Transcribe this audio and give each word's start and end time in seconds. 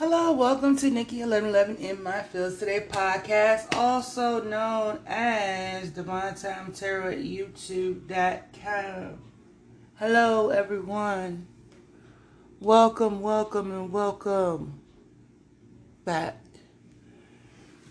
Hello, 0.00 0.32
welcome 0.32 0.78
to 0.78 0.88
Nikki 0.88 1.20
Eleven 1.20 1.50
Eleven 1.50 1.76
in 1.76 2.02
My 2.02 2.22
Fields 2.22 2.56
Today 2.56 2.86
podcast, 2.88 3.76
also 3.76 4.42
known 4.42 4.98
as 5.06 5.90
Divine 5.90 6.34
Time 6.36 6.72
Tarot 6.72 7.16
YouTube.com. 7.16 9.18
Hello, 9.96 10.48
everyone. 10.48 11.46
Welcome, 12.60 13.20
welcome, 13.20 13.70
and 13.72 13.92
welcome 13.92 14.80
back. 16.06 16.38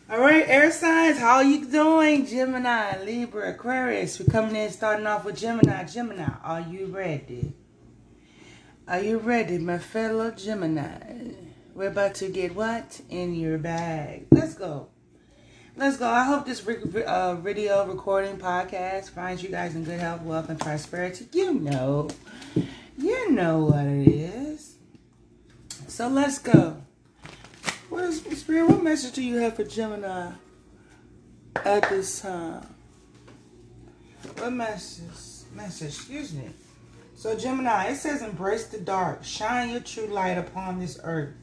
All 0.09 0.19
right, 0.19 0.49
air 0.49 0.71
signs, 0.71 1.19
how 1.19 1.41
you 1.41 1.63
doing? 1.63 2.25
Gemini, 2.25 3.03
Libra, 3.03 3.51
Aquarius. 3.51 4.19
We're 4.19 4.31
coming 4.31 4.55
in, 4.55 4.71
starting 4.71 5.05
off 5.05 5.25
with 5.25 5.37
Gemini. 5.37 5.83
Gemini, 5.83 6.27
are 6.43 6.61
you 6.61 6.87
ready? 6.87 7.53
Are 8.87 8.99
you 8.99 9.19
ready, 9.19 9.59
my 9.59 9.77
fellow 9.77 10.31
Gemini? 10.31 11.48
We're 11.79 11.87
about 11.87 12.15
to 12.15 12.27
get 12.27 12.55
what 12.55 12.99
in 13.09 13.35
your 13.35 13.57
bag. 13.57 14.25
Let's 14.31 14.53
go. 14.53 14.89
Let's 15.77 15.95
go. 15.95 16.09
I 16.09 16.25
hope 16.25 16.45
this 16.45 16.67
uh, 16.67 17.35
video 17.35 17.87
recording 17.87 18.35
podcast 18.35 19.11
finds 19.11 19.41
you 19.41 19.47
guys 19.47 19.75
in 19.75 19.85
good 19.85 20.01
health, 20.01 20.21
wealth, 20.23 20.49
and 20.49 20.59
prosperity. 20.59 21.29
You 21.31 21.53
know, 21.53 22.09
you 22.97 23.31
know 23.31 23.59
what 23.59 23.85
it 23.85 24.09
is. 24.09 24.75
So 25.87 26.09
let's 26.09 26.37
go. 26.39 26.81
What 27.87 28.03
is 28.03 28.23
Spirit? 28.37 28.67
What 28.67 28.83
message 28.83 29.13
do 29.13 29.23
you 29.23 29.37
have 29.37 29.55
for 29.55 29.63
Gemini 29.63 30.33
at 31.63 31.89
this 31.89 32.19
time? 32.19 32.75
What 34.37 34.51
message? 34.51 35.47
Message. 35.55 35.95
Excuse 35.95 36.33
me. 36.33 36.49
So 37.15 37.37
Gemini, 37.37 37.91
it 37.91 37.95
says, 37.95 38.21
"Embrace 38.21 38.67
the 38.67 38.79
dark. 38.79 39.23
Shine 39.23 39.69
your 39.69 39.79
true 39.79 40.07
light 40.07 40.37
upon 40.37 40.81
this 40.81 40.99
earth." 41.03 41.35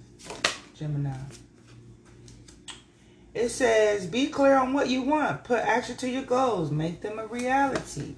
Gemini. 0.75 1.17
It 3.35 3.51
says, 3.51 4.07
be 4.07 4.29
clear 4.29 4.57
on 4.57 4.73
what 4.73 4.89
you 4.89 5.03
want. 5.03 5.45
Put 5.45 5.59
action 5.59 5.97
to 5.99 6.09
your 6.09 6.23
goals. 6.23 6.71
Make 6.71 7.03
them 7.03 7.19
a 7.19 7.27
reality. 7.27 8.15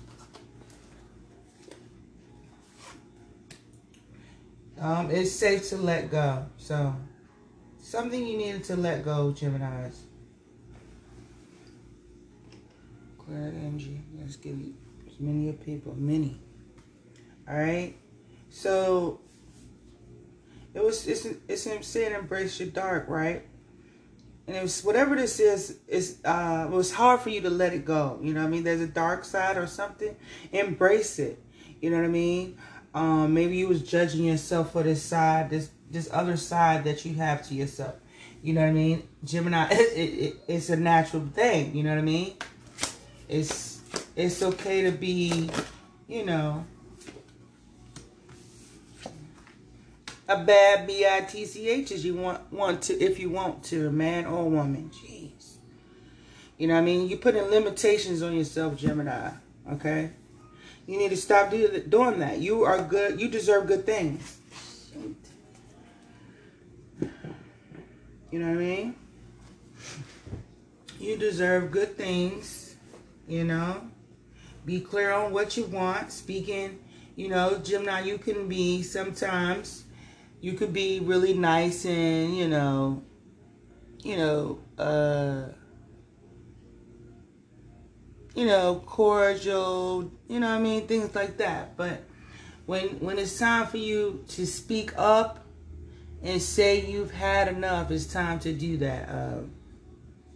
Um, 4.81 5.11
it's 5.11 5.33
safe 5.33 5.69
to 5.71 5.77
let 5.77 6.11
go. 6.11 6.47
So, 6.57 6.95
something 7.81 8.25
you 8.25 8.39
needed 8.39 8.63
to 8.65 8.77
let 8.77 9.05
go, 9.05 9.35
Geminis. 9.37 9.97
Clear 13.19 13.53
energy. 13.61 14.01
Let's 14.21 14.37
give 14.37 14.59
you 14.61 14.75
many 15.19 15.53
people. 15.53 15.95
Many. 15.97 16.41
All 17.49 17.57
right. 17.57 17.97
So, 18.51 19.21
it 20.79 20.85
was 20.85 21.07
it's 21.09 21.27
it's 21.49 21.65
him 21.65 21.83
saying 21.83 22.15
embrace 22.15 22.61
your 22.61 22.69
dark, 22.69 23.09
right? 23.09 23.43
And 24.47 24.57
it 24.57 24.63
was 24.63 24.83
whatever 24.85 25.17
this 25.17 25.41
is, 25.41 25.79
is 25.89 26.19
uh 26.25 26.69
it 26.71 26.73
was 26.73 26.93
hard 26.93 27.21
for 27.21 27.31
you 27.31 27.41
to 27.41 27.51
let 27.51 27.73
it 27.73 27.85
go. 27.85 28.19
You 28.23 28.33
know 28.33 28.43
what 28.43 28.47
I 28.47 28.51
mean? 28.51 28.63
There's 28.63 28.81
a 28.81 28.87
dark 28.87 29.25
side 29.25 29.57
or 29.57 29.67
something. 29.67 30.15
Embrace 30.53 31.19
it. 31.19 31.43
You 31.81 31.91
know 31.91 31.97
what 31.97 32.05
I 32.05 32.09
mean? 32.09 32.57
Um, 32.95 33.35
maybe 33.35 33.57
you 33.57 33.69
was 33.69 33.83
judging 33.83 34.25
yourself 34.25 34.73
for 34.73 34.85
this 34.85 35.03
side, 35.03 35.51
this 35.51 35.71
this 35.91 36.09
other 36.13 36.37
side 36.37 36.85
that 36.85 37.05
you 37.05 37.15
have 37.15 37.47
to 37.49 37.55
yourself. 37.55 37.97
You 38.41 38.55
know 38.55 38.61
what 38.61 38.69
I 38.69 38.73
mean? 38.73 39.09
Gemini, 39.25 39.69
it, 39.73 39.75
it, 39.75 40.37
it's 40.47 40.71
a 40.71 40.77
natural 40.77 41.27
thing. 41.35 41.75
You 41.75 41.83
know 41.83 41.91
what 41.91 41.99
I 41.99 42.03
mean? 42.03 42.35
It's 43.29 43.81
it's 44.15 44.43
okay 44.45 44.83
to 44.83 44.93
be, 44.93 45.51
you 46.07 46.25
know, 46.25 46.65
a 50.29 50.45
bad 50.45 50.87
B-I-T-C-H 50.87 51.91
as 51.91 52.05
you 52.05 52.15
want 52.15 52.53
want 52.53 52.83
to 52.83 53.01
if 53.01 53.19
you 53.19 53.31
want 53.31 53.65
to, 53.65 53.91
man 53.91 54.27
or 54.27 54.49
woman. 54.49 54.91
Jeez. 54.95 55.57
You 56.59 56.69
know 56.69 56.75
what 56.75 56.81
I 56.81 56.85
mean? 56.85 57.09
You're 57.09 57.19
putting 57.19 57.45
limitations 57.45 58.23
on 58.23 58.37
yourself, 58.37 58.77
Gemini. 58.77 59.31
Okay? 59.73 60.11
You 60.87 60.99
need 60.99 61.11
to 61.11 61.17
stop 61.17 61.51
do, 61.51 61.83
doing 61.89 62.19
that. 62.19 62.39
You 62.39 62.65
are 62.65 62.83
good. 62.83 63.21
You 63.21 63.29
deserve 63.29 63.67
good 63.67 63.87
things. 63.87 64.39
You 68.31 68.41
know 68.41 68.49
what 68.49 68.59
I 68.59 68.65
mean? 68.65 68.95
You 70.99 71.17
deserve 71.17 71.71
good 71.71 71.97
things. 71.97 72.77
You 73.27 73.45
know? 73.45 73.83
Be 74.67 74.81
clear 74.81 75.13
on 75.13 75.33
what 75.33 75.57
you 75.57 75.65
want. 75.65 76.13
Speaking, 76.13 76.81
you 77.17 77.29
know, 77.29 77.59
Gemini, 77.59 78.01
you 78.01 78.19
can 78.19 78.49
be 78.49 78.83
sometimes 78.83 79.85
you 80.41 80.53
could 80.53 80.73
be 80.73 81.01
really 81.01 81.35
nice 81.35 81.85
and 81.85 82.37
you 82.37 82.49
know 82.49 83.03
you 84.01 84.17
know 84.17 84.59
uh 84.79 85.49
you 88.35 88.47
know 88.47 88.83
cordial 88.87 90.11
you 90.29 90.39
know 90.39 90.49
i 90.49 90.59
mean? 90.59 90.87
Things 90.87 91.15
like 91.15 91.39
that. 91.39 91.77
But 91.77 92.05
when 92.67 93.01
when 93.01 93.19
it's 93.19 93.39
time 93.39 93.67
for 93.67 93.79
you 93.79 94.25
to 94.29 94.47
speak 94.47 94.93
up 94.97 95.45
and 96.23 96.41
say 96.41 96.85
you've 96.85 97.13
had 97.13 97.49
enough 97.49 97.91
it's 97.91 98.07
time 98.07 98.39
to 98.41 98.53
do 98.53 98.77
that 98.79 99.09
uh, 99.09 99.41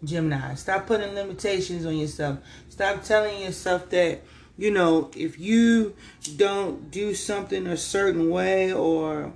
gemini. 0.03 0.55
Stop 0.55 0.87
putting 0.87 1.15
limitations 1.15 1.87
on 1.87 1.97
yourself. 1.97 2.39
Stop 2.69 3.05
telling 3.05 3.41
yourself 3.41 3.89
that 3.91 4.23
you 4.57 4.71
know 4.71 5.11
if 5.17 5.39
you 5.39 5.95
don't 6.37 6.91
do 6.91 7.15
something 7.15 7.67
a 7.67 7.77
certain 7.77 8.31
way 8.31 8.73
or 8.73 9.33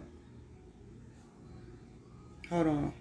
Hold 2.51 2.67
on. 2.69 2.93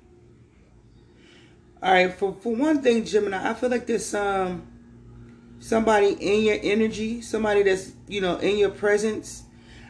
All 1.83 1.91
right, 1.93 2.11
for 2.11 2.33
for 2.33 2.55
one 2.55 2.81
thing, 2.81 3.05
Gemini, 3.05 3.49
I 3.49 3.53
feel 3.53 3.69
like 3.69 3.85
there's 3.85 4.05
some 4.05 4.67
somebody 5.59 6.13
in 6.13 6.43
your 6.43 6.57
energy, 6.61 7.21
somebody 7.21 7.63
that's 7.63 7.91
you 8.07 8.21
know 8.21 8.37
in 8.37 8.57
your 8.57 8.71
presence 8.71 9.43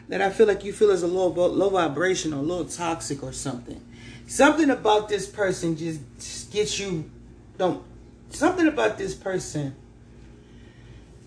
that 0.08 0.20
I 0.20 0.30
feel 0.30 0.46
like 0.46 0.64
you 0.64 0.72
feel 0.72 0.90
is 0.90 1.02
a 1.02 1.06
low 1.06 1.28
low 1.28 1.70
vibration 1.70 2.32
or 2.32 2.36
a 2.36 2.42
little 2.42 2.66
toxic 2.66 3.22
or 3.22 3.32
something. 3.32 3.80
Something 4.26 4.70
about 4.70 5.08
this 5.08 5.26
person 5.26 5.76
just, 5.76 6.00
just 6.18 6.52
gets 6.52 6.78
you 6.78 7.10
don't 7.56 7.82
something 8.28 8.66
about 8.66 8.98
this 8.98 9.14
person. 9.14 9.74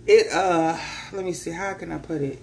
It 0.06 0.32
uh 0.32 0.78
let 1.14 1.26
me 1.26 1.34
see 1.34 1.52
how 1.52 1.74
can 1.74 1.92
I 1.92 1.98
put 1.98 2.22
it 2.22 2.40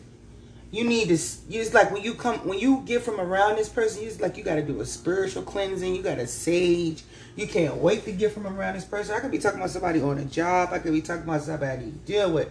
you 0.76 0.84
need 0.84 1.08
to 1.08 1.14
it's 1.14 1.72
like 1.72 1.90
when 1.90 2.02
you 2.02 2.14
come 2.14 2.36
when 2.46 2.58
you 2.58 2.82
get 2.84 3.02
from 3.02 3.18
around 3.18 3.56
this 3.56 3.68
person 3.68 4.04
it's 4.04 4.20
like 4.20 4.36
you 4.36 4.44
got 4.44 4.56
to 4.56 4.62
do 4.62 4.80
a 4.80 4.86
spiritual 4.86 5.42
cleansing 5.42 5.94
you 5.94 6.02
got 6.02 6.16
to 6.16 6.26
sage 6.26 7.02
you 7.34 7.46
can't 7.46 7.76
wait 7.76 8.04
to 8.04 8.12
get 8.12 8.32
from 8.32 8.46
around 8.46 8.74
this 8.74 8.84
person. 8.84 9.14
I 9.14 9.20
could 9.20 9.30
be 9.30 9.38
talking 9.38 9.58
about 9.58 9.70
somebody 9.70 10.00
on 10.02 10.18
a 10.18 10.24
job 10.24 10.70
i 10.72 10.78
could 10.78 10.92
be 10.92 11.00
talking 11.00 11.22
about 11.22 11.42
somebody 11.42 11.86
to 11.86 11.90
deal 11.90 12.32
with. 12.32 12.48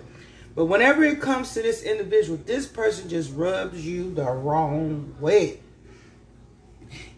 But 0.56 0.66
whenever 0.66 1.04
it 1.04 1.22
comes 1.22 1.54
to 1.54 1.62
this 1.62 1.84
individual 1.84 2.40
this 2.44 2.66
person 2.66 3.10
just 3.10 3.34
rubs 3.34 3.86
you 3.86 4.14
the 4.14 4.26
wrong 4.26 5.16
way. 5.20 5.60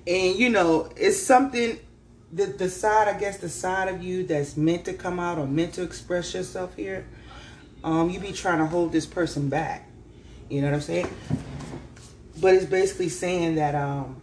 And 0.05 0.37
you 0.37 0.49
know 0.49 0.89
it's 0.97 1.21
something 1.21 1.79
the, 2.33 2.45
the 2.45 2.69
side 2.69 3.07
i 3.07 3.17
guess 3.17 3.37
the 3.37 3.47
side 3.47 3.87
of 3.87 4.03
you 4.03 4.25
that's 4.25 4.57
meant 4.57 4.83
to 4.83 4.93
come 4.93 5.17
out 5.17 5.37
or 5.37 5.47
meant 5.47 5.73
to 5.75 5.83
express 5.83 6.33
yourself 6.33 6.75
here 6.75 7.07
um 7.85 8.09
you 8.09 8.19
be 8.19 8.33
trying 8.33 8.57
to 8.57 8.65
hold 8.65 8.91
this 8.91 9.05
person 9.05 9.47
back 9.47 9.86
you 10.49 10.61
know 10.61 10.67
what 10.67 10.75
I'm 10.75 10.81
saying? 10.81 11.09
But 12.39 12.53
it's 12.53 12.65
basically 12.65 13.09
saying 13.09 13.55
that 13.55 13.75
um 13.75 14.21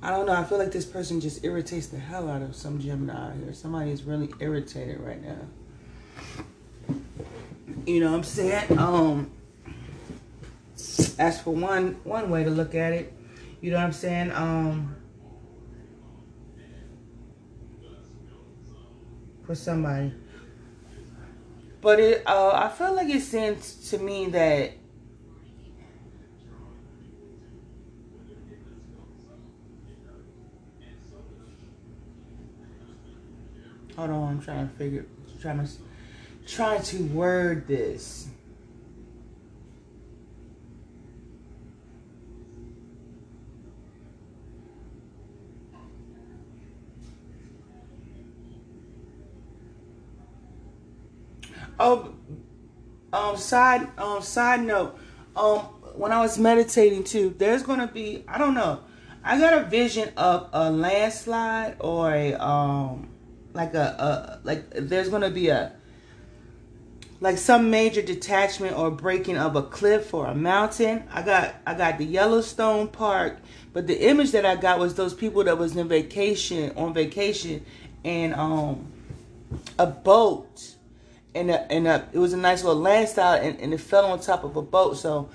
I 0.00 0.10
don't 0.10 0.26
know, 0.26 0.32
I 0.32 0.44
feel 0.44 0.58
like 0.58 0.70
this 0.70 0.84
person 0.84 1.20
just 1.20 1.44
irritates 1.44 1.88
the 1.88 1.98
hell 1.98 2.30
out 2.30 2.40
of 2.40 2.54
some 2.54 2.78
Gemini 2.78 3.36
here. 3.36 3.52
Somebody 3.52 3.90
is 3.90 4.04
really 4.04 4.30
irritated 4.38 5.00
right 5.00 5.20
now. 5.22 6.96
You 7.84 8.00
know 8.00 8.12
what 8.12 8.18
I'm 8.18 8.24
saying? 8.24 8.78
Um 8.78 9.30
as 11.18 11.40
for 11.40 11.50
one 11.50 11.96
one 12.04 12.30
way 12.30 12.44
to 12.44 12.50
look 12.50 12.74
at 12.74 12.92
it, 12.92 13.12
you 13.60 13.70
know 13.70 13.78
what 13.78 13.84
I'm 13.84 13.92
saying? 13.92 14.30
Um 14.32 14.94
for 19.44 19.54
somebody. 19.54 20.12
But 21.80 22.00
it, 22.00 22.22
uh, 22.26 22.50
I 22.54 22.68
feel 22.68 22.94
like 22.94 23.08
it 23.08 23.22
seems 23.22 23.90
to 23.90 23.98
me 23.98 24.26
that 24.30 24.72
Hold 33.98 34.10
on, 34.10 34.28
I'm 34.28 34.40
trying 34.40 34.68
to 34.68 34.74
figure, 34.76 35.06
trying 35.42 35.66
to, 35.66 35.72
trying 36.46 36.82
to 36.82 37.02
word 37.06 37.66
this. 37.66 38.28
Oh, 51.80 52.14
um, 53.12 53.36
side 53.36 53.88
um 53.98 54.22
side 54.22 54.62
note, 54.62 54.98
um, 55.36 55.60
when 55.94 56.12
I 56.12 56.20
was 56.20 56.38
meditating 56.38 57.04
too, 57.04 57.34
there's 57.38 57.62
gonna 57.62 57.86
be 57.86 58.24
I 58.28 58.38
don't 58.38 58.54
know. 58.54 58.80
I 59.24 59.38
got 59.38 59.52
a 59.52 59.64
vision 59.64 60.10
of 60.16 60.48
a 60.52 60.70
landslide 60.70 61.76
or 61.80 62.12
a 62.12 62.34
um 62.34 63.08
like 63.52 63.74
a, 63.74 64.40
a 64.42 64.46
like 64.46 64.70
there's 64.70 65.08
gonna 65.08 65.30
be 65.30 65.48
a 65.48 65.72
like 67.20 67.36
some 67.36 67.70
major 67.70 68.00
detachment 68.00 68.76
or 68.76 68.90
breaking 68.90 69.36
of 69.36 69.56
a 69.56 69.62
cliff 69.62 70.14
or 70.14 70.26
a 70.26 70.34
mountain. 70.34 71.02
I 71.12 71.22
got 71.22 71.54
I 71.66 71.74
got 71.74 71.98
the 71.98 72.04
Yellowstone 72.04 72.88
Park, 72.88 73.38
but 73.72 73.86
the 73.86 74.08
image 74.08 74.32
that 74.32 74.46
I 74.46 74.56
got 74.56 74.78
was 74.78 74.94
those 74.94 75.14
people 75.14 75.44
that 75.44 75.58
was 75.58 75.76
in 75.76 75.88
vacation 75.88 76.72
on 76.76 76.94
vacation 76.94 77.64
and 78.04 78.34
um 78.34 78.92
a 79.78 79.86
boat 79.86 80.76
and 81.38 81.50
a, 81.50 81.72
and 81.72 81.86
a, 81.86 82.08
it 82.12 82.18
was 82.18 82.32
a 82.32 82.36
nice 82.36 82.64
little 82.64 82.80
landslide 82.80 83.42
and, 83.42 83.60
and 83.60 83.72
it 83.72 83.80
fell 83.80 84.06
on 84.06 84.20
top 84.20 84.44
of 84.44 84.56
a 84.56 84.62
boat. 84.62 84.96
So 84.96 85.28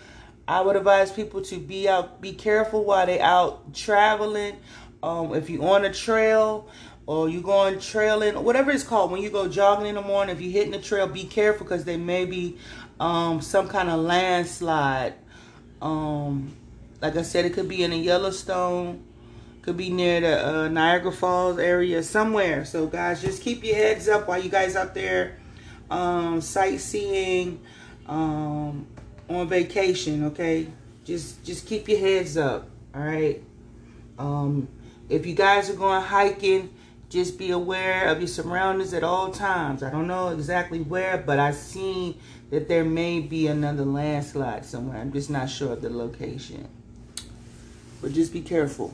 I 0.48 0.62
would 0.62 0.76
advise 0.76 1.12
people 1.12 1.42
to 1.44 1.58
be 1.58 1.88
out, 1.88 2.22
be 2.22 2.34
careful 2.34 2.84
while 2.84 3.06
they 3.06 3.20
out 3.20 3.74
traveling. 3.74 4.58
Um, 5.02 5.34
if 5.34 5.50
you're 5.50 5.64
on 5.64 5.86
a 5.86 5.94
trail 5.94 6.68
or 7.06 7.30
you're 7.30 7.42
going 7.42 7.80
trailing, 7.80 8.42
whatever 8.44 8.72
it's 8.72 8.84
called, 8.84 9.12
when 9.12 9.22
you 9.22 9.30
go 9.30 9.48
jogging 9.48 9.88
in 9.88 9.96
the 9.96 10.02
morning, 10.02 10.36
if 10.36 10.42
you're 10.42 10.52
hitting 10.52 10.72
the 10.72 10.80
trail, 10.80 11.08
be 11.08 11.24
careful 11.24 11.66
because 11.66 11.84
there 11.84 11.98
may 11.98 12.26
be 12.26 12.58
um, 13.00 13.42
some 13.42 13.68
kind 13.68 13.90
of 13.90 14.00
landslide. 14.00 15.14
Um, 15.82 16.54
like 17.02 17.18
I 17.18 17.22
said, 17.22 17.46
it 17.46 17.54
could 17.54 17.68
be 17.68 17.84
in 17.84 17.92
the 17.92 17.98
Yellowstone, 17.98 19.04
could 19.62 19.76
be 19.76 19.90
near 19.90 20.22
the 20.22 20.48
uh, 20.48 20.68
Niagara 20.70 21.12
Falls 21.12 21.60
area, 21.60 22.04
somewhere. 22.04 22.64
So 22.64 22.88
guys, 22.88 23.22
just 23.22 23.42
keep 23.42 23.64
your 23.64 23.76
heads 23.76 24.08
up 24.08 24.28
while 24.28 24.42
you 24.42 24.50
guys 24.50 24.78
out 24.78 24.94
there 24.94 25.38
um, 25.90 26.42
sightseeing, 26.42 27.60
um, 28.08 28.88
on 29.30 29.48
vacation, 29.48 30.26
okay? 30.26 30.68
Just 31.04 31.44
just 31.44 31.66
keep 31.66 31.88
your 31.88 32.00
heads 32.00 32.38
up, 32.38 32.70
all 32.94 33.02
right? 33.02 33.42
Um, 34.18 34.68
if 35.10 35.26
you 35.26 35.36
guys 35.36 35.70
are 35.70 35.76
going 35.76 36.02
hiking, 36.02 36.74
just 37.10 37.38
be 37.38 37.52
aware 37.52 38.08
of 38.08 38.20
your 38.20 38.28
surroundings 38.28 38.94
at 38.94 39.04
all 39.04 39.32
times. 39.32 39.84
I 39.84 39.90
don't 39.90 40.08
know 40.08 40.30
exactly 40.30 40.80
where, 40.80 41.18
but 41.18 41.40
I 41.40 41.52
seen 41.52 42.20
that 42.50 42.68
there 42.68 42.84
may 42.84 43.20
be 43.20 43.48
another 43.48 43.86
landslide 43.86 44.66
somewhere. 44.66 44.98
I'm 44.98 45.12
just 45.12 45.30
not 45.30 45.50
sure 45.50 45.74
of 45.74 45.82
the 45.82 45.90
location. 45.90 46.68
But 48.02 48.14
just 48.14 48.34
be 48.34 48.42
careful. 48.42 48.94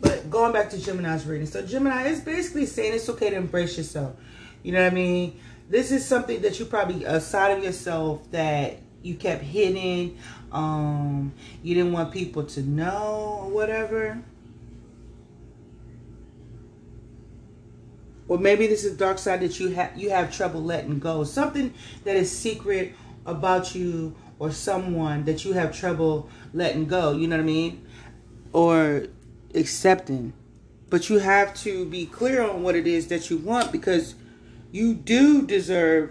But 0.00 0.30
going 0.30 0.52
back 0.52 0.70
to 0.70 0.78
Gemini's 0.78 1.26
reading. 1.26 1.46
So 1.46 1.64
Gemini 1.64 2.08
is 2.08 2.20
basically 2.20 2.66
saying 2.66 2.94
it's 2.94 3.08
okay 3.08 3.30
to 3.30 3.36
embrace 3.36 3.76
yourself. 3.76 4.16
You 4.62 4.72
know 4.72 4.82
what 4.82 4.92
I 4.92 4.94
mean? 4.94 5.40
This 5.72 5.90
is 5.90 6.04
something 6.04 6.42
that 6.42 6.60
you 6.60 6.66
probably 6.66 7.02
a 7.04 7.18
side 7.18 7.56
of 7.56 7.64
yourself 7.64 8.30
that 8.30 8.76
you 9.02 9.14
kept 9.14 9.42
hidden. 9.42 10.18
Um, 10.52 11.32
you 11.62 11.74
didn't 11.74 11.92
want 11.92 12.12
people 12.12 12.44
to 12.44 12.60
know 12.60 13.38
or 13.44 13.48
whatever. 13.48 14.22
Or 18.28 18.36
maybe 18.36 18.66
this 18.66 18.84
is 18.84 18.98
dark 18.98 19.18
side 19.18 19.40
that 19.40 19.58
you 19.58 19.70
have 19.70 19.96
you 19.96 20.10
have 20.10 20.30
trouble 20.30 20.62
letting 20.62 20.98
go. 20.98 21.24
Something 21.24 21.72
that 22.04 22.16
is 22.16 22.30
secret 22.30 22.92
about 23.24 23.74
you 23.74 24.14
or 24.38 24.50
someone 24.52 25.24
that 25.24 25.42
you 25.46 25.54
have 25.54 25.74
trouble 25.74 26.28
letting 26.52 26.84
go. 26.84 27.12
You 27.12 27.28
know 27.28 27.36
what 27.36 27.44
I 27.44 27.46
mean? 27.46 27.86
Or 28.52 29.06
accepting. 29.54 30.34
But 30.90 31.08
you 31.08 31.20
have 31.20 31.54
to 31.62 31.86
be 31.86 32.04
clear 32.04 32.42
on 32.42 32.62
what 32.62 32.76
it 32.76 32.86
is 32.86 33.06
that 33.06 33.30
you 33.30 33.38
want 33.38 33.72
because 33.72 34.16
you 34.72 34.94
do 34.94 35.46
deserve 35.46 36.10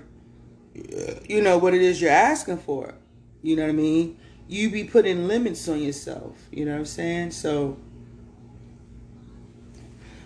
you 1.28 1.42
know 1.42 1.58
what 1.58 1.74
it 1.74 1.81
is 1.81 2.02
you're 2.02 2.12
asking 2.12 2.58
for. 2.58 2.94
You 3.42 3.56
know 3.56 3.63
what 3.63 3.69
I 3.69 3.74
mean? 3.74 4.18
You 4.48 4.69
be 4.69 4.84
putting 4.84 5.28
limits 5.28 5.68
on 5.68 5.81
yourself. 5.81 6.38
You 6.52 6.66
know 6.66 6.72
what 6.72 6.80
I'm 6.80 6.86
saying? 6.86 7.31
So, 7.31 7.78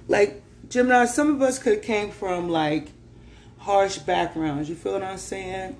like 0.07 0.43
Gemini, 0.69 1.05
some 1.05 1.33
of 1.33 1.41
us 1.41 1.59
could 1.59 1.73
have 1.73 1.83
came 1.83 2.11
from 2.11 2.49
like 2.49 2.89
harsh 3.59 3.97
backgrounds. 3.99 4.69
You 4.69 4.75
feel 4.75 4.93
what 4.93 5.03
I'm 5.03 5.17
saying? 5.17 5.77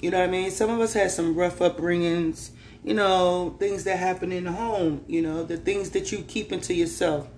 You 0.00 0.10
know 0.10 0.18
what 0.18 0.28
I 0.28 0.32
mean? 0.32 0.50
Some 0.50 0.70
of 0.70 0.80
us 0.80 0.94
had 0.94 1.10
some 1.10 1.34
rough 1.34 1.58
upbringings. 1.58 2.50
You 2.84 2.94
know, 2.94 3.54
things 3.60 3.84
that 3.84 3.98
happen 3.98 4.32
in 4.32 4.44
the 4.44 4.52
home. 4.52 5.04
You 5.06 5.22
know, 5.22 5.44
the 5.44 5.56
things 5.56 5.90
that 5.90 6.10
you 6.10 6.22
keep 6.22 6.50
into 6.50 6.74
yourself. 6.74 7.28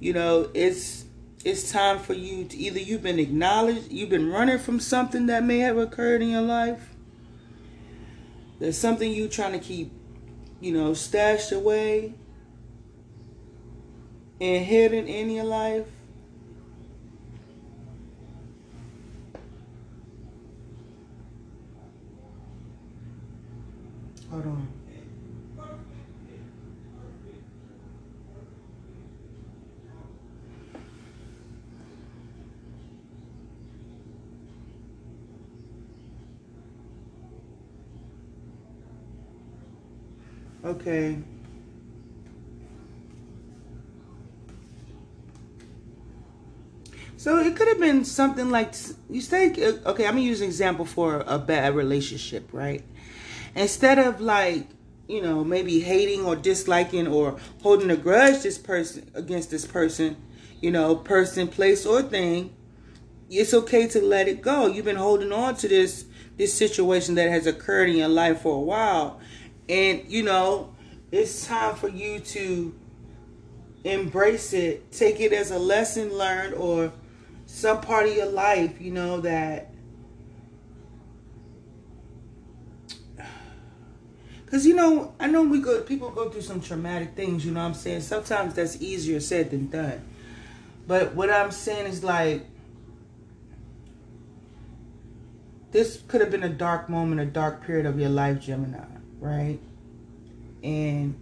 You 0.00 0.12
know, 0.12 0.50
it's 0.54 1.04
it's 1.44 1.72
time 1.72 1.98
for 1.98 2.14
you 2.14 2.44
to 2.44 2.56
either 2.56 2.78
you've 2.78 3.02
been 3.02 3.18
acknowledged, 3.18 3.90
you've 3.90 4.10
been 4.10 4.30
running 4.30 4.58
from 4.58 4.78
something 4.78 5.26
that 5.26 5.44
may 5.44 5.58
have 5.58 5.76
occurred 5.76 6.22
in 6.22 6.28
your 6.28 6.42
life. 6.42 6.90
There's 8.60 8.78
something 8.78 9.10
you're 9.10 9.28
trying 9.28 9.52
to 9.52 9.58
keep, 9.58 9.90
you 10.60 10.72
know, 10.72 10.94
stashed 10.94 11.50
away 11.50 12.14
and 14.40 14.64
hidden 14.64 15.08
in 15.08 15.30
your 15.30 15.44
life. 15.44 15.86
Hold 24.30 24.46
on. 24.46 24.81
Okay. 40.64 41.18
So 47.22 47.38
it 47.38 47.54
could 47.54 47.68
have 47.68 47.78
been 47.78 48.04
something 48.04 48.50
like 48.50 48.74
you 49.08 49.20
say. 49.20 49.52
Uh, 49.52 49.90
okay, 49.90 50.06
I'm 50.06 50.14
gonna 50.14 50.22
use 50.22 50.40
an 50.40 50.46
example 50.48 50.84
for 50.84 51.24
a 51.26 51.38
bad 51.38 51.76
relationship, 51.76 52.48
right? 52.52 52.82
Instead 53.54 54.00
of 54.00 54.20
like 54.20 54.66
you 55.06 55.22
know 55.22 55.44
maybe 55.44 55.78
hating 55.78 56.24
or 56.24 56.34
disliking 56.34 57.06
or 57.06 57.38
holding 57.62 57.90
a 57.90 57.96
grudge 57.96 58.42
this 58.42 58.58
person 58.58 59.08
against 59.14 59.52
this 59.52 59.64
person, 59.64 60.16
you 60.60 60.72
know, 60.72 60.96
person, 60.96 61.46
place, 61.46 61.86
or 61.86 62.02
thing, 62.02 62.56
it's 63.30 63.54
okay 63.54 63.86
to 63.86 64.00
let 64.00 64.26
it 64.26 64.42
go. 64.42 64.66
You've 64.66 64.84
been 64.84 64.96
holding 64.96 65.30
on 65.30 65.54
to 65.56 65.68
this 65.68 66.06
this 66.36 66.52
situation 66.52 67.14
that 67.14 67.30
has 67.30 67.46
occurred 67.46 67.88
in 67.88 67.96
your 67.96 68.08
life 68.08 68.40
for 68.40 68.56
a 68.56 68.60
while, 68.60 69.20
and 69.68 70.02
you 70.08 70.22
know, 70.22 70.74
it's 71.10 71.46
time 71.46 71.74
for 71.74 71.88
you 71.88 72.20
to 72.20 72.74
embrace 73.84 74.52
it, 74.52 74.92
take 74.92 75.20
it 75.20 75.32
as 75.32 75.50
a 75.50 75.58
lesson 75.58 76.12
learned 76.12 76.54
or 76.54 76.92
some 77.46 77.80
part 77.80 78.06
of 78.06 78.16
your 78.16 78.26
life, 78.26 78.80
you 78.80 78.90
know, 78.90 79.20
that 79.20 79.68
Cause 84.46 84.66
you 84.66 84.74
know, 84.74 85.14
I 85.18 85.26
know 85.26 85.42
we 85.42 85.60
go 85.60 85.80
people 85.82 86.10
go 86.10 86.28
through 86.28 86.42
some 86.42 86.60
traumatic 86.60 87.14
things, 87.14 87.44
you 87.44 87.52
know 87.52 87.60
what 87.60 87.66
I'm 87.66 87.74
saying? 87.74 88.02
Sometimes 88.02 88.54
that's 88.54 88.80
easier 88.80 89.20
said 89.20 89.50
than 89.50 89.68
done. 89.68 90.02
But 90.86 91.14
what 91.14 91.30
I'm 91.30 91.50
saying 91.50 91.86
is 91.86 92.02
like 92.04 92.46
this 95.70 96.02
could 96.06 96.20
have 96.20 96.30
been 96.30 96.42
a 96.42 96.50
dark 96.50 96.90
moment, 96.90 97.20
a 97.20 97.26
dark 97.26 97.64
period 97.64 97.86
of 97.86 97.98
your 97.98 98.10
life, 98.10 98.40
Gemini 98.40 98.91
right? 99.22 99.60
And 100.62 101.14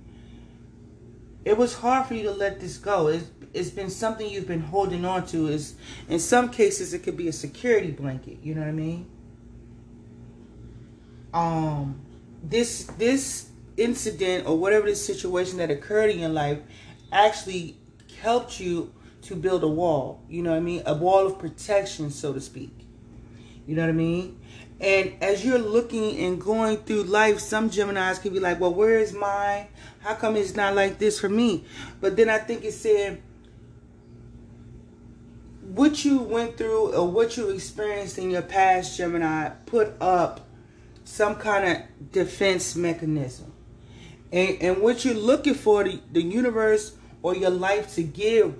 it 1.44 1.56
was 1.56 1.74
hard 1.74 2.06
for 2.06 2.14
you 2.14 2.24
to 2.24 2.32
let 2.32 2.60
this 2.60 2.78
go. 2.78 3.08
It's, 3.08 3.30
it's 3.52 3.70
been 3.70 3.90
something 3.90 4.28
you've 4.28 4.48
been 4.48 4.62
holding 4.62 5.04
on 5.04 5.26
to. 5.28 5.48
Is 5.48 5.74
in 6.08 6.18
some 6.18 6.48
cases 6.50 6.92
it 6.94 7.02
could 7.02 7.16
be 7.16 7.28
a 7.28 7.32
security 7.32 7.90
blanket. 7.90 8.38
You 8.42 8.54
know 8.54 8.62
what 8.62 8.68
I 8.68 8.72
mean? 8.72 9.10
Um, 11.32 12.00
this 12.42 12.84
this 12.98 13.50
incident 13.76 14.46
or 14.46 14.58
whatever 14.58 14.86
this 14.86 15.04
situation 15.04 15.58
that 15.58 15.70
occurred 15.70 16.10
in 16.10 16.18
your 16.18 16.28
life 16.28 16.58
actually 17.12 17.76
helped 18.20 18.60
you 18.60 18.92
to 19.22 19.36
build 19.36 19.62
a 19.62 19.68
wall. 19.68 20.22
You 20.28 20.42
know 20.42 20.50
what 20.50 20.56
I 20.56 20.60
mean? 20.60 20.82
A 20.86 20.94
wall 20.94 21.26
of 21.26 21.38
protection, 21.38 22.10
so 22.10 22.32
to 22.32 22.40
speak. 22.40 22.86
You 23.66 23.76
know 23.76 23.82
what 23.82 23.90
I 23.90 23.92
mean? 23.92 24.39
And 24.80 25.14
as 25.20 25.44
you're 25.44 25.58
looking 25.58 26.18
and 26.20 26.40
going 26.40 26.78
through 26.78 27.02
life, 27.02 27.38
some 27.38 27.68
Geminis 27.68 28.20
can 28.22 28.32
be 28.32 28.40
like, 28.40 28.58
well, 28.58 28.72
where 28.72 28.98
is 28.98 29.12
mine? 29.12 29.66
How 30.00 30.14
come 30.14 30.36
it's 30.36 30.54
not 30.54 30.74
like 30.74 30.98
this 30.98 31.20
for 31.20 31.28
me? 31.28 31.64
But 32.00 32.16
then 32.16 32.30
I 32.30 32.38
think 32.38 32.64
it 32.64 32.72
said, 32.72 33.20
what 35.60 36.02
you 36.04 36.20
went 36.20 36.56
through 36.56 36.94
or 36.94 37.06
what 37.06 37.36
you 37.36 37.50
experienced 37.50 38.16
in 38.16 38.30
your 38.30 38.42
past, 38.42 38.96
Gemini, 38.96 39.50
put 39.66 39.92
up 40.00 40.48
some 41.04 41.36
kind 41.36 41.68
of 41.68 42.10
defense 42.12 42.74
mechanism. 42.74 43.52
And, 44.32 44.62
and 44.62 44.78
what 44.78 45.04
you're 45.04 45.14
looking 45.14 45.54
for, 45.54 45.84
the, 45.84 46.00
the 46.10 46.22
universe 46.22 46.96
or 47.22 47.36
your 47.36 47.50
life 47.50 47.94
to 47.96 48.02
give 48.02 48.54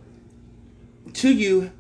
to 1.15 1.33
you, 1.33 1.71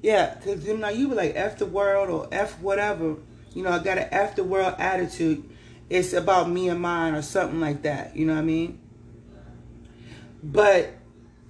yeah, 0.00 0.36
because 0.36 0.64
Gemini, 0.64 0.90
you 0.92 1.08
be 1.08 1.14
like, 1.14 1.32
F 1.34 1.58
the 1.58 1.66
world 1.66 2.08
or 2.08 2.28
F 2.32 2.58
whatever 2.60 3.16
you 3.54 3.62
know, 3.62 3.70
I 3.70 3.78
got 3.78 3.98
an 3.98 4.10
afterworld 4.10 4.78
attitude. 4.78 5.48
It's 5.88 6.12
about 6.12 6.50
me 6.50 6.68
and 6.68 6.80
mine 6.80 7.14
or 7.14 7.22
something 7.22 7.60
like 7.60 7.82
that. 7.82 8.16
You 8.16 8.26
know 8.26 8.34
what 8.34 8.40
I 8.40 8.44
mean? 8.44 8.80
But 10.42 10.90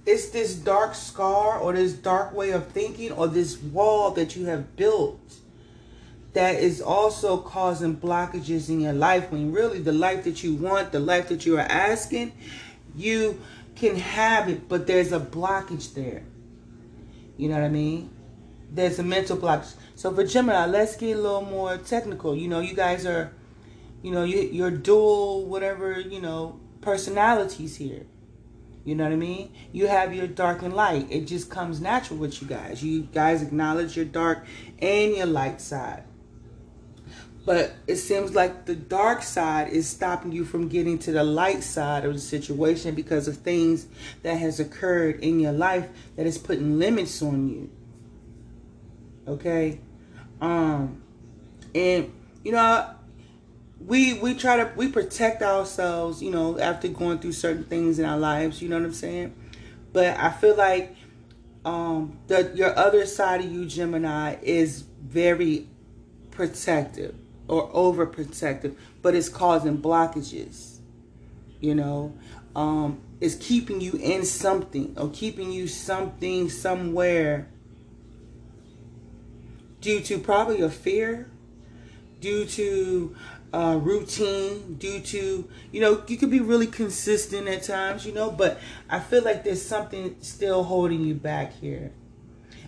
it's 0.05 0.29
this 0.29 0.55
dark 0.55 0.93
scar 0.93 1.57
or 1.57 1.73
this 1.73 1.93
dark 1.93 2.33
way 2.33 2.51
of 2.51 2.67
thinking 2.67 3.11
or 3.11 3.27
this 3.27 3.57
wall 3.57 4.11
that 4.11 4.35
you 4.35 4.45
have 4.45 4.75
built 4.75 5.19
that 6.33 6.55
is 6.55 6.81
also 6.81 7.37
causing 7.37 7.95
blockages 7.95 8.69
in 8.69 8.81
your 8.81 8.93
life 8.93 9.31
when 9.31 9.51
really 9.51 9.79
the 9.79 9.93
life 9.93 10.25
that 10.25 10.43
you 10.43 10.53
want, 10.53 10.91
the 10.91 10.99
life 10.99 11.29
that 11.29 11.45
you 11.45 11.57
are 11.57 11.61
asking, 11.61 12.31
you 12.93 13.41
can 13.75 13.95
have 13.95 14.49
it, 14.49 14.67
but 14.67 14.85
there's 14.85 15.11
a 15.11 15.19
blockage 15.19 15.93
there. 15.93 16.23
You 17.37 17.49
know 17.49 17.55
what 17.55 17.63
I 17.63 17.69
mean? 17.69 18.09
There's 18.75 18.99
a 18.99 19.03
mental 19.03 19.37
blockage. 19.37 19.73
So 19.95 20.13
for 20.13 20.25
Gemini, 20.25 20.65
let's 20.65 20.97
get 20.97 21.15
a 21.15 21.21
little 21.21 21.45
more 21.45 21.77
technical. 21.77 22.35
You 22.35 22.49
know, 22.49 22.59
you 22.59 22.75
guys 22.75 23.05
are, 23.05 23.31
you 24.03 24.11
know, 24.11 24.25
you, 24.25 24.41
you're 24.41 24.69
dual, 24.69 25.45
whatever, 25.45 25.97
you 25.97 26.19
know, 26.19 26.59
personalities 26.81 27.77
here. 27.77 28.05
You 28.83 28.95
know 28.95 29.05
what 29.05 29.13
I 29.13 29.15
mean? 29.15 29.53
You 29.71 29.87
have 29.87 30.13
your 30.13 30.27
dark 30.27 30.61
and 30.61 30.73
light. 30.73 31.07
It 31.09 31.25
just 31.25 31.49
comes 31.49 31.79
natural 31.79 32.19
with 32.19 32.41
you 32.41 32.49
guys. 32.49 32.83
You 32.83 33.03
guys 33.03 33.41
acknowledge 33.41 33.95
your 33.95 34.05
dark 34.05 34.45
and 34.79 35.15
your 35.15 35.25
light 35.25 35.61
side. 35.61 36.03
But 37.45 37.75
it 37.87 37.95
seems 37.95 38.35
like 38.35 38.65
the 38.65 38.75
dark 38.75 39.23
side 39.23 39.69
is 39.69 39.87
stopping 39.87 40.33
you 40.33 40.43
from 40.43 40.67
getting 40.67 40.99
to 40.99 41.13
the 41.13 41.23
light 41.23 41.63
side 41.63 42.03
of 42.03 42.13
the 42.13 42.19
situation 42.19 42.93
because 42.93 43.27
of 43.29 43.37
things 43.37 43.87
that 44.23 44.35
has 44.35 44.59
occurred 44.59 45.21
in 45.21 45.39
your 45.39 45.53
life 45.53 45.87
that 46.17 46.25
is 46.25 46.37
putting 46.37 46.77
limits 46.77 47.21
on 47.21 47.47
you. 47.47 47.69
Okay? 49.27 49.79
Um 50.41 51.01
and 51.73 52.11
you 52.43 52.51
know 52.51 52.95
we 53.85 54.13
we 54.19 54.33
try 54.33 54.57
to 54.57 54.71
we 54.75 54.87
protect 54.87 55.41
ourselves, 55.41 56.21
you 56.21 56.31
know, 56.31 56.57
after 56.59 56.87
going 56.87 57.19
through 57.19 57.33
certain 57.33 57.63
things 57.65 57.99
in 57.99 58.05
our 58.05 58.17
lives, 58.17 58.61
you 58.61 58.69
know 58.69 58.77
what 58.77 58.85
I'm 58.85 58.93
saying? 58.93 59.35
But 59.93 60.17
I 60.17 60.31
feel 60.31 60.55
like 60.55 60.95
um 61.63 62.17
the 62.27 62.51
your 62.55 62.77
other 62.77 63.05
side 63.05 63.41
of 63.41 63.51
you 63.51 63.65
Gemini 63.65 64.37
is 64.41 64.81
very 65.01 65.67
protective 66.31 67.15
or 67.47 67.69
overprotective, 67.71 68.75
but 69.01 69.15
it's 69.15 69.29
causing 69.29 69.77
blockages. 69.77 70.79
You 71.59 71.75
know, 71.75 72.13
um 72.55 73.01
it's 73.21 73.35
keeping 73.35 73.81
you 73.81 73.93
in 73.93 74.25
something 74.25 74.95
or 74.97 75.09
keeping 75.09 75.51
you 75.51 75.67
something 75.67 76.49
somewhere 76.49 77.47
due 79.85 80.01
to 80.01 80.17
probably 80.17 80.61
a 80.61 80.69
fear, 80.69 81.29
due 82.19 82.43
to 82.43 83.15
uh, 83.53 83.77
routine 83.77 84.75
due 84.79 84.99
to, 84.99 85.47
you 85.71 85.79
know, 85.79 86.03
you 86.07 86.17
could 86.17 86.31
be 86.31 86.39
really 86.39 86.65
consistent 86.65 87.47
at 87.47 87.61
times, 87.61 88.03
you 88.03 88.11
know, 88.11 88.31
but 88.31 88.59
I 88.89 88.99
feel 88.99 89.23
like 89.23 89.43
there's 89.43 89.61
something 89.61 90.15
still 90.21 90.63
holding 90.63 91.01
you 91.01 91.13
back 91.13 91.53
here. 91.53 91.91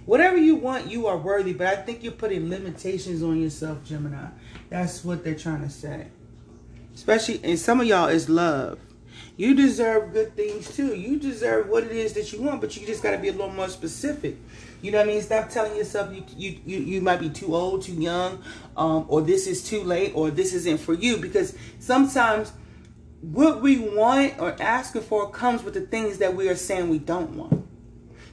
Whatever 0.05 0.37
you 0.37 0.55
want, 0.55 0.91
you 0.91 1.07
are 1.07 1.17
worthy, 1.17 1.53
but 1.53 1.65
I 1.67 1.75
think 1.75 2.03
you're 2.03 2.13
putting 2.13 2.49
limitations 2.49 3.23
on 3.23 3.41
yourself, 3.41 3.83
Gemini. 3.83 4.27
That's 4.69 5.03
what 5.03 5.23
they're 5.23 5.35
trying 5.35 5.63
to 5.63 5.69
say. 5.71 6.07
Especially, 6.93 7.41
and 7.43 7.57
some 7.57 7.81
of 7.81 7.87
y'all 7.87 8.07
is 8.07 8.29
love. 8.29 8.79
You 9.37 9.53
deserve 9.53 10.13
good 10.13 10.35
things 10.35 10.75
too. 10.75 10.95
You 10.95 11.17
deserve 11.17 11.69
what 11.69 11.83
it 11.83 11.91
is 11.91 12.13
that 12.13 12.33
you 12.33 12.41
want, 12.41 12.59
but 12.59 12.75
you 12.75 12.87
just 12.87 13.03
got 13.03 13.11
to 13.11 13.19
be 13.19 13.27
a 13.27 13.31
little 13.31 13.51
more 13.51 13.69
specific. 13.69 14.35
You 14.81 14.91
know 14.91 14.97
what 14.97 15.07
I 15.07 15.11
mean? 15.11 15.21
Stop 15.21 15.49
telling 15.49 15.77
yourself 15.77 16.13
you 16.13 16.23
you 16.35 16.59
you, 16.65 16.79
you 16.79 17.01
might 17.01 17.19
be 17.19 17.29
too 17.29 17.55
old, 17.55 17.83
too 17.83 17.93
young, 17.93 18.43
um, 18.75 19.05
or 19.07 19.21
this 19.21 19.45
is 19.45 19.63
too 19.63 19.83
late, 19.83 20.13
or 20.15 20.31
this 20.31 20.53
isn't 20.53 20.79
for 20.79 20.95
you. 20.95 21.17
Because 21.17 21.55
sometimes 21.79 22.51
what 23.21 23.61
we 23.61 23.77
want 23.77 24.39
or 24.39 24.55
asking 24.59 25.03
for 25.03 25.29
comes 25.29 25.63
with 25.63 25.75
the 25.75 25.81
things 25.81 26.17
that 26.17 26.35
we 26.35 26.49
are 26.49 26.55
saying 26.55 26.89
we 26.89 26.99
don't 26.99 27.31
want. 27.31 27.63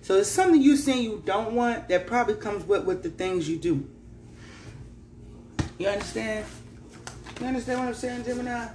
So 0.01 0.17
it's 0.17 0.29
something 0.31 0.61
you 0.61 0.77
saying 0.77 1.03
you 1.03 1.23
don't 1.25 1.55
want 1.55 1.89
that 1.89 2.07
probably 2.07 2.35
comes 2.35 2.65
with 2.65 2.85
with 2.85 3.03
the 3.03 3.11
things 3.11 3.47
you 3.49 3.59
do. 3.59 3.89
You 5.79 5.89
understand? 5.89 6.47
You 7.41 7.47
understand 7.47 7.81
what 7.81 7.89
I'm 7.89 7.95
saying, 7.95 8.25
Gemini? 8.25 8.69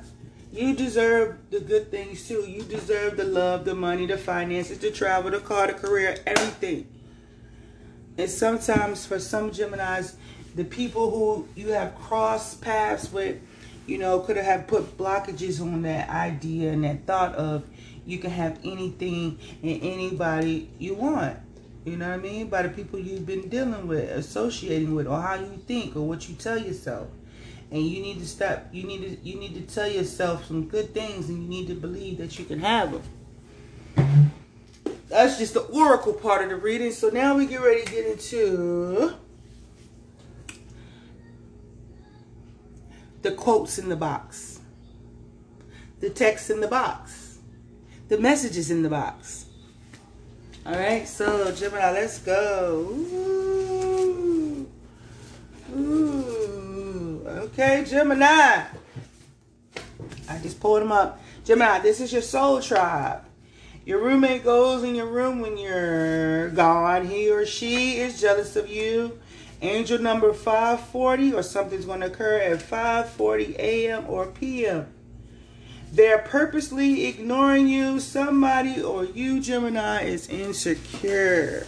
You 0.52 0.76
deserve 0.76 1.38
the 1.52 1.60
good 1.60 1.92
things 1.92 2.28
too. 2.28 2.42
You 2.48 2.64
deserve 2.64 3.18
the 3.18 3.24
love, 3.24 3.66
the 3.66 3.76
money, 3.76 4.08
the 4.08 4.18
finances, 4.18 4.80
the 4.80 4.90
travel, 4.90 5.30
the 5.30 5.40
car, 5.40 5.68
the 5.68 5.74
career, 5.74 6.18
everything. 6.26 6.88
And 8.18 8.30
sometimes 8.30 9.06
for 9.06 9.20
some 9.20 9.52
Geminis, 9.52 10.16
the 10.56 10.66
people 10.66 11.12
who 11.12 11.48
you 11.56 11.70
have 11.70 11.96
crossed 11.96 12.62
paths 12.62 13.12
with, 13.12 13.40
you 13.86 14.00
know, 14.00 14.20
could 14.22 14.38
have 14.38 14.68
put 14.68 14.98
blockages 14.98 15.62
on 15.62 15.84
that 15.84 16.10
idea 16.10 16.72
and 16.72 16.84
that 16.84 17.06
thought 17.06 17.36
of 17.36 17.64
you 18.06 18.18
can 18.18 18.32
have 18.32 18.60
anything 18.64 19.38
and 19.62 19.84
anybody 19.84 20.70
you 20.80 20.96
want. 20.96 21.38
You 21.86 21.96
know 21.96 22.10
what 22.10 22.20
I 22.20 22.22
mean? 22.22 22.50
By 22.50 22.64
the 22.64 22.70
people 22.70 23.00
you've 23.00 23.26
been 23.26 23.50
dealing 23.50 23.88
with, 23.88 24.10
associating 24.10 24.96
with, 24.96 25.08
or 25.08 25.22
how 25.22 25.36
you 25.36 25.62
think, 25.68 25.96
or 25.96 26.02
what 26.02 26.28
you 26.28 26.36
tell 26.36 26.58
yourself. 26.58 27.08
And 27.72 27.86
you 27.86 28.02
need 28.02 28.20
to 28.20 28.28
stop. 28.28 28.68
You 28.72 28.84
need 28.84 29.02
to. 29.02 29.18
You 29.28 29.40
need 29.40 29.54
to 29.56 29.62
tell 29.74 29.88
yourself 29.88 30.46
some 30.46 30.68
good 30.68 30.94
things, 30.94 31.30
and 31.30 31.44
you 31.44 31.48
need 31.48 31.68
to 31.68 31.76
believe 31.76 32.18
that 32.18 32.40
you 32.40 32.46
can 32.46 32.60
have 32.60 32.92
them. 32.92 33.04
That's 35.08 35.38
just 35.38 35.54
the 35.54 35.62
oracle 35.62 36.14
part 36.14 36.44
of 36.44 36.50
the 36.50 36.56
reading. 36.56 36.92
So 36.92 37.10
now 37.10 37.38
we 37.38 37.46
get 37.46 37.62
ready 37.62 37.84
to 37.84 37.92
get 37.92 38.06
into 38.06 39.14
the 43.22 43.32
quotes 43.32 43.78
in 43.78 43.90
the 43.90 43.96
box, 43.96 44.60
the 46.00 46.10
text 46.10 46.50
in 46.50 46.62
the 46.62 46.68
box, 46.68 47.40
the 48.08 48.18
messages 48.18 48.72
in 48.72 48.82
the 48.82 48.90
box. 48.90 49.46
All 50.66 50.74
right, 50.74 51.08
so 51.08 51.52
Gemini, 51.54 51.92
let's 51.92 52.20
go. 52.20 52.88
Ooh. 52.92 54.70
Ooh. 55.76 56.19
Okay, 57.62 57.84
Gemini. 57.84 58.64
I 60.30 60.38
just 60.42 60.62
pulled 60.62 60.82
them 60.82 60.94
up. 60.94 61.20
Gemini, 61.44 61.80
this 61.80 62.00
is 62.00 62.14
your 62.14 62.22
soul 62.22 62.62
tribe. 62.62 63.26
Your 63.86 64.00
roommate 64.02 64.46
goes 64.46 64.82
in 64.84 64.96
your 64.96 65.08
room 65.08 65.42
when 65.42 65.58
you're 65.58 66.52
gone. 66.52 67.06
He 67.06 67.30
or 67.30 67.46
she 67.46 67.98
is 67.98 68.22
jealous 68.22 68.56
of 68.56 68.70
you. 68.70 69.20
Angel 69.62 70.00
number 70.00 70.32
540 70.32 71.34
or 71.34 71.44
something's 71.44 71.84
going 71.84 72.00
to 72.00 72.06
occur 72.06 72.38
at 72.38 72.60
5:40 72.60 73.60
a.m. 73.60 74.06
or 74.08 74.28
p.m. 74.28 74.88
They're 75.92 76.20
purposely 76.20 77.08
ignoring 77.08 77.68
you. 77.68 78.00
Somebody 78.00 78.82
or 78.82 79.04
you, 79.04 79.42
Gemini, 79.42 80.04
is 80.04 80.30
insecure. 80.30 81.68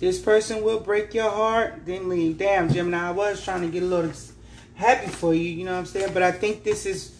This 0.00 0.18
person 0.18 0.64
will 0.64 0.80
break 0.80 1.12
your 1.12 1.30
heart, 1.30 1.82
then 1.84 2.08
leave. 2.08 2.38
Damn, 2.38 2.72
Gemini, 2.72 3.08
I 3.08 3.10
was 3.10 3.44
trying 3.44 3.60
to 3.60 3.68
get 3.68 3.82
a 3.82 3.86
little 3.86 4.10
happy 4.74 5.08
for 5.08 5.34
you, 5.34 5.42
you 5.42 5.64
know 5.66 5.72
what 5.72 5.80
I'm 5.80 5.86
saying? 5.86 6.14
But 6.14 6.22
I 6.22 6.32
think 6.32 6.64
this 6.64 6.86
is. 6.86 7.14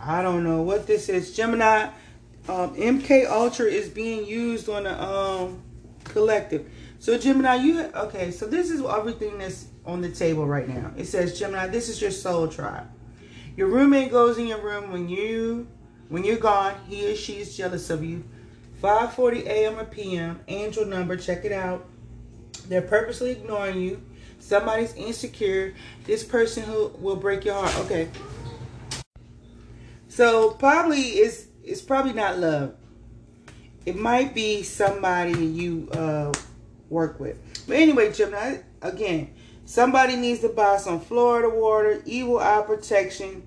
I 0.00 0.22
don't 0.22 0.44
know 0.44 0.62
what 0.62 0.86
this 0.86 1.10
is. 1.10 1.36
Gemini, 1.36 1.88
um, 2.48 2.74
MK 2.74 3.28
Ultra 3.28 3.66
is 3.66 3.90
being 3.90 4.26
used 4.26 4.70
on 4.70 4.86
a 4.86 4.92
um, 4.92 5.62
collective. 6.04 6.70
So 6.98 7.18
Gemini, 7.18 7.56
you 7.56 7.80
okay? 7.94 8.30
So 8.30 8.46
this 8.46 8.70
is 8.70 8.82
everything 8.82 9.38
that's 9.38 9.66
on 9.84 10.00
the 10.00 10.10
table 10.10 10.46
right 10.46 10.66
now. 10.66 10.90
It 10.96 11.04
says 11.04 11.38
Gemini, 11.38 11.66
this 11.66 11.90
is 11.90 12.00
your 12.00 12.10
soul 12.10 12.48
tribe. 12.48 12.86
Your 13.58 13.68
roommate 13.68 14.10
goes 14.10 14.38
in 14.38 14.46
your 14.46 14.62
room 14.62 14.90
when 14.90 15.10
you 15.10 15.68
when 16.08 16.24
you're 16.24 16.38
gone. 16.38 16.76
He 16.88 17.12
or 17.12 17.14
she 17.14 17.34
is 17.34 17.54
jealous 17.54 17.90
of 17.90 18.02
you. 18.02 18.24
5:40 18.82 19.46
a.m. 19.46 19.78
or 19.78 19.84
p.m. 19.84 20.40
Angel 20.48 20.84
number. 20.84 21.16
Check 21.16 21.44
it 21.44 21.52
out. 21.52 21.86
They're 22.68 22.82
purposely 22.82 23.32
ignoring 23.32 23.80
you. 23.80 24.02
Somebody's 24.38 24.94
insecure. 24.94 25.74
This 26.04 26.22
person 26.22 26.64
who 26.64 26.88
will 26.98 27.16
break 27.16 27.44
your 27.44 27.54
heart. 27.54 27.74
Okay. 27.86 28.08
So 30.08 30.50
probably 30.50 31.00
it's 31.00 31.46
it's 31.62 31.80
probably 31.80 32.12
not 32.12 32.38
love. 32.38 32.74
It 33.86 33.96
might 33.96 34.34
be 34.34 34.62
somebody 34.62 35.32
you 35.32 35.88
uh 35.92 36.32
work 36.90 37.18
with. 37.18 37.38
But 37.66 37.76
anyway, 37.76 38.12
Gemini, 38.12 38.58
again, 38.82 39.34
somebody 39.64 40.16
needs 40.16 40.40
to 40.40 40.48
buy 40.48 40.76
some 40.76 41.00
Florida 41.00 41.48
water, 41.48 42.02
evil 42.06 42.38
eye 42.38 42.62
protection, 42.66 43.46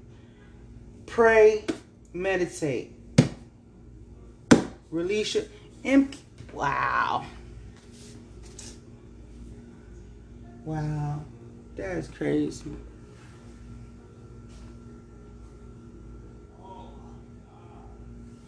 pray, 1.05 1.65
meditate. 2.13 2.96
Release 4.91 5.35
your 5.35 5.43
empty. 5.83 6.19
Wow. 6.53 7.25
Wow. 10.65 11.23
That's 11.75 12.07
crazy. 12.07 12.71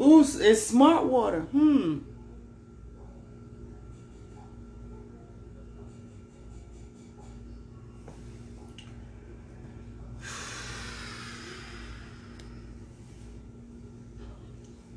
Ooh, 0.02 0.22
it's 0.22 0.66
smart 0.66 1.06
water. 1.06 1.42
Hmm. 1.42 2.00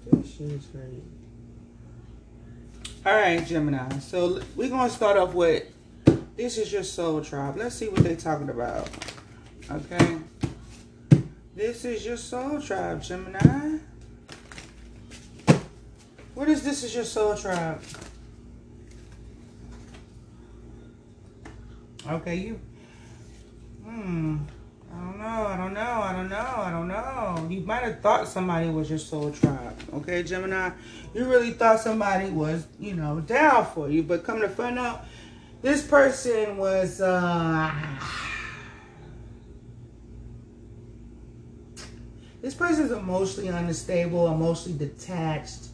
This 0.06 0.34
shit 0.36 0.52
is 0.52 0.66
crazy. 0.66 1.21
All 3.04 3.12
right, 3.12 3.44
Gemini. 3.44 3.98
So 3.98 4.40
we're 4.54 4.68
gonna 4.68 4.88
start 4.88 5.16
off 5.16 5.34
with 5.34 5.64
this 6.36 6.56
is 6.56 6.72
your 6.72 6.84
soul 6.84 7.20
tribe. 7.20 7.56
Let's 7.56 7.74
see 7.74 7.88
what 7.88 8.04
they're 8.04 8.14
talking 8.14 8.48
about. 8.48 8.88
Okay. 9.68 10.18
This 11.56 11.84
is 11.84 12.06
your 12.06 12.16
soul 12.16 12.60
tribe, 12.60 13.02
Gemini. 13.02 13.78
What 16.36 16.48
is 16.48 16.62
this 16.62 16.84
is 16.84 16.94
your 16.94 17.02
soul 17.02 17.34
tribe? 17.34 17.82
Okay, 22.08 22.36
you. 22.36 22.60
Hmm. 23.84 24.38
I 25.24 25.56
don't 25.56 25.74
know. 25.74 25.80
I 25.80 26.12
don't 26.12 26.28
know. 26.28 26.36
I 26.36 26.70
don't 26.70 26.88
know. 26.88 26.94
I 26.96 27.34
don't 27.34 27.48
know. 27.48 27.54
You 27.54 27.60
might 27.62 27.82
have 27.82 28.00
thought 28.00 28.26
somebody 28.26 28.68
was 28.68 28.90
your 28.90 28.98
soul 28.98 29.30
tribe. 29.30 29.78
Okay, 29.94 30.22
Gemini. 30.22 30.70
You 31.14 31.24
really 31.26 31.52
thought 31.52 31.80
somebody 31.80 32.30
was, 32.30 32.66
you 32.80 32.94
know, 32.94 33.20
down 33.20 33.66
for 33.66 33.88
you. 33.88 34.02
But 34.02 34.24
come 34.24 34.40
to 34.40 34.48
find 34.48 34.78
out, 34.78 35.04
this 35.60 35.86
person 35.86 36.56
was, 36.56 37.00
uh, 37.00 37.70
this 42.40 42.54
person 42.54 42.86
is 42.86 42.92
emotionally 42.92 43.48
unstable, 43.48 44.26
emotionally 44.32 44.78
detached. 44.78 45.68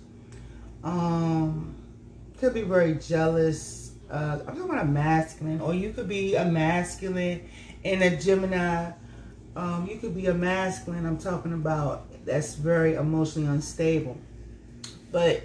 Um, 0.85 1.75
could 2.39 2.55
be 2.55 2.63
very 2.63 2.95
jealous. 2.95 3.93
Uh, 4.11 4.41
I'm 4.41 4.57
talking 4.57 4.71
about 4.71 4.83
a 4.83 4.87
masculine, 4.87 5.61
or 5.61 5.75
you 5.75 5.93
could 5.93 6.09
be 6.09 6.35
a 6.35 6.45
masculine 6.45 7.49
in 7.83 8.03
a 8.03 8.17
Gemini. 8.17 8.93
Um, 9.59 9.89
you 9.91 9.97
could 9.97 10.15
be 10.15 10.27
a 10.27 10.35
masculine. 10.35 11.05
I'm 11.05 11.19
talking 11.19 11.53
about 11.53 12.25
that's 12.25 12.55
very 12.55 12.95
emotionally 12.95 13.49
unstable. 13.49 14.17
But 15.11 15.43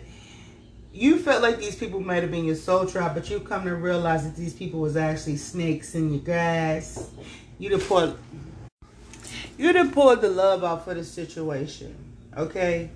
you 0.93 1.17
felt 1.17 1.41
like 1.41 1.58
these 1.58 1.75
people 1.75 2.00
might 2.00 2.22
have 2.22 2.29
been 2.29 2.46
your 2.46 2.55
soul 2.55 2.86
tribe, 2.86 3.15
but 3.15 3.27
you 3.32 3.39
come 3.39 3.65
to 3.65 3.74
realize 3.74 4.24
that 4.24 4.36
these 4.36 4.53
people 4.53 4.82
was 4.82 4.96
actually 4.96 5.38
snakes 5.38 5.96
in 5.96 6.13
your 6.13 6.22
grass. 6.22 7.10
You'd 7.58 7.72
have 7.72 7.88
poured, 7.88 8.13
you'd 9.58 9.75
have 9.75 9.91
poured 9.91 10.22
the 10.22 10.29
love 10.29 10.63
out 10.63 10.86
for 10.86 10.93
the 10.93 11.03
situation. 11.03 11.96
Okay. 12.38 12.91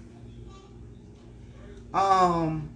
Um, 1.96 2.70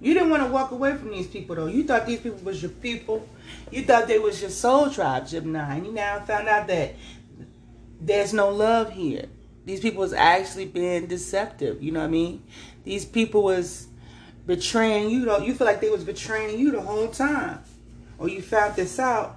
you 0.00 0.14
didn't 0.14 0.30
want 0.30 0.42
to 0.42 0.48
walk 0.48 0.72
away 0.72 0.96
from 0.96 1.10
these 1.12 1.28
people 1.28 1.54
though. 1.54 1.66
You 1.66 1.84
thought 1.84 2.06
these 2.06 2.18
people 2.18 2.40
was 2.40 2.60
your 2.60 2.72
people. 2.72 3.28
You 3.70 3.84
thought 3.84 4.08
they 4.08 4.18
was 4.18 4.40
your 4.40 4.50
soul 4.50 4.90
tribe, 4.90 5.28
Gemini. 5.28 5.80
You 5.82 5.92
now 5.92 6.20
found 6.20 6.48
out 6.48 6.66
that 6.68 6.94
there's 8.00 8.32
no 8.32 8.48
love 8.50 8.92
here. 8.92 9.26
These 9.64 9.80
people 9.80 10.00
was 10.00 10.12
actually 10.12 10.66
being 10.66 11.06
deceptive. 11.06 11.82
You 11.82 11.92
know 11.92 12.00
what 12.00 12.06
I 12.06 12.10
mean? 12.10 12.42
These 12.84 13.04
people 13.04 13.42
was 13.42 13.86
betraying 14.46 15.10
you. 15.10 15.30
You 15.42 15.54
feel 15.54 15.66
like 15.66 15.80
they 15.80 15.90
was 15.90 16.02
betraying 16.02 16.58
you 16.58 16.72
the 16.72 16.80
whole 16.80 17.08
time. 17.08 17.60
Or 18.18 18.28
you 18.28 18.42
found 18.42 18.76
this 18.76 18.98
out. 18.98 19.36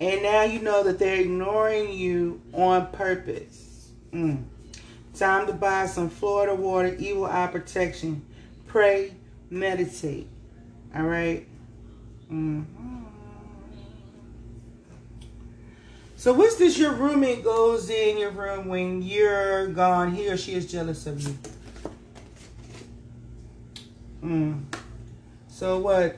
And 0.00 0.22
now 0.22 0.42
you 0.42 0.60
know 0.60 0.82
that 0.82 0.98
they're 0.98 1.20
ignoring 1.20 1.92
you 1.92 2.42
on 2.52 2.88
purpose. 2.88 3.90
Mm. 4.12 4.44
Time 5.14 5.46
to 5.46 5.52
buy 5.52 5.86
some 5.86 6.10
Florida 6.10 6.54
water, 6.54 6.94
evil 6.98 7.24
eye 7.24 7.46
protection. 7.46 8.24
Pray, 8.66 9.14
meditate. 9.50 10.28
All 10.94 11.02
right? 11.02 11.46
mm-hmm. 12.30 13.03
So 16.24 16.32
what's 16.32 16.56
this 16.56 16.78
your 16.78 16.94
roommate 16.94 17.44
goes 17.44 17.90
in 17.90 18.16
your 18.16 18.30
room 18.30 18.66
when 18.66 19.02
you're 19.02 19.66
gone, 19.66 20.14
he 20.14 20.26
or 20.30 20.38
she 20.38 20.54
is 20.54 20.64
jealous 20.64 21.06
of 21.06 21.20
you? 21.20 21.38
Mm. 24.24 24.62
So 25.48 25.80
what? 25.80 26.16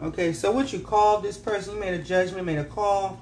Okay, 0.00 0.32
so 0.32 0.52
what 0.52 0.72
you 0.72 0.78
called 0.78 1.24
this 1.24 1.36
person, 1.36 1.74
you 1.74 1.80
made 1.80 1.94
a 1.94 2.04
judgment, 2.04 2.46
made 2.46 2.58
a 2.58 2.64
call. 2.64 3.20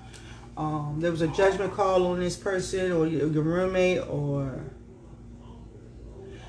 Um, 0.58 0.98
there 1.00 1.10
was 1.10 1.22
a 1.22 1.28
judgment 1.28 1.72
call 1.72 2.06
on 2.08 2.20
this 2.20 2.36
person 2.36 2.92
or 2.92 3.06
your, 3.06 3.28
roommate 3.28 4.06
or... 4.08 4.60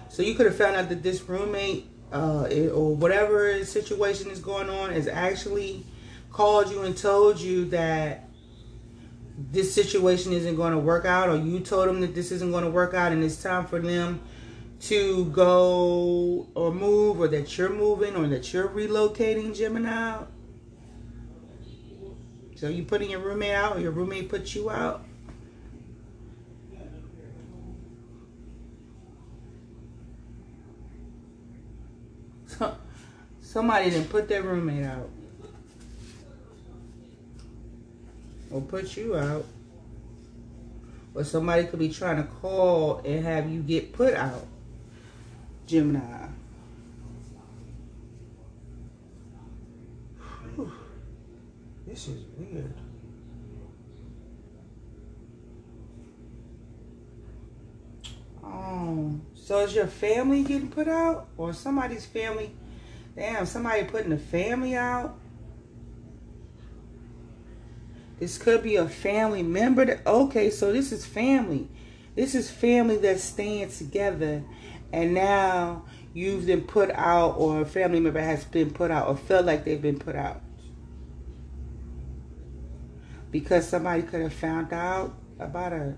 So 0.10 0.22
you 0.22 0.36
could 0.36 0.48
have 0.48 0.58
found 0.58 0.76
out 0.76 0.90
that 0.90 1.02
this 1.02 1.22
roommate 1.30 1.88
uh, 2.12 2.50
or 2.74 2.94
whatever 2.94 3.64
situation 3.64 4.30
is 4.32 4.40
going 4.40 4.70
on 4.70 4.92
is 4.92 5.08
actually 5.08 5.86
called 6.30 6.70
you 6.70 6.82
and 6.82 6.98
told 6.98 7.40
you 7.40 7.64
that 7.70 8.23
this 9.38 9.74
situation 9.74 10.32
isn't 10.32 10.56
going 10.56 10.74
to 10.74 10.80
work 10.80 11.06
out 11.06 11.30
or 11.30 11.38
you 11.38 11.60
told 11.60 11.88
them 11.88 12.02
that 12.02 12.14
this 12.14 12.32
isn't 12.32 12.52
going 12.52 12.64
to 12.64 12.70
work 12.70 12.94
out 12.94 13.12
and 13.12 13.24
it's 13.24 13.42
time 13.42 13.66
for 13.66 13.80
them 13.80 14.22
to 14.80 15.26
go 15.26 16.48
or 16.54 16.74
move 16.74 17.20
or 17.20 17.28
that 17.30 17.58
you're 17.58 17.70
moving 17.70 18.16
or 18.16 18.28
that 18.28 18.54
you're 18.54 18.68
relocating 18.68 19.56
Gemini. 19.56 20.18
So 22.56 22.70
you 22.70 22.84
putting 22.84 23.10
your 23.10 23.20
roommate 23.20 23.52
out 23.52 23.78
or 23.78 23.80
your 23.80 23.92
roommate 23.92 24.30
put 24.30 24.54
you 24.54 24.70
out? 24.70 25.06
So, 32.46 32.78
somebody 33.42 33.90
didn't 33.90 34.10
put 34.10 34.28
their 34.28 34.44
roommate 34.44 34.86
out. 34.86 35.10
Or 38.54 38.62
put 38.62 38.96
you 38.96 39.18
out. 39.18 39.46
Or 41.16 41.24
somebody 41.24 41.66
could 41.66 41.80
be 41.80 41.90
trying 41.90 42.18
to 42.18 42.24
call 42.24 43.02
and 43.04 43.26
have 43.26 43.50
you 43.50 43.62
get 43.62 43.94
put 43.94 44.14
out. 44.14 44.46
Gemini. 45.66 46.28
Whew. 50.56 50.72
This 51.88 52.08
is 52.08 52.24
weird. 52.38 52.74
Oh, 58.44 59.20
so 59.34 59.60
is 59.62 59.74
your 59.74 59.88
family 59.88 60.44
getting 60.44 60.70
put 60.70 60.88
out? 60.88 61.28
Or 61.38 61.54
somebody's 61.54 62.06
family? 62.06 62.52
Damn, 63.16 63.46
somebody 63.46 63.84
putting 63.86 64.10
the 64.10 64.18
family 64.18 64.76
out? 64.76 65.16
This 68.24 68.38
could 68.38 68.64
be 68.64 68.78
a 68.78 68.88
family 68.88 69.44
member. 69.44 69.84
That, 69.84 70.08
okay, 70.08 70.50
so 70.50 70.72
this 70.72 70.94
is 70.94 71.06
family. 71.06 71.68
This 72.16 72.36
is 72.36 72.50
family 72.50 72.96
that's 72.96 73.22
staying 73.22 73.70
together. 73.72 74.46
And 74.94 75.14
now 75.14 75.84
you've 76.14 76.46
been 76.46 76.62
put 76.62 76.90
out 76.92 77.36
or 77.38 77.60
a 77.60 77.66
family 77.66 78.00
member 78.00 78.22
has 78.22 78.46
been 78.46 78.72
put 78.72 78.92
out 78.92 79.10
or 79.10 79.18
felt 79.18 79.46
like 79.46 79.66
they've 79.66 79.82
been 79.82 80.00
put 80.00 80.16
out. 80.16 80.42
Because 83.30 83.68
somebody 83.68 84.04
could 84.04 84.22
have 84.22 84.34
found 84.34 84.72
out 84.72 85.14
about 85.38 85.74
a 85.74 85.96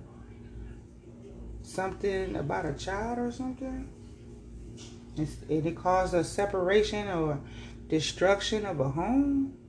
something 1.62 2.38
about 2.38 2.66
a 2.66 2.74
child 2.74 3.20
or 3.20 3.32
something. 3.32 3.88
and 5.16 5.28
it 5.48 5.76
caused 5.76 6.16
a 6.16 6.24
separation 6.24 7.08
or 7.08 7.40
destruction 7.88 8.66
of 8.66 8.80
a 8.80 8.90
home. 8.90 9.60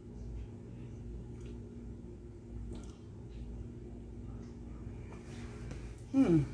Hmm. 6.16 6.44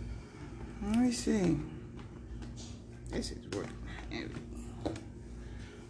Let 0.84 0.96
me 0.96 1.12
see. 1.12 1.56
This 3.10 3.30
is 3.30 3.46
what. 3.52 3.66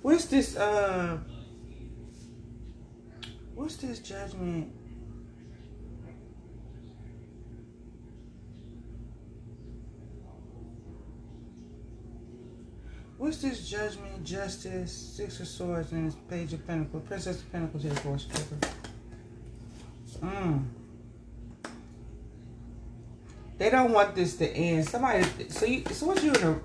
What's 0.03 0.27
this? 0.27 0.57
Uh. 0.57 1.17
What's 3.55 3.77
this 3.77 4.01
judgment? 4.01 4.71
What's 13.17 13.39
this 13.39 13.67
judgment, 13.67 14.23
justice, 14.23 14.93
six 14.93 15.41
of 15.41 15.49
swords, 15.49 15.93
and 15.93 16.15
page 16.29 16.53
of 16.53 16.67
pentacles, 16.67 17.05
princess 17.07 17.41
of 17.41 17.51
pentacles, 17.51 17.85
here, 17.85 17.95
force 17.95 18.27
Mmm. 20.21 20.82
They 23.63 23.71
don't 23.71 23.93
want 23.93 24.17
this 24.17 24.35
to 24.39 24.51
end. 24.51 24.89
Somebody, 24.89 25.25
so 25.49 25.67
you, 25.67 25.85
so 25.93 26.07
what 26.07 26.21
you 26.21 26.33
in 26.33 26.61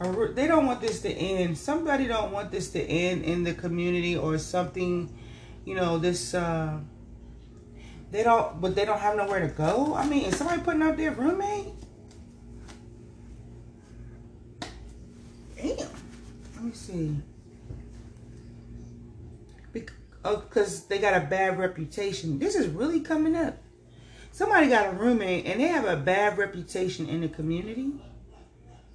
a, 0.00 0.08
a, 0.08 0.32
they 0.32 0.46
don't 0.46 0.64
want 0.64 0.80
this 0.80 1.02
to 1.02 1.10
end. 1.10 1.58
Somebody 1.58 2.06
don't 2.06 2.30
want 2.30 2.52
this 2.52 2.70
to 2.70 2.80
end 2.80 3.24
in 3.24 3.42
the 3.42 3.52
community 3.52 4.16
or 4.16 4.38
something, 4.38 5.12
you 5.64 5.74
know, 5.74 5.98
this, 5.98 6.34
uh, 6.34 6.78
they 8.12 8.22
don't, 8.22 8.60
but 8.60 8.76
they 8.76 8.84
don't 8.84 9.00
have 9.00 9.16
nowhere 9.16 9.40
to 9.40 9.48
go. 9.48 9.92
I 9.96 10.06
mean, 10.06 10.26
is 10.26 10.36
somebody 10.36 10.62
putting 10.62 10.82
out 10.82 10.96
their 10.96 11.10
roommate? 11.10 11.74
Damn. 15.56 15.78
Let 15.78 16.62
me 16.62 16.72
see. 16.74 17.16
Because 19.72 19.96
oh, 20.24 20.84
they 20.88 21.00
got 21.00 21.20
a 21.20 21.26
bad 21.26 21.58
reputation. 21.58 22.38
This 22.38 22.54
is 22.54 22.68
really 22.68 23.00
coming 23.00 23.34
up 23.34 23.58
somebody 24.38 24.68
got 24.68 24.86
a 24.86 24.96
roommate 24.96 25.46
and 25.46 25.60
they 25.60 25.66
have 25.66 25.84
a 25.84 25.96
bad 25.96 26.38
reputation 26.38 27.08
in 27.08 27.22
the 27.22 27.28
community. 27.28 27.90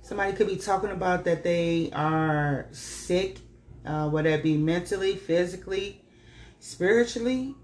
Somebody 0.01 0.31
could 0.31 0.47
be 0.47 0.55
talking 0.55 0.89
about 0.89 1.25
that 1.25 1.43
they 1.43 1.89
are 1.91 2.67
sick, 2.71 3.39
uh, 3.85 4.07
whether 4.09 4.29
it 4.29 4.41
be 4.41 4.55
mentally, 4.55 5.17
physically, 5.17 6.01
spiritually. 6.61 7.55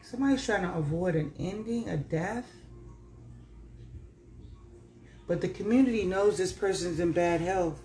Somebody's 0.00 0.46
trying 0.46 0.62
to 0.62 0.72
avoid 0.72 1.16
an 1.16 1.34
ending, 1.38 1.90
a 1.90 1.98
death. 1.98 2.46
But 5.26 5.42
the 5.42 5.48
community 5.48 6.04
knows 6.04 6.38
this 6.38 6.52
person's 6.52 6.98
in 6.98 7.12
bad 7.12 7.42
health. 7.42 7.78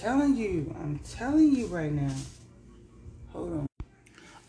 Telling 0.00 0.36
you. 0.36 0.74
I'm 0.80 0.98
telling 1.00 1.54
you 1.54 1.66
right 1.66 1.92
now. 1.92 2.14
Hold 3.32 3.52
on. 3.52 3.66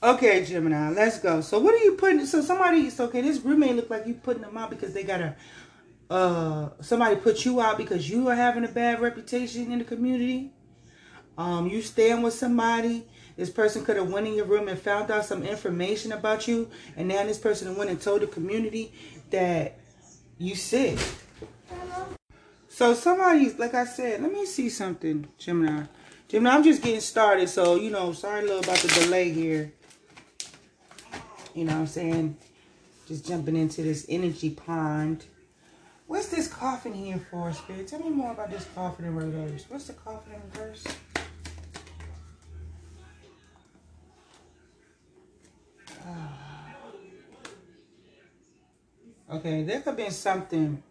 Okay, 0.01 0.45
Gemini, 0.45 0.91
let's 0.91 1.19
go. 1.19 1.41
So 1.41 1.59
what 1.59 1.73
are 1.73 1.83
you 1.83 1.93
putting? 1.93 2.25
So 2.25 2.41
somebody, 2.41 2.89
so 2.89 3.05
okay, 3.05 3.21
this 3.21 3.39
roommate 3.39 3.75
look 3.75 3.89
like 3.89 4.07
you 4.07 4.13
putting 4.13 4.41
them 4.41 4.57
out 4.57 4.69
because 4.69 4.93
they 4.93 5.03
got 5.03 5.19
a, 5.19 5.35
uh, 6.09 6.69
somebody 6.81 7.17
put 7.17 7.43
you 7.43 7.59
out 7.59 7.77
because 7.77 8.09
you 8.09 8.29
are 8.29 8.35
having 8.35 8.63
a 8.63 8.69
bad 8.69 9.01
reputation 9.01 9.71
in 9.71 9.79
the 9.79 9.85
community. 9.85 10.51
Um, 11.37 11.67
you 11.67 11.81
staying 11.81 12.21
with 12.21 12.33
somebody. 12.33 13.05
This 13.39 13.49
person 13.49 13.85
could 13.85 13.95
have 13.95 14.11
went 14.11 14.27
in 14.27 14.33
your 14.33 14.43
room 14.43 14.67
and 14.67 14.77
found 14.77 15.09
out 15.09 15.23
some 15.23 15.43
information 15.43 16.11
about 16.11 16.45
you, 16.45 16.69
and 16.97 17.07
now 17.07 17.23
this 17.23 17.37
person 17.37 17.73
went 17.77 17.89
and 17.89 18.01
told 18.01 18.19
the 18.19 18.27
community 18.27 18.91
that 19.29 19.79
you 20.37 20.55
sick. 20.55 20.99
So 22.67 22.93
somebody, 22.93 23.53
like 23.53 23.73
I 23.73 23.85
said, 23.85 24.21
let 24.21 24.33
me 24.33 24.45
see 24.45 24.67
something, 24.67 25.25
Gemini. 25.37 25.83
Gemini, 26.27 26.53
I'm 26.53 26.63
just 26.65 26.83
getting 26.83 26.99
started, 26.99 27.47
so, 27.47 27.77
you 27.77 27.89
know, 27.91 28.11
sorry 28.11 28.41
a 28.41 28.43
little 28.43 28.59
about 28.59 28.79
the 28.79 28.89
delay 28.89 29.31
here. 29.31 29.71
You 31.55 31.63
know 31.63 31.75
what 31.75 31.79
I'm 31.79 31.87
saying? 31.87 32.35
Just 33.07 33.25
jumping 33.25 33.55
into 33.55 33.83
this 33.83 34.05
energy 34.09 34.49
pond. 34.49 35.23
What's 36.07 36.27
this 36.27 36.49
coffin 36.49 36.93
here 36.93 37.25
for, 37.31 37.53
Spirit? 37.53 37.87
Tell 37.87 37.99
me 37.99 38.09
more 38.09 38.33
about 38.33 38.51
this 38.51 38.67
coffin 38.75 39.05
in 39.05 39.15
reverse. 39.15 39.63
What's 39.69 39.87
the 39.87 39.93
coffin 39.93 40.33
in 40.33 40.41
reverse? 40.51 40.83
Okay, 49.31 49.61
there 49.61 49.81
could 49.81 49.95
been 49.95 50.09
something 50.09 50.81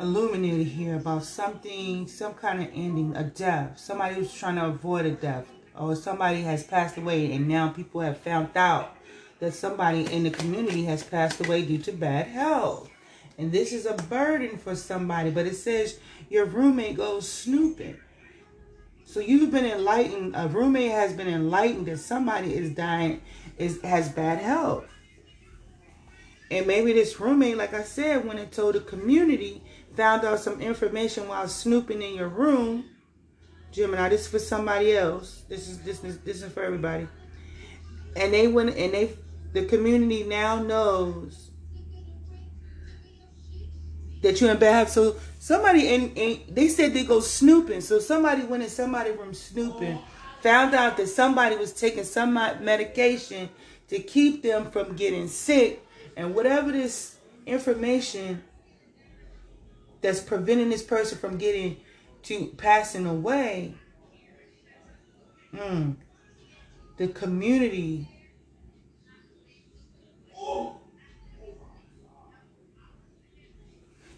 illuminated 0.00 0.66
here 0.66 0.96
about 0.96 1.22
something, 1.24 2.08
some 2.08 2.34
kind 2.34 2.60
of 2.60 2.68
ending, 2.74 3.14
a 3.14 3.22
death. 3.22 3.78
Somebody 3.78 4.16
who's 4.16 4.34
trying 4.34 4.56
to 4.56 4.66
avoid 4.66 5.06
a 5.06 5.12
death. 5.12 5.46
Or 5.78 5.94
somebody 5.94 6.42
has 6.42 6.64
passed 6.64 6.96
away 6.96 7.32
and 7.32 7.48
now 7.48 7.68
people 7.68 8.00
have 8.00 8.18
found 8.18 8.56
out 8.56 8.96
that 9.40 9.54
somebody 9.54 10.12
in 10.12 10.24
the 10.24 10.30
community 10.30 10.84
has 10.84 11.02
passed 11.02 11.44
away 11.44 11.64
due 11.64 11.78
to 11.78 11.92
bad 11.92 12.26
health. 12.26 12.90
And 13.38 13.50
this 13.50 13.72
is 13.72 13.86
a 13.86 13.94
burden 13.94 14.58
for 14.58 14.76
somebody. 14.76 15.30
But 15.30 15.46
it 15.46 15.56
says 15.56 15.98
your 16.28 16.46
roommate 16.46 16.96
goes 16.96 17.28
snooping. 17.28 17.98
So 19.04 19.20
you've 19.20 19.50
been 19.50 19.66
enlightened. 19.66 20.34
A 20.36 20.48
roommate 20.48 20.90
has 20.90 21.12
been 21.12 21.28
enlightened 21.28 21.86
that 21.86 21.98
somebody 21.98 22.54
is 22.54 22.70
dying, 22.70 23.20
is 23.58 23.80
has 23.82 24.08
bad 24.08 24.38
health. 24.38 24.86
And 26.50 26.66
maybe 26.66 26.92
this 26.92 27.18
roommate, 27.18 27.56
like 27.56 27.74
I 27.74 27.82
said, 27.82 28.26
when 28.26 28.38
it 28.38 28.52
told 28.52 28.74
the 28.74 28.80
community 28.80 29.62
found 29.96 30.24
out 30.24 30.40
some 30.40 30.60
information 30.60 31.28
while 31.28 31.48
snooping 31.48 32.02
in 32.02 32.14
your 32.14 32.28
room, 32.28 32.84
Gemini, 33.72 34.08
this 34.10 34.22
is 34.22 34.28
for 34.28 34.38
somebody 34.38 34.96
else. 34.96 35.42
This 35.48 35.68
is 35.68 35.80
this 35.82 36.04
is 36.04 36.18
this 36.20 36.42
is 36.42 36.52
for 36.52 36.62
everybody. 36.62 37.08
And 38.16 38.32
they 38.32 38.46
went 38.46 38.76
and 38.76 38.94
they 38.94 39.16
the 39.52 39.64
community 39.66 40.24
now 40.24 40.62
knows 40.62 41.50
that 44.22 44.40
you're 44.40 44.50
in 44.50 44.58
bad 44.58 44.74
health. 44.74 44.90
So 44.90 45.16
somebody 45.38 45.94
and, 45.94 46.16
and 46.16 46.40
they 46.48 46.68
said 46.68 46.94
they 46.94 47.04
go 47.04 47.20
snooping. 47.20 47.80
So 47.80 47.98
somebody 47.98 48.42
went 48.42 48.62
in 48.62 48.68
somebody 48.68 49.10
room 49.12 49.34
snooping, 49.34 49.98
found 50.44 50.74
out 50.74 50.98
that 50.98 51.08
somebody 51.08 51.56
was 51.56 51.72
taking 51.72 52.04
some 52.04 52.34
medication 52.34 53.48
to 53.88 53.98
keep 53.98 54.42
them 54.42 54.70
from 54.70 54.94
getting 54.94 55.26
sick, 55.26 55.82
and 56.18 56.34
whatever 56.34 56.70
this 56.70 57.16
information 57.46 58.42
that's 60.02 60.20
preventing 60.20 60.68
this 60.68 60.82
person 60.82 61.16
from 61.16 61.38
getting 61.38 61.78
to 62.24 62.48
passing 62.58 63.06
away, 63.06 63.74
mm, 65.54 65.96
the 66.98 67.08
community 67.08 68.06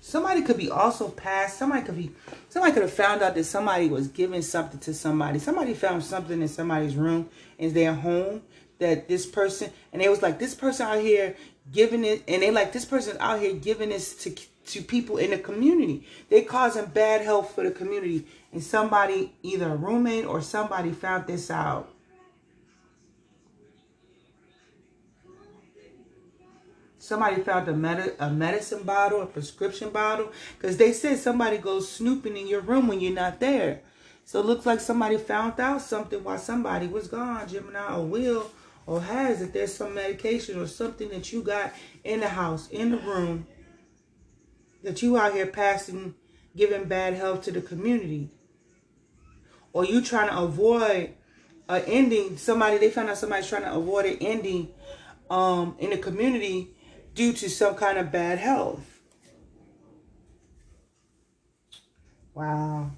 Somebody 0.07 0.43
could 0.43 0.57
be 0.57 0.71
also 0.71 1.09
passed. 1.09 1.59
Somebody 1.59 1.83
could 1.83 1.97
be, 1.97 2.13
somebody 2.49 2.73
could 2.73 2.83
have 2.83 2.93
found 2.93 3.23
out 3.23 3.35
that 3.35 3.43
somebody 3.43 3.89
was 3.89 4.07
giving 4.07 4.41
something 4.41 4.79
to 4.79 4.95
somebody. 4.95 5.41
Somebody 5.41 5.75
found 5.75 6.05
something 6.05 6.41
in 6.41 6.47
somebody's 6.47 6.95
room 6.95 7.29
in 7.59 7.75
their 7.75 7.93
home 7.93 8.43
that 8.79 9.09
this 9.09 9.27
person, 9.27 9.73
and 9.93 10.01
they 10.01 10.09
was 10.09 10.23
like, 10.23 10.39
this 10.39 10.55
person 10.55 10.87
out 10.87 11.01
here 11.01 11.35
giving 11.73 12.05
it, 12.05 12.23
and 12.29 12.41
they 12.41 12.53
like, 12.53 12.73
this 12.73 12.85
person 12.85 13.17
out 13.19 13.41
here 13.41 13.55
giving 13.55 13.89
this 13.89 14.15
to 14.23 14.33
to 14.67 14.83
people 14.83 15.17
in 15.17 15.31
the 15.31 15.39
community. 15.39 16.07
They 16.29 16.43
causing 16.43 16.87
bad 16.87 17.23
health 17.23 17.55
for 17.55 17.65
the 17.65 17.73
community. 17.73 18.27
And 18.53 18.63
somebody, 18.63 19.33
either 19.43 19.73
a 19.73 19.77
roommate 19.77 20.25
or 20.25 20.41
somebody 20.41 20.93
found 20.93 21.27
this 21.27 21.51
out. 21.51 21.93
Somebody 27.07 27.41
found 27.43 27.69
a, 27.69 27.73
med 27.73 28.17
a 28.19 28.31
medicine 28.31 28.83
bottle, 28.83 29.23
a 29.23 29.27
prescription 29.27 29.91
bottle. 29.91 30.33
Because 30.59 30.77
they 30.77 30.93
said 30.93 31.19
somebody 31.19 31.57
goes 31.57 31.89
snooping 31.89 32.37
in 32.37 32.49
your 32.49 32.63
room 32.63 32.89
when 32.89 33.01
you're 33.01 33.13
not 33.13 33.39
there. 33.39 33.81
So 34.25 34.41
it 34.41 34.47
looks 34.47 34.67
like 34.67 34.81
somebody 34.81 35.17
found 35.17 35.61
out 35.61 35.83
something 35.83 36.25
while 36.25 36.39
somebody 36.39 36.89
was 36.89 37.07
gone. 37.07 37.47
Gemini 37.47 37.95
or 37.95 38.05
will 38.05 38.51
or 38.87 39.01
has 39.03 39.39
that 39.39 39.53
there's 39.53 39.73
some 39.73 39.95
medication 39.95 40.61
or 40.61 40.67
something 40.67 41.09
that 41.11 41.33
you 41.33 41.43
got 41.43 41.73
in 42.03 42.21
the 42.21 42.29
house, 42.29 42.69
in 42.71 42.91
the 42.91 42.99
room 42.99 43.47
that 44.83 45.01
you 45.01 45.17
out 45.17 45.33
here 45.33 45.47
passing, 45.47 46.15
giving 46.57 46.85
bad 46.85 47.15
health 47.15 47.43
to 47.43 47.53
the 47.53 47.61
community. 47.61 48.31
Or 49.73 49.85
you 49.85 50.01
trying 50.01 50.31
to 50.31 50.39
avoid 50.39 51.15
an 51.69 51.83
ending. 51.87 52.37
Somebody, 52.37 52.79
they 52.79 52.91
found 52.91 53.11
out 53.11 53.19
somebody's 53.19 53.49
trying 53.49 53.63
to 53.63 53.75
avoid 53.75 54.07
an 54.07 54.19
ending 54.21 54.71
um, 55.31 55.77
in 55.79 55.91
the 55.91 55.99
community 55.99 56.73
due 57.17 57.33
to 57.33 57.49
some 57.51 57.75
kind 57.75 57.99
of 57.99 58.13
bad 58.13 58.39
health. 58.39 59.01
Wow. 62.35 62.91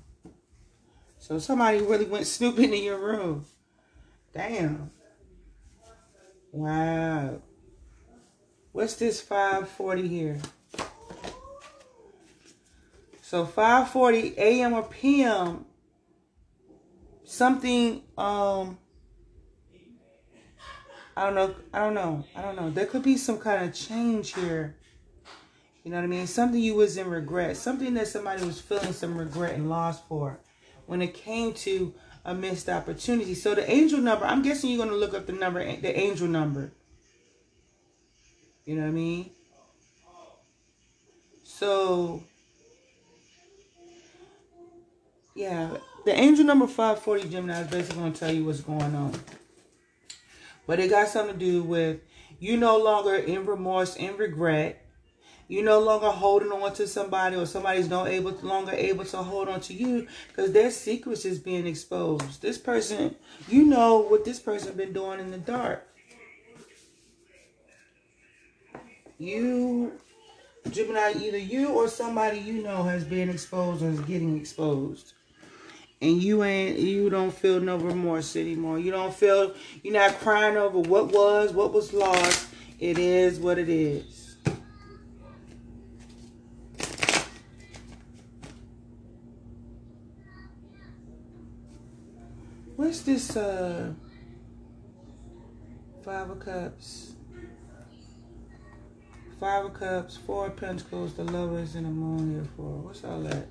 So 1.19 1.39
somebody 1.39 1.79
really 1.79 2.05
went 2.05 2.27
snooping 2.27 2.75
in 2.75 2.83
your 2.83 2.99
room. 2.99 3.47
Damn. 4.35 4.91
Wow. 6.51 7.41
What's 8.73 8.97
this 8.97 9.21
540 9.21 10.09
here? 10.09 10.39
So 13.23 13.47
5:40 13.47 14.37
a.m. 14.37 14.73
or 14.73 14.83
p.m. 14.83 15.65
Something 17.25 18.03
um 18.17 18.79
I 21.19 21.25
don't 21.25 21.35
know. 21.35 21.55
I 21.73 21.79
don't 21.81 21.95
know. 21.95 22.25
I 22.37 22.43
don't 22.43 22.57
know. 22.57 22.71
There 22.71 22.87
could 22.87 23.03
be 23.03 23.17
some 23.17 23.39
kind 23.39 23.65
of 23.65 23.75
change 23.75 24.35
here. 24.35 24.77
You 25.83 25.91
know 25.91 25.97
what 25.97 26.05
I 26.05 26.07
mean? 26.07 26.27
Something 26.27 26.61
you 26.61 26.75
was 26.75 26.97
in 26.97 27.09
regret. 27.09 27.57
Something 27.57 27.95
that 27.95 28.09
somebody 28.09 28.45
was 28.45 28.61
feeling 28.61 28.93
some 28.93 29.19
regret 29.19 29.55
and 29.55 29.69
loss 29.69 30.01
for 30.03 30.39
when 30.87 31.03
it 31.03 31.15
came 31.15 31.55
to 31.55 31.93
a 32.25 32.35
missed 32.35 32.69
opportunity. 32.69 33.35
So 33.35 33.55
the 33.55 33.69
angel 33.71 34.01
number, 34.01 34.25
I'm 34.25 34.43
guessing 34.43 34.71
you're 34.71 34.79
going 34.79 34.91
to 34.91 34.97
look 34.97 35.15
up 35.15 35.27
the 35.27 35.33
number, 35.33 35.65
the 35.65 35.99
angel 35.99 36.29
number. 36.29 36.73
You 38.65 38.77
know 38.77 38.83
what 38.83 38.89
I 38.89 38.93
mean? 38.93 39.31
So 41.43 42.23
Yeah, 45.39 45.77
the 46.05 46.19
angel 46.19 46.45
number 46.45 46.67
540 46.67 47.29
Gemini 47.29 47.61
is 47.61 47.69
basically 47.69 48.01
going 48.01 48.13
to 48.13 48.19
tell 48.19 48.35
you 48.35 48.45
what's 48.45 48.61
going 48.61 48.93
on. 48.93 49.15
But 50.69 50.79
it 50.79 50.91
got 50.91 51.09
something 51.09 51.39
to 51.39 51.45
do 51.45 51.63
with 51.65 52.01
you 52.39 52.59
no 52.59 52.77
longer 52.77 53.17
in 53.17 53.47
remorse 53.47 53.97
and 53.97 54.19
regret. 54.19 54.85
you 55.49 55.63
no 55.63 55.81
longer 55.81 56.11
holding 56.11 56.53
on 56.53 56.75
to 56.75 56.87
somebody 56.87 57.35
or 57.35 57.47
somebody's 57.47 57.89
no 57.89 58.07
able 58.07 58.33
longer 58.43 58.73
able 58.73 59.05
to 59.07 59.17
hold 59.17 59.49
on 59.49 59.61
to 59.63 59.73
you 59.73 60.07
because 60.29 60.53
their 60.53 60.71
secrets 60.71 61.25
is 61.25 61.39
being 61.39 61.67
exposed. 61.67 62.43
This 62.43 62.59
person, 62.59 63.17
you 63.49 63.65
know 63.65 63.99
what 64.01 64.27
this 64.27 64.39
person 64.39 64.77
been 64.77 64.93
doing 64.93 65.21
in 65.21 65.31
the 65.31 65.39
dark. 65.39 65.87
You, 69.19 69.93
Gemini, 70.71 71.15
either 71.17 71.39
you 71.39 71.71
or 71.71 71.89
somebody 71.89 72.39
you 72.39 72.63
know 72.63 72.83
has 72.85 73.05
been 73.05 73.31
exposed 73.31 73.83
or 73.83 73.89
is 73.89 74.01
getting 74.01 74.37
exposed. 74.39 75.15
And 76.01 76.23
you 76.23 76.45
ain't, 76.45 76.79
you 76.79 77.11
don't 77.11 77.33
feel 77.33 77.61
no 77.61 77.77
remorse 77.77 78.37
anymore. 78.37 78.79
You 78.79 78.93
don't 78.93 79.13
feel, 79.13 79.55
you're 79.83 79.95
not 79.95 80.19
crying 80.21 80.57
over 80.57 80.79
what 80.79 81.13
was, 81.13 81.53
what 81.53 81.73
was 81.73 81.93
lost. 81.93 82.49
It 82.79 82.99
is 82.99 83.41
what 83.41 83.59
it 83.59 83.69
is. 83.69 84.37
What's 92.77 93.01
this, 93.01 93.37
uh, 93.37 93.93
Five 96.05 96.31
of 96.31 96.39
Cups? 96.39 97.13
Five 99.41 99.65
of 99.67 99.75
Cups, 99.75 100.17
Four 100.17 100.47
of 100.47 100.57
Pentacles, 100.57 101.15
the 101.15 101.25
lovers, 101.25 101.75
and 101.75 101.87
the 101.87 101.91
moon 101.91 102.33
here 102.33 102.47
for. 102.57 102.63
What's 102.63 103.05
all 103.05 103.21
that? 103.23 103.47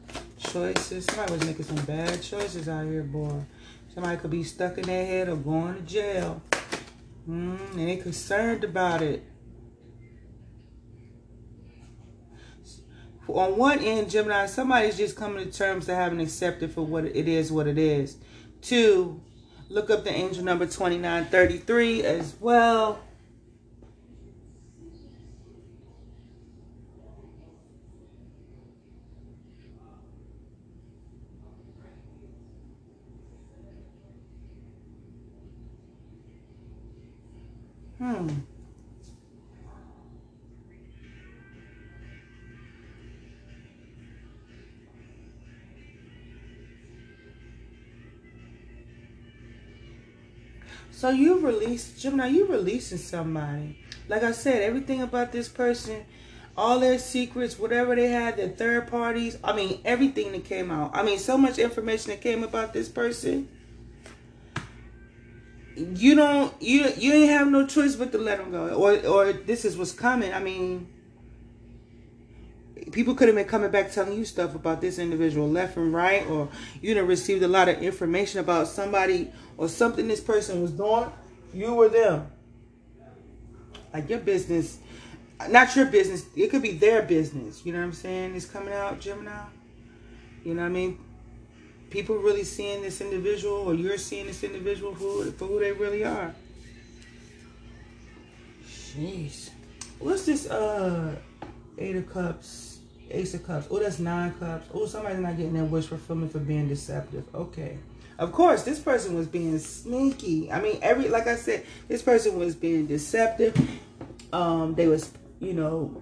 Choices. 0.51 1.05
Somebody 1.05 1.33
was 1.33 1.45
making 1.45 1.65
some 1.65 1.85
bad 1.85 2.21
choices 2.21 2.69
out 2.69 2.85
here, 2.85 3.03
boy. 3.03 3.43
Somebody 3.93 4.17
could 4.17 4.31
be 4.31 4.43
stuck 4.43 4.77
in 4.77 4.85
their 4.85 5.05
head 5.05 5.29
or 5.29 5.35
going 5.35 5.75
to 5.75 5.81
jail. 5.81 6.41
Mm, 7.27 7.71
and 7.73 7.89
they 7.89 7.97
concerned 7.97 8.63
about 8.63 9.01
it. 9.01 9.23
On 13.27 13.57
one 13.57 13.79
end, 13.79 14.09
Gemini, 14.09 14.45
somebody's 14.45 14.97
just 14.97 15.17
coming 15.17 15.43
to 15.43 15.51
terms 15.51 15.85
to 15.87 15.95
having 15.95 16.21
accepted 16.21 16.71
for 16.71 16.83
what 16.83 17.03
it 17.03 17.27
is, 17.27 17.51
what 17.51 17.67
it 17.67 17.77
is. 17.77 18.17
Two, 18.61 19.21
look 19.67 19.89
up 19.89 20.05
the 20.05 20.11
angel 20.11 20.45
number 20.45 20.65
2933 20.65 22.03
as 22.03 22.35
well. 22.39 22.99
So 50.97 51.11
you 51.11 51.37
release, 51.37 51.93
Gemini, 51.93 52.29
you 52.29 52.47
releasing 52.47 52.97
somebody. 52.97 53.77
Like 54.09 54.23
I 54.23 54.31
said, 54.31 54.63
everything 54.63 55.03
about 55.03 55.31
this 55.31 55.47
person, 55.47 56.03
all 56.57 56.79
their 56.79 56.97
secrets, 56.97 57.59
whatever 57.59 57.95
they 57.95 58.07
had, 58.07 58.35
their 58.35 58.49
third 58.49 58.87
parties, 58.87 59.37
I 59.43 59.55
mean, 59.55 59.79
everything 59.85 60.31
that 60.31 60.45
came 60.45 60.71
out. 60.71 60.89
I 60.95 61.03
mean, 61.03 61.19
so 61.19 61.37
much 61.37 61.59
information 61.59 62.09
that 62.09 62.21
came 62.21 62.43
about 62.43 62.73
this 62.73 62.89
person 62.89 63.47
you 65.75 66.15
don't 66.15 66.59
you 66.59 66.91
you 66.97 67.13
ain't 67.13 67.29
have 67.29 67.47
no 67.47 67.67
choice 67.67 67.95
but 67.95 68.11
to 68.11 68.17
let 68.17 68.39
them 68.39 68.49
go 68.49 68.69
or 68.69 68.97
or 69.05 69.31
this 69.31 69.63
is 69.63 69.77
what's 69.77 69.91
coming 69.91 70.33
i 70.33 70.39
mean 70.39 70.91
people 72.91 73.15
could 73.15 73.27
have 73.27 73.35
been 73.35 73.47
coming 73.47 73.71
back 73.71 73.91
telling 73.91 74.17
you 74.17 74.25
stuff 74.25 74.55
about 74.55 74.81
this 74.81 74.99
individual 74.99 75.49
left 75.49 75.77
and 75.77 75.93
right 75.93 76.25
or 76.27 76.49
you 76.81 76.95
have 76.95 77.07
received 77.07 77.43
a 77.43 77.47
lot 77.47 77.67
of 77.67 77.81
information 77.81 78.39
about 78.39 78.67
somebody 78.67 79.31
or 79.57 79.67
something 79.67 80.07
this 80.07 80.21
person 80.21 80.61
was 80.61 80.71
doing. 80.71 81.11
You 81.53 81.73
were 81.73 81.89
them. 81.89 82.27
Like 83.93 84.09
your 84.09 84.19
business 84.19 84.79
not 85.49 85.75
your 85.75 85.85
business 85.85 86.25
it 86.35 86.49
could 86.49 86.61
be 86.61 86.73
their 86.73 87.03
business. 87.03 87.65
You 87.65 87.73
know 87.73 87.79
what 87.79 87.85
i'm 87.85 87.93
saying? 87.93 88.35
It's 88.35 88.45
coming 88.45 88.73
out 88.73 88.99
gemini. 88.99 89.45
You 90.43 90.53
know 90.53 90.61
what 90.61 90.69
i 90.69 90.71
mean? 90.71 90.99
People 91.89 92.17
really 92.17 92.43
seeing 92.43 92.81
this 92.81 93.01
individual 93.01 93.55
or 93.55 93.73
you're 93.73 93.97
seeing 93.97 94.27
this 94.27 94.43
individual 94.43 94.93
for 94.95 95.45
who 95.45 95.59
they 95.59 95.71
really 95.71 96.03
are. 96.03 96.33
Jeez. 98.65 99.49
What's 99.99 100.25
this 100.25 100.49
uh 100.49 101.15
eight 101.77 101.95
of 101.95 102.11
cups, 102.11 102.66
ace 103.11 103.33
of 103.33 103.45
cups? 103.45 103.67
Oh, 103.69 103.79
that's 103.79 103.99
nine 103.99 104.33
cups. 104.35 104.67
Oh, 104.73 104.85
somebody's 104.85 105.19
not 105.19 105.37
getting 105.37 105.53
their 105.53 105.65
wish 105.65 105.85
fulfillment 105.85 106.31
for 106.31 106.39
being 106.39 106.67
deceptive. 106.67 107.23
Okay. 107.33 107.77
Of 108.19 108.31
course, 108.31 108.63
this 108.63 108.79
person 108.79 109.15
was 109.15 109.27
being 109.27 109.59
sneaky. 109.59 110.51
I 110.51 110.59
mean, 110.59 110.79
every 110.81 111.07
like 111.07 111.27
I 111.27 111.35
said, 111.35 111.65
this 111.87 112.01
person 112.01 112.39
was 112.39 112.55
being 112.55 112.87
deceptive. 112.87 113.55
Um, 114.33 114.75
they 114.75 114.87
was, 114.87 115.11
you 115.39 115.53
know, 115.53 116.01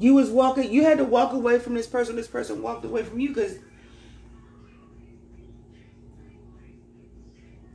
you 0.00 0.14
was 0.14 0.30
walking, 0.30 0.72
you 0.72 0.82
had 0.82 0.98
to 0.98 1.04
walk 1.04 1.32
away 1.32 1.58
from 1.58 1.74
this 1.74 1.86
person. 1.86 2.16
This 2.16 2.26
person 2.28 2.62
walked 2.62 2.84
away 2.84 3.04
from 3.04 3.20
you 3.20 3.28
because 3.28 3.58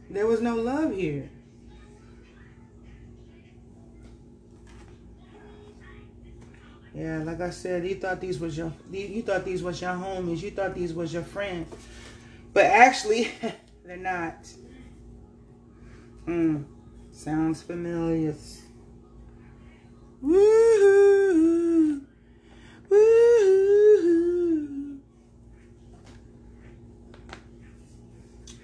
There 0.10 0.26
was 0.26 0.42
no 0.42 0.56
love 0.56 0.96
here. 0.96 1.30
Yeah, 6.94 7.24
like 7.24 7.40
I 7.40 7.52
said, 7.52 7.86
you 7.86 7.96
thought 7.96 8.20
these 8.20 8.40
was 8.40 8.58
your 8.58 8.74
you 8.92 9.22
thought 9.22 9.46
these 9.46 9.62
was 9.62 9.80
your 9.82 9.92
homies, 9.92 10.42
you 10.42 10.52
thought 10.52 10.74
these 10.74 10.94
was 10.94 11.14
your 11.14 11.24
friends. 11.24 11.74
But 12.54 12.66
actually, 12.66 13.30
they're 13.86 13.98
not. 13.98 14.48
Hmm. 16.26 16.64
Sounds 17.12 17.62
familiar. 17.62 18.34
Woo-hoo. 20.22 22.02
Woo-hoo. 22.90 24.20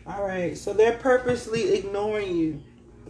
All 0.08 0.24
right, 0.24 0.58
so 0.58 0.74
they're 0.74 0.98
purposely 0.98 1.74
ignoring 1.74 2.36
you. 2.36 2.62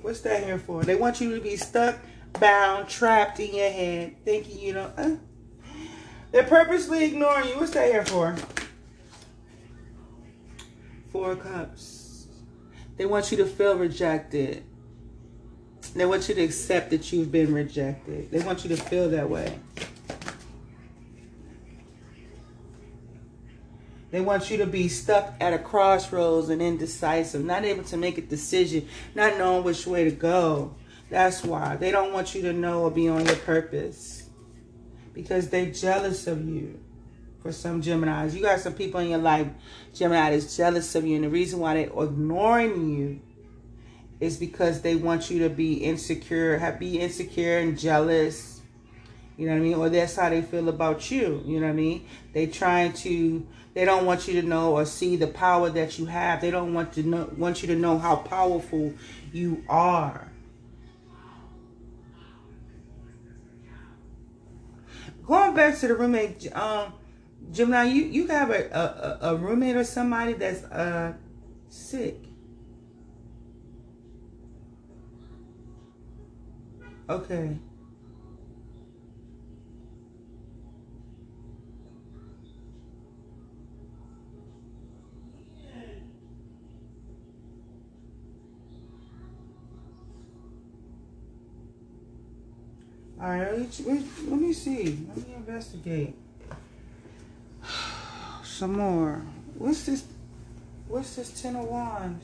What's 0.01 0.21
that 0.21 0.43
here 0.43 0.57
for? 0.57 0.83
They 0.83 0.95
want 0.95 1.19
you 1.19 1.35
to 1.35 1.41
be 1.41 1.57
stuck, 1.57 1.97
bound, 2.39 2.89
trapped 2.89 3.39
in 3.39 3.55
your 3.55 3.69
head, 3.69 4.15
thinking 4.23 4.59
you 4.59 4.73
know. 4.73 4.91
Uh, 4.97 5.15
they're 6.31 6.43
purposely 6.43 7.05
ignoring 7.05 7.49
you. 7.49 7.59
What's 7.59 7.71
that 7.71 7.91
here 7.91 8.05
for? 8.05 8.35
Four 11.11 11.35
cups. 11.35 12.27
They 12.97 13.05
want 13.05 13.31
you 13.31 13.37
to 13.37 13.45
feel 13.45 13.77
rejected. 13.77 14.63
They 15.95 16.05
want 16.05 16.27
you 16.27 16.35
to 16.35 16.41
accept 16.41 16.89
that 16.89 17.11
you've 17.13 17.31
been 17.31 17.53
rejected. 17.53 18.29
They 18.31 18.39
want 18.39 18.63
you 18.65 18.75
to 18.75 18.81
feel 18.81 19.09
that 19.11 19.29
way. 19.29 19.57
They 24.11 24.21
want 24.21 24.49
you 24.49 24.57
to 24.57 24.65
be 24.65 24.87
stuck 24.87 25.33
at 25.41 25.53
a 25.53 25.59
crossroads 25.59 26.49
and 26.49 26.61
indecisive, 26.61 27.43
not 27.43 27.65
able 27.65 27.83
to 27.85 27.97
make 27.97 28.17
a 28.17 28.21
decision, 28.21 28.87
not 29.13 29.37
knowing 29.37 29.63
which 29.63 29.85
way 29.85 30.05
to 30.05 30.11
go. 30.11 30.75
That's 31.15 31.45
why. 31.45 31.77
They 31.77 31.91
don't 31.91 32.11
want 32.11 32.35
you 32.35 32.41
to 32.41 32.51
know 32.51 32.81
or 32.81 32.91
be 32.91 33.07
on 33.07 33.25
your 33.25 33.37
purpose. 33.37 34.27
Because 35.13 35.49
they're 35.49 35.71
jealous 35.71 36.27
of 36.27 36.45
you. 36.45 36.77
For 37.41 37.53
some 37.53 37.81
Geminis. 37.81 38.33
You 38.33 38.41
got 38.41 38.59
some 38.59 38.73
people 38.73 38.99
in 38.99 39.11
your 39.11 39.19
life, 39.19 39.47
Gemini, 39.93 40.31
that's 40.31 40.57
jealous 40.57 40.93
of 40.93 41.05
you. 41.05 41.15
And 41.15 41.23
the 41.23 41.29
reason 41.29 41.59
why 41.59 41.75
they're 41.75 42.03
ignoring 42.03 42.97
you 42.97 43.21
is 44.19 44.35
because 44.35 44.81
they 44.81 44.97
want 44.97 45.29
you 45.29 45.39
to 45.39 45.49
be 45.49 45.75
insecure, 45.75 46.57
have 46.57 46.81
be 46.81 46.99
insecure 46.99 47.59
and 47.59 47.79
jealous. 47.79 48.59
You 49.37 49.45
know 49.45 49.53
what 49.53 49.59
I 49.59 49.61
mean? 49.61 49.75
Or 49.75 49.87
that's 49.87 50.17
how 50.17 50.29
they 50.29 50.41
feel 50.41 50.67
about 50.67 51.09
you. 51.11 51.41
You 51.45 51.61
know 51.61 51.67
what 51.67 51.71
I 51.71 51.77
mean? 51.77 52.05
They 52.33 52.47
trying 52.47 52.91
to 52.91 53.47
they 53.73 53.85
don't 53.85 54.05
want 54.05 54.27
you 54.27 54.41
to 54.41 54.45
know 54.45 54.73
or 54.73 54.83
see 54.83 55.15
the 55.15 55.27
power 55.27 55.69
that 55.69 55.97
you 55.97 56.07
have. 56.07 56.41
They 56.41 56.51
don't 56.51 56.73
want 56.73 56.91
to 56.95 57.03
know 57.03 57.33
want 57.37 57.61
you 57.61 57.69
to 57.69 57.75
know 57.77 57.97
how 57.97 58.17
powerful 58.17 58.93
you 59.31 59.63
are. 59.69 60.29
Going 65.25 65.55
back 65.55 65.77
to 65.79 65.87
the 65.87 65.95
roommate, 65.95 66.55
um, 66.55 66.93
Gemini, 67.51 67.85
you 67.85 68.03
you 68.03 68.27
have 68.27 68.51
a, 68.51 68.69
a, 69.21 69.29
a 69.31 69.35
roommate 69.35 69.75
or 69.75 69.83
somebody 69.83 70.33
that's 70.33 70.63
uh 70.65 71.13
sick. 71.69 72.17
Okay. 77.09 77.59
All 93.25 93.31
right, 93.31 93.81
let 93.87 94.39
me 94.39 94.53
see. 94.53 94.99
Let 95.15 95.27
me 95.27 95.33
investigate. 95.35 96.15
Some 98.43 98.73
more. 98.73 99.23
What's 99.57 99.87
this? 99.87 100.05
What's 100.87 101.15
this 101.15 101.41
Ten 101.41 101.55
of 101.55 101.65
Wands? 101.65 102.23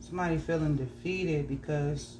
Somebody 0.00 0.36
feeling 0.36 0.76
defeated 0.76 1.48
because 1.48 2.18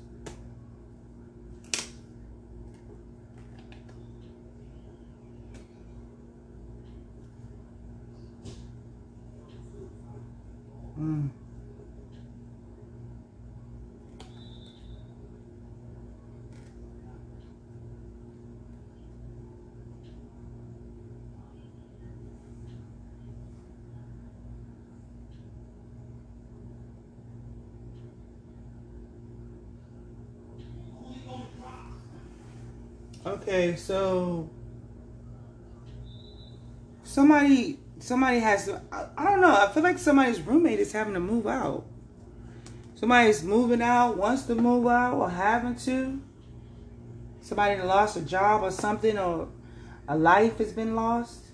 Mm. 10.99 11.29
Okay, 33.47 33.77
so 33.77 34.51
somebody 37.05 37.79
somebody 38.01 38.41
has 38.41 38.65
to, 38.65 38.83
I, 38.91 39.07
I 39.17 39.25
don't 39.31 39.41
know. 39.41 39.55
I 39.55 39.69
feel 39.69 39.85
like 39.85 40.01
somebody's 40.01 40.41
roommate 40.41 40.81
is 40.81 40.91
having 40.91 41.15
to 41.15 41.21
move 41.21 41.47
out. 41.47 41.87
Somebody's 42.97 43.45
moving 43.45 43.83
out, 43.83 44.17
wants 44.17 44.43
to 44.47 44.57
move 44.57 44.89
out, 44.89 45.15
or 45.15 45.31
having 45.31 45.77
to. 45.77 46.21
Somebody 47.41 47.81
lost 47.81 48.17
a 48.17 48.23
job 48.23 48.65
or 48.65 48.73
something, 48.73 49.17
or 49.17 49.47
a 50.09 50.19
life 50.19 50.59
has 50.59 50.73
been 50.73 50.97
lost. 50.97 51.46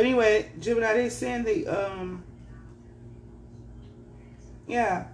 But 0.00 0.06
anyway, 0.06 0.50
Gemini, 0.58 0.94
they 0.94 1.08
saying 1.10 1.44
the 1.44 1.66
um 1.66 2.24
yeah. 4.66 5.08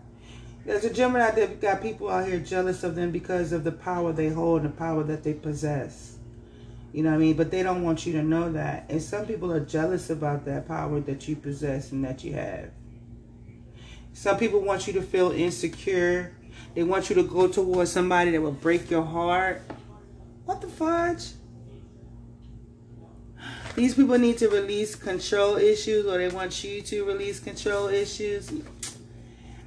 There's 0.65 0.85
a 0.85 0.95
Gemini 0.95 1.33
that 1.33 1.61
got 1.61 1.83
people 1.83 2.09
out 2.09 2.29
here 2.29 2.39
jealous 2.39 2.85
of 2.85 2.95
them 2.95 3.11
because 3.11 3.51
of 3.51 3.65
the 3.65 3.73
power 3.73 4.13
they 4.13 4.29
hold 4.29 4.63
and 4.63 4.73
the 4.73 4.77
power 4.77 5.03
that 5.03 5.25
they 5.25 5.35
possess. 5.35 6.19
You 6.93 7.03
know 7.03 7.11
what 7.11 7.17
I 7.17 7.19
mean? 7.19 7.37
But 7.37 7.51
they 7.51 7.65
don't 7.65 7.83
want 7.83 8.07
you 8.07 8.13
to 8.13 8.23
know 8.23 8.53
that. 8.53 8.87
And 8.89 9.03
some 9.03 9.27
people 9.27 9.53
are 9.53 9.59
jealous 9.59 10.09
about 10.09 10.45
that 10.45 10.69
power 10.69 11.01
that 11.01 11.27
you 11.27 11.35
possess 11.35 11.91
and 11.91 12.05
that 12.05 12.23
you 12.23 12.35
have. 12.35 12.71
Some 14.13 14.39
people 14.39 14.61
want 14.61 14.87
you 14.87 14.93
to 14.93 15.03
feel 15.03 15.33
insecure. 15.33 16.33
They 16.77 16.85
want 16.85 17.11
you 17.11 17.17
to 17.17 17.25
go 17.25 17.49
towards 17.49 17.91
somebody 17.91 18.31
that 18.31 18.41
will 18.41 18.53
break 18.53 18.89
your 18.89 19.03
heart. 19.03 19.63
What 20.45 20.61
the 20.61 20.69
fudge? 20.69 21.33
These 23.77 23.95
people 23.95 24.17
need 24.19 24.39
to 24.39 24.49
release 24.49 24.95
control 24.95 25.57
issues 25.57 26.07
or 26.07 26.17
they 26.17 26.31
want 26.31 26.65
you 26.65 26.81
to 26.81 27.05
release 27.05 27.39
control 27.39 27.89
issues. 27.89 28.51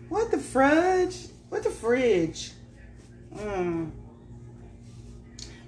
What 0.09 0.31
the 0.31 0.39
fudge? 0.39 1.27
What 1.49 1.63
the 1.63 1.69
fridge? 1.69 2.51
Mm. 3.35 3.91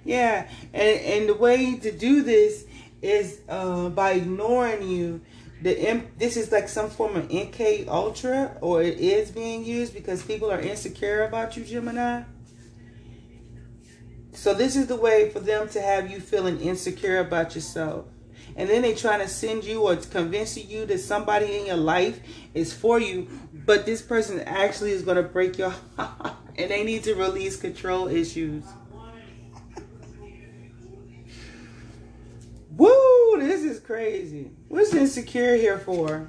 Yeah, 0.04 0.50
and, 0.74 1.00
and 1.00 1.30
the 1.30 1.36
way 1.36 1.76
to 1.78 1.92
do 1.92 2.24
this 2.24 2.66
is 3.04 3.42
uh, 3.48 3.90
by 3.90 4.14
ignoring 4.14 4.90
you. 4.90 5.22
The 5.62 5.78
M, 5.78 6.08
this 6.18 6.36
is 6.36 6.52
like 6.52 6.68
some 6.68 6.90
form 6.90 7.16
of 7.18 7.28
MK 7.28 7.88
Ultra, 7.88 8.58
or 8.62 8.82
it 8.82 8.98
is 8.98 9.30
being 9.30 9.64
used 9.64 9.94
because 9.94 10.24
people 10.24 10.52
are 10.52 10.60
insecure 10.60 11.26
about 11.26 11.56
you, 11.56 11.64
Gemini. 11.64 12.24
So 14.34 14.56
this 14.56 14.76
is 14.76 14.88
the 14.88 14.96
way 14.96 15.30
for 15.30 15.40
them 15.40 15.70
to 15.70 15.80
have 15.80 16.10
you 16.10 16.20
feeling 16.20 16.60
insecure 16.60 17.20
about 17.20 17.54
yourself 17.54 18.06
and 18.56 18.70
then 18.70 18.82
they 18.82 18.94
trying 18.96 19.20
to 19.20 19.28
send 19.28 19.64
you 19.64 19.82
or 19.82 19.96
convince 19.96 20.58
you 20.58 20.86
that 20.86 21.00
somebody 21.00 21.58
in 21.58 21.66
your 21.66 21.78
life 21.78 22.20
is 22.54 22.74
for 22.74 23.00
you, 23.00 23.28
but 23.54 23.86
this 23.86 24.02
person 24.02 24.40
actually 24.42 24.92
is 24.92 25.02
going 25.04 25.18
to 25.18 25.24
break 25.24 25.58
your 25.58 25.74
heart 25.98 26.36
and 26.58 26.70
they 26.72 26.84
need 26.84 27.04
to 27.04 27.16
release 27.16 27.56
control 27.58 28.08
issues. 28.08 28.64
Woo, 32.72 33.40
this 33.40 33.64
is 33.64 33.80
crazy. 33.80 34.52
What's 34.68 34.94
insecure 34.94 35.56
here 35.56 35.78
for? 35.80 36.28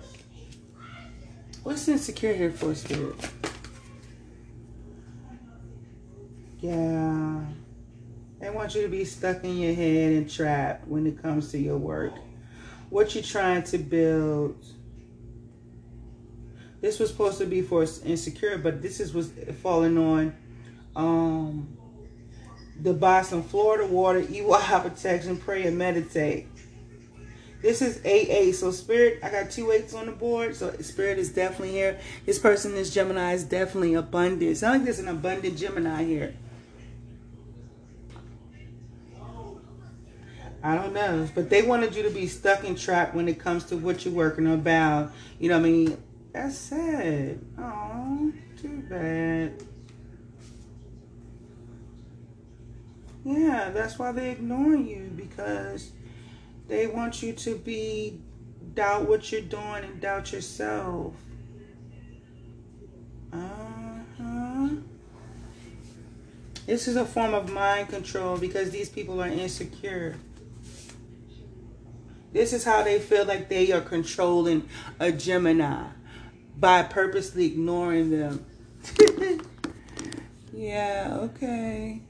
What's 1.63 1.87
insecure 1.87 2.35
here 2.35 2.51
for, 2.51 2.75
Spirit? 2.75 3.15
Yeah. 6.61 7.45
They 8.43 8.51
want 8.51 8.75
you 8.75 8.83
to 8.83 8.89
be 8.89 9.05
stuck 9.05 9.45
in 9.45 9.57
your 9.57 9.73
head 9.73 10.15
and 10.15 10.29
trapped 10.29 10.89
when 10.89 11.07
it 11.07 11.23
comes 11.23 11.53
to 11.53 11.59
your 11.59 11.79
work. 11.79 12.13
What 12.91 13.15
you're 13.15 13.23
trying 13.23 13.63
to 13.63 13.79
build. 13.79 14.57
This 16.81 16.99
was 16.99 17.11
supposed 17.11 17.39
to 17.39 17.47
be 17.47 17.63
for 17.63 17.87
insecure, 18.05 18.59
but 18.59 18.83
this 18.83 18.99
is 18.99 19.15
what's 19.15 19.31
falling 19.61 19.97
on 19.97 20.35
um, 20.97 21.79
the 22.81 22.93
Boston, 22.93 23.45
Florida 23.45 23.87
water, 23.87 24.19
eye 24.29 24.81
protection, 24.83 25.37
pray 25.37 25.63
and 25.63 25.79
meditate. 25.79 26.49
This 27.61 27.81
is 27.81 27.99
AA. 28.05 28.53
So 28.53 28.73
spirit, 28.73 29.21
I 29.23 29.31
got 29.31 29.53
two 29.53 29.71
eights 29.71 29.95
on 29.95 30.07
the 30.07 30.13
board. 30.13 30.57
So 30.57 30.73
spirit 30.81 31.21
is 31.21 31.33
definitely 31.33 31.71
here. 31.71 32.01
This 32.27 32.41
person, 32.41 32.75
this 32.75 32.93
Gemini, 32.93 33.35
is 33.35 33.45
definitely 33.45 33.95
abundant. 33.95 34.57
Sounds 34.57 34.79
like 34.79 34.85
there's 34.85 34.99
an 34.99 35.07
abundant 35.07 35.57
Gemini 35.57 36.03
here. 36.03 36.35
I 40.63 40.77
don't 40.77 40.93
know. 40.93 41.29
But 41.35 41.51
they 41.51 41.63
wanted 41.63 41.95
you 41.95 42.03
to 42.05 42.11
be 42.11 42.27
stuck 42.27 42.65
and 42.65 42.79
trapped 42.79 43.15
when 43.15 43.29
it 43.29 43.39
comes 43.39 43.65
to 43.65 43.77
what 43.77 44.05
you're 44.05 44.15
working 44.15 44.47
about. 44.53 45.13
You 45.39 45.49
know 45.49 45.59
what 45.59 45.67
I 45.67 45.71
mean? 45.71 46.03
That's 46.33 46.57
sad. 46.57 47.41
Oh, 47.59 48.33
too 48.61 48.83
bad. 48.89 49.63
Yeah, 53.25 53.71
that's 53.71 53.99
why 53.99 54.13
they 54.13 54.31
ignore 54.31 54.75
you 54.75 55.13
because 55.17 55.93
they 56.69 56.87
want 56.87 57.23
you 57.23 57.33
to 57.33 57.57
be 57.57 58.21
doubt 58.75 59.09
what 59.09 59.31
you're 59.31 59.41
doing 59.41 59.85
and 59.85 60.01
doubt 60.01 60.33
yourself. 60.33 61.15
Uh-huh. 63.33 64.69
This 66.67 66.89
is 66.89 66.97
a 66.97 67.05
form 67.05 67.35
of 67.35 67.53
mind 67.53 67.89
control 67.89 68.39
because 68.39 68.71
these 68.71 68.89
people 68.89 69.23
are 69.23 69.29
insecure. 69.29 70.17
This 72.33 72.53
is 72.53 72.65
how 72.65 72.83
they 72.83 72.99
feel 72.99 73.27
like 73.27 73.49
they 73.49 73.73
are 73.73 73.81
controlling 73.81 74.69
a 74.99 75.13
Gemini 75.13 75.85
by 76.59 76.83
purposely 76.83 77.47
ignoring 77.47 78.11
them. 78.11 78.45
yeah, 80.53 81.19
okay. 81.21 82.01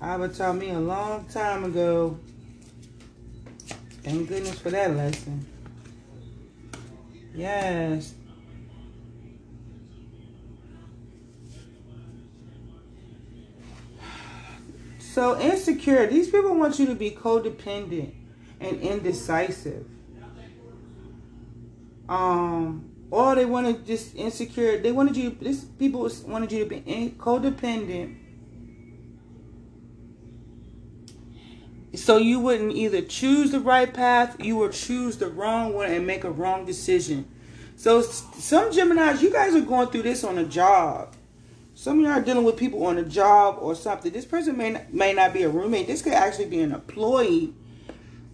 Abba 0.00 0.28
taught 0.28 0.56
me 0.56 0.70
a 0.70 0.78
long 0.78 1.24
time 1.26 1.64
ago. 1.64 2.18
Thank 4.02 4.28
goodness 4.28 4.58
for 4.58 4.70
that 4.70 4.94
lesson. 4.94 5.44
Yes, 7.34 8.14
So 15.16 15.40
insecure, 15.40 16.06
these 16.06 16.28
people 16.28 16.54
want 16.54 16.78
you 16.78 16.84
to 16.84 16.94
be 16.94 17.10
codependent 17.10 18.12
and 18.60 18.80
indecisive. 18.82 19.86
Um, 22.06 22.90
or 23.10 23.34
they 23.34 23.46
want 23.46 23.66
to 23.66 23.82
just 23.82 24.14
insecure. 24.14 24.76
They 24.76 24.92
wanted 24.92 25.16
you. 25.16 25.30
This 25.40 25.64
people 25.64 26.10
wanted 26.26 26.52
you 26.52 26.64
to 26.64 26.68
be 26.68 26.82
in, 26.84 27.12
codependent. 27.12 28.14
So 31.94 32.18
you 32.18 32.38
wouldn't 32.40 32.72
either 32.72 33.00
choose 33.00 33.52
the 33.52 33.60
right 33.60 33.90
path, 33.90 34.36
you 34.44 34.56
would 34.56 34.74
choose 34.74 35.16
the 35.16 35.28
wrong 35.28 35.72
one 35.72 35.90
and 35.90 36.06
make 36.06 36.24
a 36.24 36.30
wrong 36.30 36.66
decision. 36.66 37.26
So 37.76 38.02
some 38.02 38.70
Geminis, 38.70 39.22
you 39.22 39.32
guys 39.32 39.54
are 39.54 39.62
going 39.62 39.88
through 39.88 40.02
this 40.02 40.24
on 40.24 40.36
a 40.36 40.44
job. 40.44 41.15
Some 41.78 41.98
of 41.98 42.04
y'all 42.06 42.18
are 42.18 42.22
dealing 42.22 42.44
with 42.44 42.56
people 42.56 42.86
on 42.86 42.96
a 42.96 43.02
job 43.02 43.58
or 43.60 43.74
something. 43.74 44.10
This 44.10 44.24
person 44.24 44.56
may 44.56 44.70
not, 44.70 44.94
may 44.94 45.12
not 45.12 45.34
be 45.34 45.42
a 45.42 45.48
roommate. 45.50 45.86
This 45.86 46.00
could 46.00 46.14
actually 46.14 46.46
be 46.46 46.60
an 46.60 46.72
employee 46.72 47.52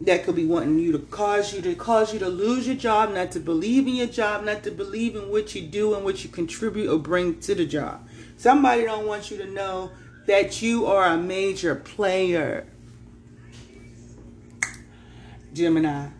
that 0.00 0.22
could 0.22 0.36
be 0.36 0.46
wanting 0.46 0.78
you 0.78 0.92
to 0.92 1.00
cause 1.00 1.52
you 1.52 1.60
to 1.62 1.74
cause 1.74 2.12
you 2.12 2.20
to 2.20 2.28
lose 2.28 2.68
your 2.68 2.76
job, 2.76 3.12
not 3.12 3.32
to 3.32 3.40
believe 3.40 3.88
in 3.88 3.96
your 3.96 4.06
job, 4.06 4.44
not 4.44 4.62
to 4.62 4.70
believe 4.70 5.16
in 5.16 5.28
what 5.28 5.56
you 5.56 5.62
do 5.62 5.92
and 5.92 6.04
what 6.04 6.22
you 6.22 6.30
contribute 6.30 6.88
or 6.88 7.00
bring 7.00 7.40
to 7.40 7.56
the 7.56 7.66
job. 7.66 8.06
Somebody 8.36 8.84
don't 8.84 9.08
want 9.08 9.32
you 9.32 9.38
to 9.38 9.50
know 9.50 9.90
that 10.28 10.62
you 10.62 10.86
are 10.86 11.06
a 11.06 11.16
major 11.16 11.74
player. 11.74 12.68
Gemini. 15.52 16.10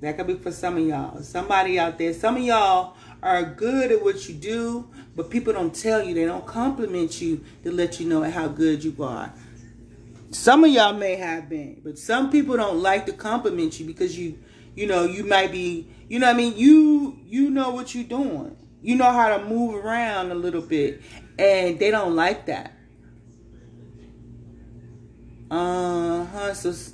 That 0.00 0.16
could 0.16 0.28
be 0.28 0.34
for 0.34 0.52
some 0.52 0.76
of 0.76 0.86
y'all. 0.86 1.20
Somebody 1.22 1.76
out 1.80 1.98
there. 1.98 2.14
Some 2.14 2.36
of 2.36 2.42
y'all 2.42 2.95
are 3.26 3.42
good 3.42 3.90
at 3.90 4.02
what 4.04 4.28
you 4.28 4.34
do, 4.34 4.88
but 5.16 5.30
people 5.30 5.52
don't 5.52 5.74
tell 5.74 6.02
you. 6.02 6.14
They 6.14 6.24
don't 6.24 6.46
compliment 6.46 7.20
you 7.20 7.44
to 7.64 7.72
let 7.72 7.98
you 7.98 8.08
know 8.08 8.22
how 8.22 8.46
good 8.46 8.84
you 8.84 8.94
are. 9.02 9.32
Some 10.30 10.64
of 10.64 10.70
y'all 10.70 10.92
may 10.92 11.16
have 11.16 11.48
been, 11.48 11.80
but 11.82 11.98
some 11.98 12.30
people 12.30 12.56
don't 12.56 12.80
like 12.80 13.06
to 13.06 13.12
compliment 13.12 13.80
you 13.80 13.86
because 13.86 14.16
you, 14.18 14.38
you 14.74 14.86
know, 14.86 15.04
you 15.04 15.24
might 15.24 15.50
be, 15.50 15.88
you 16.08 16.18
know, 16.18 16.30
I 16.30 16.34
mean, 16.34 16.56
you, 16.56 17.18
you 17.24 17.50
know 17.50 17.70
what 17.70 17.94
you're 17.94 18.04
doing. 18.04 18.56
You 18.80 18.94
know 18.94 19.10
how 19.10 19.36
to 19.36 19.44
move 19.44 19.74
around 19.74 20.30
a 20.30 20.34
little 20.34 20.62
bit, 20.62 21.02
and 21.38 21.78
they 21.78 21.90
don't 21.90 22.14
like 22.14 22.46
that. 22.46 22.72
Uh 25.50 26.24
huh. 26.26 26.54
So, 26.54 26.92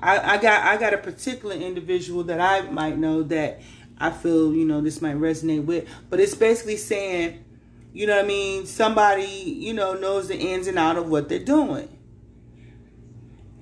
I, 0.00 0.34
I 0.34 0.38
got, 0.38 0.62
I 0.64 0.76
got 0.76 0.92
a 0.92 0.98
particular 0.98 1.54
individual 1.56 2.22
that 2.24 2.40
I 2.40 2.70
might 2.70 2.98
know 2.98 3.22
that 3.24 3.60
I 3.98 4.10
feel, 4.10 4.54
you 4.54 4.64
know, 4.64 4.80
this 4.80 5.00
might 5.00 5.16
resonate 5.16 5.64
with, 5.64 5.88
but 6.10 6.20
it's 6.20 6.34
basically 6.34 6.76
saying, 6.76 7.44
you 7.92 8.06
know 8.06 8.16
what 8.16 8.24
I 8.24 8.28
mean? 8.28 8.66
Somebody, 8.66 9.24
you 9.24 9.72
know, 9.72 9.94
knows 9.94 10.28
the 10.28 10.36
ins 10.36 10.66
and 10.66 10.78
out 10.78 10.96
of 10.96 11.08
what 11.08 11.28
they're 11.28 11.38
doing. 11.38 11.88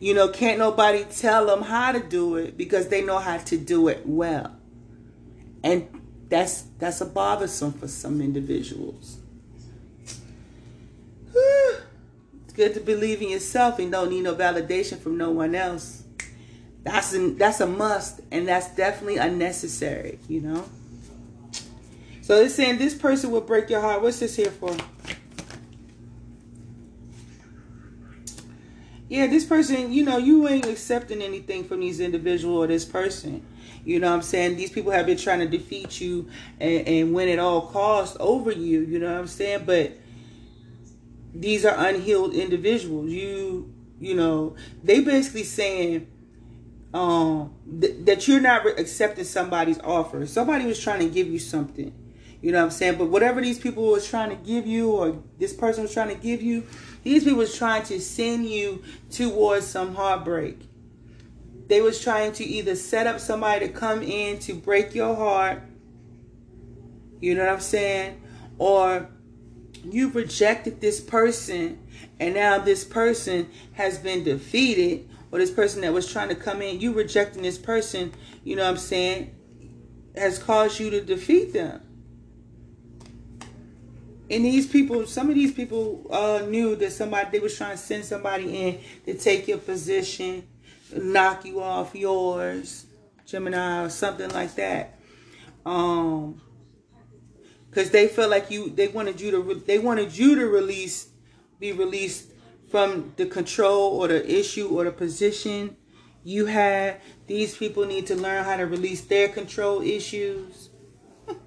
You 0.01 0.13
know, 0.13 0.29
can't 0.29 0.59
nobody 0.59 1.05
tell 1.05 1.47
them 1.47 1.63
how 1.63 1.93
to 1.93 2.01
do 2.01 2.37
it 2.37 2.57
because 2.57 2.89
they 2.89 3.03
know 3.03 3.19
how 3.19 3.39
to 3.39 3.57
do 3.57 3.89
it 3.89 4.03
well. 4.05 4.57
And 5.63 5.89
that's 6.29 6.63
that's 6.79 7.01
a 7.01 7.07
bothersome 7.07 7.73
for 7.73 7.87
some 7.87 8.21
individuals. 8.21 9.19
it's 11.35 12.53
good 12.55 12.75
to 12.75 12.81
believe 12.81 13.23
in 13.23 13.31
yourself 13.31 13.79
and 13.79 13.93
don't 13.93 14.11
need 14.11 14.23
no 14.23 14.35
validation 14.35 14.99
from 14.99 15.17
no 15.17 15.31
one 15.31 15.55
else. 15.55 16.04
That's 16.85 17.17
that's 17.37 17.61
a 17.61 17.67
must 17.67 18.21
and 18.31 18.47
that's 18.47 18.69
definitely 18.75 19.17
unnecessary, 19.17 20.19
you 20.29 20.41
know? 20.41 20.65
So 22.23 22.37
it's 22.37 22.55
saying 22.55 22.79
this 22.79 22.95
person 22.95 23.31
will 23.31 23.41
break 23.41 23.69
your 23.69 23.81
heart. 23.81 24.03
What's 24.03 24.21
this 24.21 24.37
here 24.37 24.51
for? 24.51 24.77
yeah, 29.15 29.29
this 29.29 29.45
person, 29.45 29.93
you 29.93 30.03
know, 30.03 30.19
you 30.19 30.49
ain't 30.49 30.67
accepting 30.67 31.23
anything 31.23 31.65
from 31.65 31.81
these 31.81 32.01
individual 32.01 32.57
or 32.57 32.67
this 32.67 32.85
person. 32.85 33.47
You 33.85 34.01
know 34.01 34.09
what 34.09 34.17
I'm 34.17 34.23
saying? 34.23 34.57
These 34.57 34.71
people 34.71 34.93
have 34.93 35.07
been 35.07 35.19
trying 35.19 35.41
to 35.41 35.47
defeat 35.47 36.01
you 36.01 36.29
and, 36.59 36.89
and 36.89 37.15
win 37.15 37.29
at 37.29 37.39
all 37.39 37.67
costs 37.69 38.17
over 38.19 38.51
you. 38.51 38.81
You 38.81 38.99
know 38.99 39.13
what 39.13 39.21
I'm 39.21 39.27
saying? 39.27 39.65
But 39.67 39.99
these 41.35 41.65
are 41.65 41.77
unhealed 41.77 42.35
individuals. 42.35 43.11
You, 43.11 43.73
you 44.01 44.15
know, 44.15 44.57
they 44.83 45.01
basically 45.01 45.45
saying 45.45 46.09
um, 46.95 47.53
th- 47.81 47.97
that 48.05 48.29
you're 48.29 48.41
not 48.41 48.65
re- 48.65 48.75
accepting 48.79 49.25
somebody's 49.25 49.81
offer. 49.81 50.25
Somebody 50.27 50.65
was 50.65 50.79
trying 50.79 51.01
to 51.01 51.09
give 51.09 51.27
you 51.27 51.41
something. 51.41 51.93
You 52.41 52.53
know 52.53 52.59
what 52.59 52.67
I'm 52.67 52.71
saying? 52.71 52.99
But 52.99 53.07
whatever 53.07 53.41
these 53.41 53.59
people 53.59 53.85
was 53.85 54.07
trying 54.09 54.31
to 54.31 54.37
give 54.37 54.67
you 54.67 54.93
or 54.93 55.19
this 55.39 55.53
person 55.53 55.83
was 55.83 55.93
trying 55.93 56.11
to 56.11 56.15
give 56.15 56.41
you, 56.41 56.65
these 57.03 57.25
people 57.25 57.39
was 57.39 57.57
trying 57.57 57.83
to 57.85 58.01
send 58.01 58.47
you 58.47 58.83
towards 59.11 59.67
some 59.67 59.97
heartbreak. 59.97 60.61
They 61.67 61.81
was 61.81 62.01
trying 62.01 62.33
to 62.33 62.45
either 62.45 62.77
set 62.77 63.07
up 63.07 63.19
somebody 63.19 63.67
to 63.67 63.73
come 63.73 64.03
in 64.03 64.39
to 64.41 64.55
break 64.55 64.95
your 64.95 65.17
heart. 65.17 65.63
You 67.21 67.35
know 67.35 67.45
what 67.45 67.53
I'm 67.53 67.61
saying? 67.61 68.23
Or 68.59 69.09
you 69.83 70.11
rejected 70.11 70.81
this 70.81 71.01
person 71.01 71.81
and 72.21 72.35
now 72.35 72.59
this 72.59 72.85
person 72.85 73.51
has 73.73 73.99
been 73.99 74.23
defeated 74.23 75.09
or 75.35 75.39
this 75.41 75.51
person 75.51 75.81
that 75.81 75.93
was 75.93 76.11
trying 76.11 76.29
to 76.29 76.37
come 76.37 76.63
in, 76.63 76.79
you 76.79 76.93
rejecting 76.93 77.43
this 77.43 77.59
person, 77.59 78.13
you 78.45 78.55
know 78.55 78.63
what 78.63 78.71
I'm 78.71 78.77
saying, 78.77 79.35
has 80.17 80.39
caused 80.39 80.79
you 80.79 80.91
to 80.91 81.01
defeat 81.01 81.53
them 81.53 81.81
and 84.31 84.45
these 84.45 84.67
people, 84.67 85.07
some 85.07 85.29
of 85.29 85.35
these 85.35 85.53
people 85.53 86.07
uh, 86.11 86.45
knew 86.47 86.77
that 86.77 86.93
somebody 86.93 87.31
they 87.31 87.41
was 87.41 87.57
trying 87.57 87.73
to 87.73 87.77
send 87.77 88.05
somebody 88.05 88.57
in 88.57 88.81
to 89.05 89.15
take 89.15 89.47
your 89.47 89.59
position, 89.59 90.47
knock 90.97 91.45
you 91.45 91.61
off 91.61 91.95
yours, 91.95 92.87
Gemini 93.27 93.85
or 93.85 93.91
something 93.91 94.31
like 94.31 94.55
that. 94.55 94.99
Um, 95.67 96.41
because 97.69 97.91
they 97.91 98.09
felt 98.09 98.31
like 98.31 98.51
you, 98.51 98.71
they 98.71 98.89
wanted 98.89 99.21
you 99.21 99.31
to, 99.33 99.55
they 99.67 99.79
wanted 99.79 100.17
you 100.17 100.37
to 100.37 100.47
release, 100.47 101.09
be 101.59 101.73
released 101.73 102.31
from 102.75 103.15
the 103.15 103.25
control 103.25 104.03
or 104.03 104.09
the 104.09 104.29
issue 104.29 104.67
or 104.67 104.83
the 104.83 104.91
position 104.91 105.77
you 106.25 106.47
had. 106.47 107.01
These 107.29 107.57
people 107.57 107.87
need 107.87 108.09
to 108.09 108.17
learn 108.17 108.43
how 108.43 108.57
to 108.57 108.67
release 108.67 109.03
their 109.03 109.29
control 109.29 109.81
issues 109.81 110.71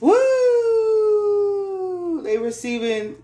Woo! 0.00 0.22
They 2.22 2.38
receiving. 2.38 3.16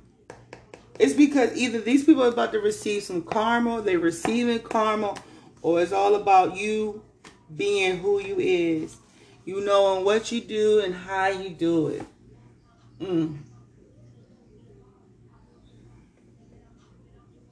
It's 0.98 1.14
because 1.14 1.56
either 1.56 1.80
these 1.80 2.04
people 2.04 2.24
are 2.24 2.28
about 2.28 2.52
to 2.52 2.58
receive 2.58 3.02
some 3.02 3.22
karma, 3.22 3.80
they're 3.80 3.98
receiving 3.98 4.58
karma, 4.58 5.14
or 5.62 5.80
it's 5.80 5.92
all 5.92 6.16
about 6.16 6.58
you 6.58 7.02
being 7.56 8.00
who 8.00 8.20
you 8.20 8.36
is. 8.38 8.98
You 9.46 9.64
knowing 9.64 10.04
what 10.04 10.30
you 10.30 10.42
do 10.42 10.80
and 10.80 10.94
how 10.94 11.28
you 11.28 11.48
do 11.48 11.88
it. 11.88 12.04
Mm. 13.00 13.38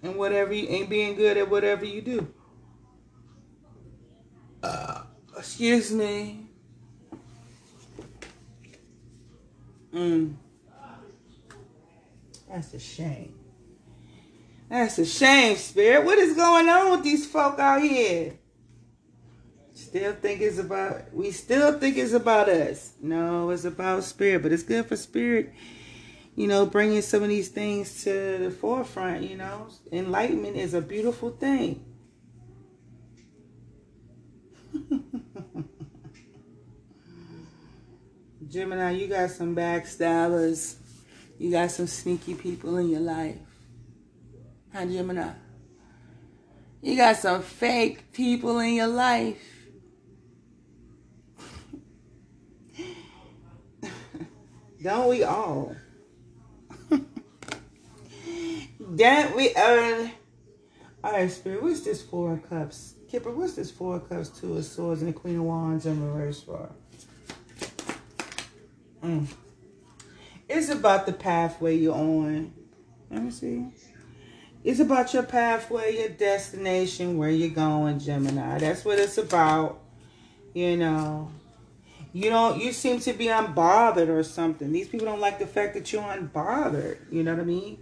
And 0.05 0.17
whatever 0.17 0.53
you 0.53 0.69
ain't 0.69 0.89
being 0.89 1.17
good 1.17 1.37
at 1.37 1.51
whatever 1.51 1.85
you 1.85 2.03
do. 2.03 2.33
Uh, 4.63 5.03
excuse 5.37 5.91
me. 5.91 6.47
Mm. 9.93 10.35
That's 12.49 12.75
a 12.75 12.79
shame. 12.79 13.35
That's 14.69 14.99
a 14.99 15.07
shame, 15.07 15.57
Spirit. 15.57 16.05
What 16.05 16.19
is 16.19 16.37
going 16.37 16.69
on 16.69 16.93
with 16.93 17.03
these 17.03 17.27
folk 17.27 17.59
out 17.59 17.83
here? 17.83 18.35
Still 19.73 20.13
think 20.15 20.41
it's 20.41 20.59
about, 20.59 21.13
we 21.13 21.31
still 21.31 21.79
think 21.79 21.97
it's 21.97 22.13
about 22.13 22.49
us. 22.49 22.93
No, 23.01 23.51
it's 23.51 23.65
about 23.65 24.05
Spirit, 24.05 24.43
but 24.43 24.53
it's 24.53 24.63
good 24.63 24.87
for 24.87 24.97
Spirit, 24.97 25.53
you 26.37 26.49
know, 26.49 26.66
bringing 26.66 27.01
some 27.03 27.22
of 27.22 27.28
these 27.28 27.49
things 27.49 28.03
to 28.05 28.39
the 28.39 28.51
forefront, 28.51 29.22
you 29.22 29.37
know. 29.37 29.68
Enlightenment 29.93 30.57
is 30.57 30.74
a 30.74 30.80
beautiful 30.80 31.30
thing. 31.30 31.85
Gemini, 38.49 38.91
you 38.93 39.07
got 39.07 39.30
some 39.30 39.55
backstabbers. 39.55 40.74
You 41.39 41.53
got 41.53 41.70
some 41.70 41.87
sneaky 41.87 42.35
people 42.35 42.76
in 42.78 42.89
your 42.89 43.01
life. 43.01 43.37
Huh, 44.72 44.87
Gemini? 44.87 45.30
You 46.82 46.97
got 46.97 47.16
some 47.16 47.43
fake 47.43 48.12
people 48.12 48.59
in 48.59 48.74
your 48.74 48.89
life. 48.89 49.41
Don't 54.82 55.09
we 55.09 55.22
all? 55.22 55.76
Don't 58.95 59.34
we 59.34 59.55
all? 59.55 60.11
All 61.03 61.12
right, 61.12 61.30
Spirit, 61.30 61.62
what's 61.62 61.80
this 61.80 62.03
Four 62.03 62.34
of 62.34 62.49
Cups? 62.49 62.95
Kipper, 63.09 63.30
what's 63.30 63.55
this 63.55 63.70
Four 63.70 63.97
of 63.97 64.09
Cups, 64.09 64.28
Two 64.28 64.57
of 64.57 64.64
Swords, 64.64 65.03
and 65.03 65.12
the 65.12 65.18
Queen 65.18 65.36
of 65.36 65.42
Wands 65.42 65.86
in 65.86 66.05
reverse 66.05 66.42
for? 66.42 66.70
Mm. 69.03 69.26
It's 70.49 70.68
about 70.68 71.07
the 71.07 71.12
pathway 71.12 71.76
you're 71.76 71.95
on. 71.95 72.53
Let 73.11 73.22
me 73.22 73.30
see. 73.30 73.66
It's 74.62 74.80
about 74.80 75.12
your 75.12 75.24
pathway, 75.24 75.99
your 75.99 76.09
destination, 76.09 77.18
where 77.18 77.30
you're 77.30 77.51
going, 77.51 77.99
Gemini. 77.99 78.59
That's 78.59 78.84
what 78.84 78.99
it's 78.99 79.18
about. 79.18 79.80
You 80.55 80.76
know. 80.76 81.30
You 82.12 82.30
don't 82.30 82.62
you 82.62 82.72
seem 82.72 83.01
to 83.01 83.12
be 83.12 83.26
unbothered 83.26 84.09
or 84.09 84.22
something. 84.22 84.70
These 84.70 84.88
people 84.88 85.07
don't 85.07 85.20
like 85.20 85.40
the 85.40 85.47
fact 85.47 85.74
that 85.74 85.92
you're 85.92 86.03
unbothered. 86.03 86.99
You 87.11 87.24
know 87.24 87.34
what 87.34 87.42
I 87.42 87.45
mean? 87.45 87.78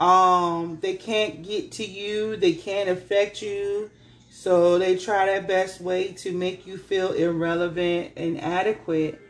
Um, 0.00 0.78
they 0.80 0.94
can't 0.94 1.42
get 1.42 1.72
to 1.72 1.84
you, 1.84 2.36
they 2.36 2.52
can't 2.52 2.88
affect 2.88 3.42
you. 3.42 3.90
So 4.30 4.78
they 4.78 4.96
try 4.96 5.26
their 5.26 5.42
best 5.42 5.80
way 5.80 6.12
to 6.18 6.32
make 6.32 6.66
you 6.66 6.78
feel 6.78 7.12
irrelevant 7.12 8.12
and 8.16 8.40
adequate 8.40 9.20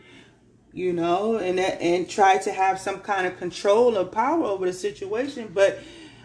you 0.73 0.93
know, 0.93 1.37
and 1.37 1.59
and 1.59 2.09
try 2.09 2.39
to 2.39 2.53
have 2.53 2.79
some 2.79 3.01
kind 3.01 3.27
of 3.27 3.37
control 3.39 3.99
or 3.99 4.05
power 4.05 4.45
over 4.45 4.67
the 4.67 4.73
situation. 4.73 5.51
But 5.53 5.81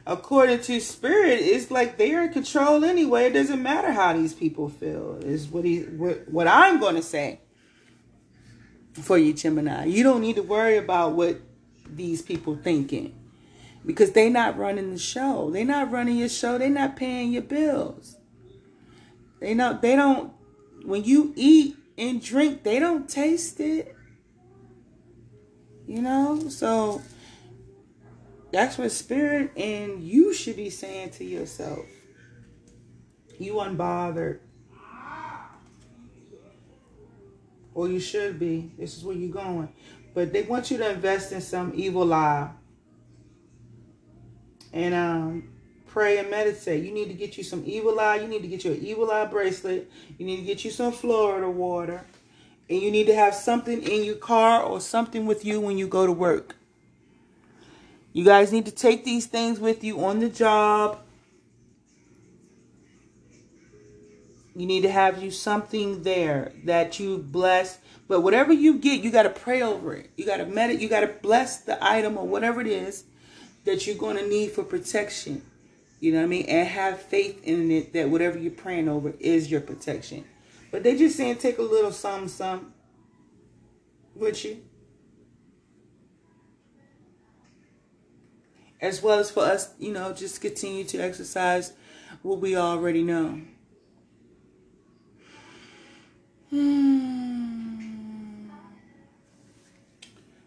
according 0.06 0.62
to 0.62 0.80
spirit, 0.80 1.40
it's 1.42 1.72
like 1.72 1.98
they're 1.98 2.24
in 2.24 2.34
control 2.34 2.86
anyway. 2.86 3.26
It 3.26 3.34
doesn't 3.34 3.62
matter 3.62 3.92
how 3.92 4.14
these 4.14 4.34
people 4.34 4.70
feel. 4.70 5.16
Is 5.24 5.48
what 5.48 5.66
he 5.66 5.82
what, 5.82 6.30
what 6.30 6.48
I'm 6.48 6.80
going 6.80 6.96
to 6.96 7.02
say 7.02 7.40
for 8.94 9.18
you, 9.18 9.34
Gemini. 9.34 9.86
You 9.86 10.04
don't 10.04 10.22
need 10.22 10.36
to 10.36 10.44
worry 10.44 10.78
about 10.78 11.14
what 11.14 11.42
these 11.90 12.22
people 12.22 12.56
thinking 12.56 13.16
because 13.86 14.12
they 14.12 14.30
not 14.30 14.58
running 14.58 14.92
the 14.92 15.00
show. 15.00 15.50
They 15.50 15.64
not 15.64 15.92
running 15.92 16.18
your 16.18 16.30
show. 16.30 16.58
They 16.58 16.70
not 16.70 16.96
paying 16.96 17.34
your 17.34 17.42
bills. 17.42 18.18
They 19.40 19.54
not. 19.54 19.82
They 19.82 19.96
don't. 19.96 20.32
When 20.86 21.04
you 21.04 21.34
eat 21.36 21.78
and 21.98 22.22
drink, 22.22 22.64
they 22.64 22.80
don't 22.80 23.08
taste 23.08 23.60
it. 23.60 23.96
You 25.86 26.02
know, 26.02 26.48
so 26.50 27.02
that's 28.54 28.78
what 28.78 28.92
spirit 28.92 29.52
and 29.58 30.02
you 30.02 30.34
should 30.34 30.56
be 30.56 30.70
saying 30.70 31.10
to 31.12 31.26
yourself. 31.26 31.86
You 33.40 33.56
unbothered. 33.56 34.40
Or 37.74 37.90
you 37.90 38.00
should 38.00 38.40
be. 38.40 38.72
This 38.78 38.96
is 38.96 39.04
where 39.04 39.16
you're 39.16 39.34
going. 39.34 39.74
But 40.14 40.32
they 40.32 40.44
want 40.44 40.70
you 40.70 40.78
to 40.78 40.92
invest 40.92 41.32
in 41.32 41.42
some 41.42 41.74
evil 41.76 42.14
eye. 42.14 42.52
And 44.74 44.94
um, 44.96 45.50
pray 45.94 46.18
and 46.18 46.32
meditate. 46.32 46.84
You 46.84 46.92
need 46.92 47.08
to 47.10 47.14
get 47.14 47.38
you 47.38 47.44
some 47.44 47.64
evil 47.66 48.00
eye. 48.00 48.16
You 48.16 48.28
need 48.28 48.42
to 48.42 48.48
get 48.48 48.66
you 48.66 48.72
an 48.72 48.84
evil 48.84 49.12
eye 49.12 49.26
bracelet. 49.26 49.90
You 50.18 50.26
need 50.26 50.38
to 50.38 50.42
get 50.42 50.66
you 50.66 50.72
some 50.72 50.92
Florida 50.92 51.48
water. 51.50 52.04
And 52.68 52.82
you 52.82 52.90
need 52.90 53.06
to 53.06 53.16
have 53.16 53.36
something 53.36 53.84
in 53.84 54.04
your 54.04 54.16
car 54.16 54.64
or 54.64 54.82
something 54.82 55.28
with 55.28 55.46
you 55.46 55.62
when 55.62 55.78
you 55.78 55.88
go 55.88 56.08
to 56.08 56.12
work. 56.12 56.56
You 58.12 58.26
guys 58.26 58.52
need 58.52 58.66
to 58.66 58.72
take 58.72 59.06
these 59.06 59.28
things 59.28 59.60
with 59.60 59.84
you 59.84 60.04
on 60.04 60.20
the 60.20 60.30
job. 60.30 61.00
You 64.56 64.66
need 64.66 64.82
to 64.82 64.92
have 64.92 65.22
you 65.22 65.30
something 65.30 66.04
there 66.04 66.54
that 66.64 67.00
you 67.00 67.20
bless. 67.20 67.80
But 68.08 68.22
whatever 68.22 68.54
you 68.54 68.80
get, 68.80 69.02
you 69.02 69.12
got 69.12 69.24
to 69.24 69.30
pray 69.30 69.62
over 69.62 69.94
it. 69.94 70.10
You 70.16 70.26
got 70.26 70.38
to 70.38 70.46
meditate. 70.46 70.82
You 70.82 70.90
got 70.90 71.02
to 71.02 71.08
bless 71.08 71.60
the 71.60 71.78
item 71.84 72.18
or 72.18 72.28
whatever 72.28 72.62
it 72.62 72.68
is 72.68 73.04
that 73.66 73.88
you're 73.88 73.96
going 73.96 74.18
to 74.18 74.28
need 74.28 74.52
for 74.52 74.64
protection. 74.64 75.44
You 76.00 76.12
know 76.12 76.20
what 76.20 76.26
I 76.26 76.28
mean? 76.28 76.46
And 76.48 76.68
have 76.68 77.02
faith 77.02 77.42
in 77.44 77.72
it 77.72 77.94
that 77.94 78.10
whatever 78.10 78.38
you're 78.38 78.52
praying 78.52 78.90
over 78.90 79.14
is 79.20 79.50
your 79.50 79.62
protection. 79.62 80.26
But 80.72 80.84
they 80.84 80.98
just 80.98 81.16
saying 81.16 81.38
take 81.38 81.60
a 81.60 81.64
little 81.64 81.92
some 81.92 82.28
some 82.28 82.74
with 84.16 84.44
you. 84.44 84.64
as 88.84 89.02
well 89.02 89.18
as 89.18 89.32
for 89.32 89.44
us, 89.44 89.74
you 89.80 89.94
know, 89.94 90.12
just 90.12 90.42
continue 90.42 90.84
to 90.84 90.98
exercise 90.98 91.72
what 92.22 92.40
we 92.40 92.58
already 92.58 93.02
know. 93.02 93.42
Hmm. 96.52 96.90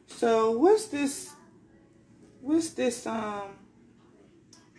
So 0.09 0.51
what's 0.53 0.87
this? 0.87 1.36
What's 2.47 2.71
this? 2.71 3.05
Um, 3.09 3.43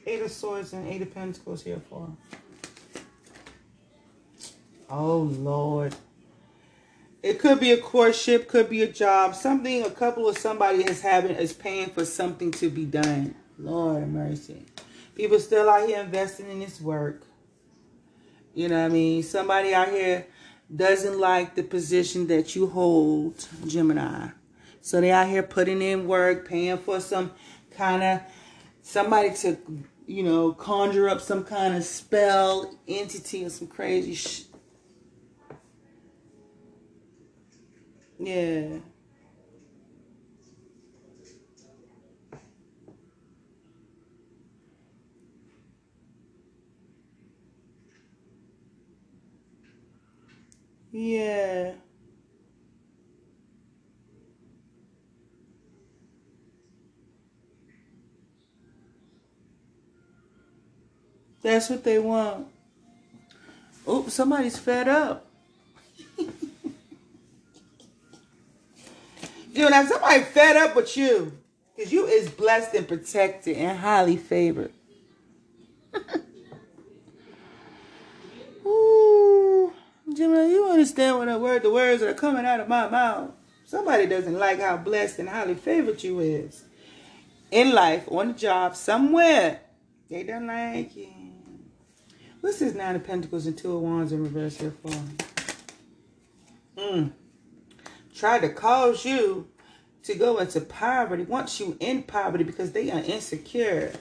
Eight 0.05 0.22
of 0.22 0.32
Swords 0.32 0.72
and 0.72 0.88
Eight 0.88 1.01
of 1.01 1.13
Pentacles 1.13 1.61
here 1.61 1.82
for? 1.89 2.09
Oh 4.89 5.18
Lord. 5.18 5.93
It 7.22 7.39
could 7.39 7.59
be 7.59 7.72
a 7.72 7.78
courtship, 7.78 8.47
could 8.47 8.70
be 8.70 8.84
a 8.84 8.88
job, 8.88 9.36
something 9.36 9.84
a 9.84 9.89
couple 9.89 10.30
of 10.30 10.38
somebody 10.38 10.86
is 10.86 11.01
having 11.01 11.36
is 11.36 11.51
paying 11.51 11.89
for 11.89 12.05
something 12.05 12.51
to 12.51 12.70
be 12.70 12.86
done. 12.86 13.36
Lord 13.59 14.07
mercy. 14.07 14.63
People 15.13 15.38
still 15.38 15.70
out 15.70 15.89
here 15.89 15.99
investing 15.99 16.49
in 16.49 16.61
this 16.61 16.80
work. 16.80 17.24
You 18.53 18.70
know 18.70 18.80
what 18.80 18.91
I 18.91 18.93
mean? 18.93 19.24
Somebody 19.24 19.74
out 19.74 19.89
here 19.89 20.26
doesn't 20.74 21.20
like 21.20 21.55
the 21.55 21.63
position 21.63 22.28
that 22.28 22.55
you 22.55 22.68
hold, 22.68 23.45
Gemini. 23.68 24.30
So 24.80 25.01
they 25.01 25.11
out 25.11 25.28
here 25.28 25.43
putting 25.43 25.82
in 25.82 26.07
work, 26.07 26.47
paying 26.47 26.78
for 26.78 27.01
some 27.01 27.32
kind 27.78 28.04
of 28.04 28.22
somebody 28.82 29.34
to, 29.36 29.58
you 30.08 30.24
know, 30.24 30.54
conjure 30.54 31.10
up 31.10 31.22
some 31.22 31.44
kind 31.44 31.76
of 31.76 31.84
spell 31.84 32.74
entity 32.88 33.46
or 33.46 33.50
some 33.50 33.68
crazy 33.68 34.16
sh- 34.16 34.44
Yeah. 38.20 38.80
Yeah. 50.92 51.74
That's 61.48 61.70
what 61.70 61.84
they 61.86 61.98
want. 61.98 62.45
Oops, 63.88 64.14
somebody's 64.14 64.60
fed 64.60 64.89
up. 64.89 65.26
Dude, 69.54 69.72
now 69.72 69.86
somebody 69.86 70.24
fed 70.26 70.58
up 70.58 70.76
with 70.76 70.98
you. 70.98 71.32
Because 71.74 71.93
you 71.93 72.06
is 72.06 72.30
blessed 72.30 72.74
and 72.74 72.86
protected 72.86 73.56
and 73.56 73.80
highly 73.80 74.18
favored. 74.18 74.74
Ooh, 78.66 79.72
Gemini, 80.14 80.48
you 80.48 80.70
understand 80.70 81.18
what 81.18 81.30
I 81.30 81.38
word 81.38 81.64
the 81.64 81.72
words 81.72 82.02
that 82.02 82.10
are 82.10 82.14
coming 82.14 82.45
out 82.45 82.60
of 82.60 82.68
my 82.68 82.89
mouth. 82.89 83.32
Somebody 83.66 84.06
doesn't 84.06 84.38
like 84.38 84.60
how 84.60 84.76
blessed 84.76 85.20
and 85.20 85.30
highly 85.30 85.56
favored 85.56 86.04
you 86.04 86.20
is. 86.20 86.66
In 87.52 87.72
life, 87.72 88.04
on 88.12 88.28
the 88.28 88.34
job, 88.34 88.76
somewhere. 88.76 89.62
They 90.10 90.24
don't 90.24 90.48
like 90.48 90.93
you. 90.93 91.16
What's 92.42 92.60
this 92.60 92.76
Nine 92.76 92.96
of 92.96 93.04
Pentacles 93.04 93.48
and 93.48 93.58
Two 93.58 93.76
of 93.76 93.82
Wands 93.82 94.12
in 94.12 94.24
reverse 94.24 94.58
here 94.58 94.74
for? 94.82 94.92
Hmm. 96.78 97.08
Try 98.14 98.40
to 98.40 98.50
cause 98.50 99.06
you 99.06 99.48
to 100.04 100.16
go 100.16 100.38
into 100.38 100.62
poverty. 100.62 101.24
Wants 101.24 101.60
you 101.60 101.78
in 101.80 102.04
poverty 102.04 102.44
because 102.44 102.72
they 102.72 102.92
are 102.92 103.00
insecure. 103.00 103.92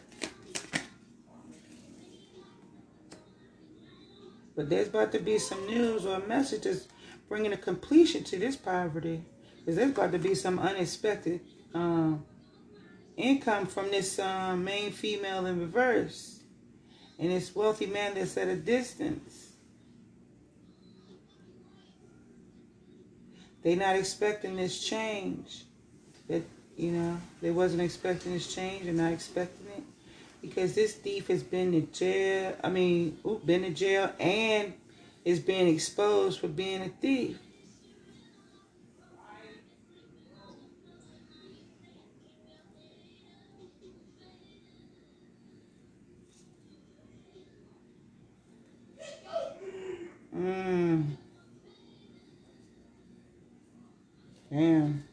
But 4.54 4.70
there's 4.70 4.88
about 4.88 5.12
to 5.12 5.18
be 5.18 5.38
some 5.38 5.66
news 5.66 6.06
or 6.06 6.16
a 6.16 6.26
message 6.26 6.62
that's 6.62 6.88
bringing 7.28 7.52
a 7.52 7.58
completion 7.58 8.24
to 8.24 8.38
this 8.38 8.56
poverty. 8.56 9.22
Because 9.58 9.76
there's 9.76 9.90
about 9.90 10.12
to 10.12 10.18
be 10.18 10.34
some 10.34 10.58
unexpected 10.58 11.40
um, 11.74 12.24
income 13.16 13.66
from 13.66 13.90
this 13.90 14.18
um, 14.18 14.64
main 14.64 14.92
female 14.92 15.46
in 15.46 15.60
reverse. 15.60 16.35
And 17.18 17.30
this 17.30 17.54
wealthy 17.54 17.86
man 17.86 18.14
that's 18.14 18.36
at 18.36 18.48
a 18.48 18.56
distance. 18.56 19.50
They're 23.62 23.76
not 23.76 23.96
expecting 23.96 24.56
this 24.56 24.80
change. 24.86 25.64
That, 26.28 26.42
you 26.76 26.92
know, 26.92 27.18
they 27.40 27.50
wasn't 27.50 27.82
expecting 27.82 28.32
this 28.32 28.54
change. 28.54 28.84
They're 28.84 28.92
not 28.92 29.12
expecting 29.12 29.66
it 29.76 29.82
because 30.40 30.74
this 30.74 30.94
thief 30.94 31.28
has 31.28 31.42
been 31.42 31.74
in 31.74 31.90
jail. 31.92 32.56
I 32.62 32.68
mean, 32.68 33.18
ooh, 33.26 33.40
been 33.44 33.64
in 33.64 33.74
jail 33.74 34.12
and 34.20 34.74
is 35.24 35.40
being 35.40 35.68
exposed 35.68 36.40
for 36.40 36.48
being 36.48 36.82
a 36.82 36.88
thief. 36.88 37.38
Mmm. 50.36 51.04
Damn. 54.50 55.04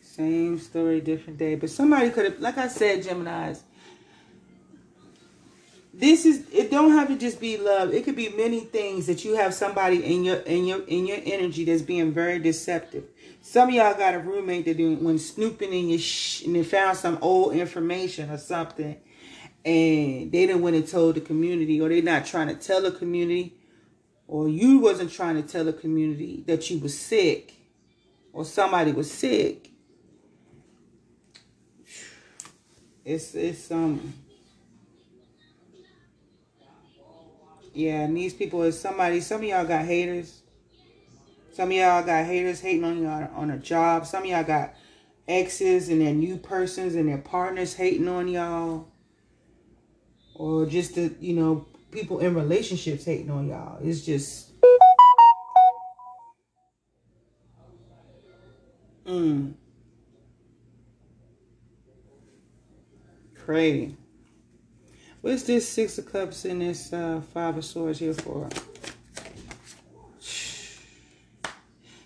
Same 0.00 0.58
story, 0.58 1.00
different 1.00 1.38
day. 1.38 1.56
But 1.56 1.70
somebody 1.70 2.10
could 2.10 2.24
have, 2.24 2.40
like 2.40 2.56
I 2.56 2.68
said, 2.68 3.02
Gemini's, 3.02 3.62
this 5.96 6.26
is 6.26 6.46
it 6.52 6.70
don't 6.70 6.90
have 6.92 7.08
to 7.08 7.16
just 7.16 7.40
be 7.40 7.56
love 7.56 7.92
it 7.94 8.04
could 8.04 8.16
be 8.16 8.28
many 8.30 8.60
things 8.60 9.06
that 9.06 9.24
you 9.24 9.34
have 9.34 9.54
somebody 9.54 10.04
in 10.04 10.24
your 10.24 10.36
in 10.40 10.66
your 10.66 10.82
in 10.82 11.06
your 11.06 11.18
energy 11.24 11.64
that's 11.64 11.80
being 11.80 12.12
very 12.12 12.38
deceptive 12.38 13.04
some 13.40 13.70
of 13.70 13.74
y'all 13.74 13.94
got 13.94 14.14
a 14.14 14.18
roommate 14.18 14.66
that 14.66 14.78
when 15.00 15.18
snooping 15.18 15.72
in 15.72 15.88
your 15.88 15.98
sh- 15.98 16.42
and 16.42 16.54
they 16.54 16.62
found 16.62 16.98
some 16.98 17.18
old 17.22 17.54
information 17.54 18.30
or 18.30 18.36
something 18.36 18.94
and 19.64 20.30
they 20.32 20.46
didn't 20.46 20.60
went 20.60 20.76
and 20.76 20.86
told 20.86 21.14
the 21.14 21.20
community 21.20 21.80
or 21.80 21.88
they're 21.88 22.02
not 22.02 22.26
trying 22.26 22.48
to 22.48 22.54
tell 22.54 22.82
the 22.82 22.90
community 22.92 23.54
or 24.28 24.48
you 24.48 24.78
wasn't 24.78 25.12
trying 25.12 25.40
to 25.40 25.42
tell 25.42 25.64
the 25.64 25.72
community 25.72 26.42
that 26.46 26.70
you 26.70 26.78
was 26.78 26.98
sick 26.98 27.54
or 28.32 28.44
somebody 28.44 28.92
was 28.92 29.10
sick. 29.10 29.70
It's 33.04 33.34
it's 33.34 33.70
um 33.70 34.14
yeah, 37.72 38.02
and 38.02 38.16
these 38.16 38.34
people 38.34 38.62
is 38.62 38.78
somebody. 38.80 39.20
Some 39.20 39.42
of 39.42 39.46
y'all 39.46 39.64
got 39.64 39.84
haters. 39.84 40.42
Some 41.52 41.70
of 41.70 41.76
y'all 41.76 42.02
got 42.02 42.26
haters 42.26 42.60
hating 42.60 42.84
on 42.84 43.02
y'all 43.02 43.30
on 43.34 43.50
a 43.50 43.58
job. 43.58 44.06
Some 44.06 44.24
of 44.24 44.28
y'all 44.28 44.44
got 44.44 44.74
exes 45.28 45.88
and 45.88 46.00
their 46.00 46.12
new 46.12 46.36
persons 46.36 46.94
and 46.94 47.08
their 47.08 47.18
partners 47.18 47.74
hating 47.74 48.08
on 48.08 48.28
y'all. 48.28 48.88
Or 50.34 50.66
just 50.66 50.96
the, 50.96 51.14
you 51.20 51.34
know, 51.34 51.66
people 51.90 52.18
in 52.20 52.34
relationships 52.34 53.04
hating 53.04 53.30
on 53.30 53.48
y'all. 53.48 53.78
It's 53.82 54.02
just 54.02 54.46
Mm. 59.06 59.54
Crazy. 63.36 63.96
What's 65.20 65.44
this 65.44 65.68
Six 65.68 65.98
of 65.98 66.10
Cups 66.10 66.44
and 66.44 66.60
this 66.60 66.92
uh, 66.92 67.20
Five 67.32 67.56
of 67.56 67.64
Swords 67.64 68.00
here 68.00 68.14
for? 68.14 68.48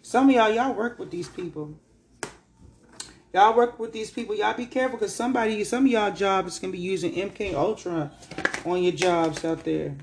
Some 0.03 0.29
of 0.29 0.35
y'all, 0.35 0.51
y'all 0.51 0.75
work 0.75 0.99
with 0.99 1.11
these 1.11 1.29
people. 1.29 1.79
Y'all 3.33 3.57
work 3.57 3.79
with 3.79 3.93
these 3.93 4.11
people. 4.11 4.35
Y'all 4.35 4.57
be 4.57 4.67
careful 4.67 4.99
because 4.99 5.15
somebody, 5.15 5.63
some 5.65 5.87
of 5.87 5.91
y'all 5.91 6.13
jobs 6.13 6.59
can 6.59 6.71
be 6.71 6.79
using 6.79 7.13
MK 7.13 7.55
Ultra 7.55 8.11
on 8.65 8.83
your 8.83 8.93
jobs 8.93 9.45
out 9.45 9.65
there. 9.65 9.97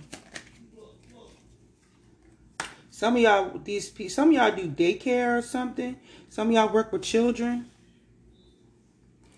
Some 2.90 3.16
of 3.16 3.22
y'all, 3.22 3.60
these 3.64 3.94
some 4.14 4.30
of 4.30 4.34
y'all 4.34 4.56
do 4.56 4.68
daycare 4.68 5.38
or 5.38 5.42
something. 5.42 5.98
Some 6.30 6.48
of 6.48 6.54
y'all 6.54 6.74
work 6.74 6.92
with 6.92 7.04
children. 7.04 7.70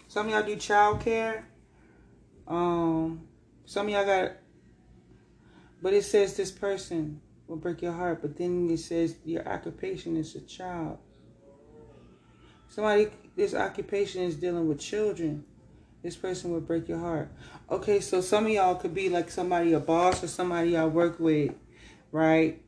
Some 0.07 0.27
of 0.27 0.31
y'all 0.31 0.43
do 0.43 0.55
child 0.55 1.01
care. 1.01 1.45
Um, 2.47 3.27
some 3.65 3.87
of 3.87 3.93
y'all 3.93 4.05
got, 4.05 4.31
but 5.81 5.93
it 5.93 6.03
says 6.03 6.35
this 6.35 6.51
person 6.51 7.21
will 7.47 7.57
break 7.57 7.81
your 7.81 7.91
heart, 7.91 8.21
but 8.21 8.37
then 8.37 8.69
it 8.69 8.79
says 8.79 9.15
your 9.25 9.47
occupation 9.47 10.15
is 10.15 10.35
a 10.35 10.41
child. 10.41 10.97
Somebody, 12.69 13.09
this 13.35 13.53
occupation 13.53 14.23
is 14.23 14.35
dealing 14.35 14.67
with 14.67 14.79
children. 14.79 15.43
This 16.01 16.15
person 16.15 16.51
will 16.51 16.61
break 16.61 16.87
your 16.87 16.99
heart. 16.99 17.31
Okay, 17.71 17.99
so 17.99 18.19
some 18.19 18.47
of 18.47 18.51
y'all 18.51 18.73
could 18.73 18.95
be 18.95 19.09
like 19.09 19.29
somebody, 19.29 19.73
a 19.73 19.79
boss 19.79 20.23
or 20.23 20.27
somebody 20.27 20.71
y'all 20.71 20.89
work 20.89 21.19
with, 21.19 21.53
right? 22.11 22.59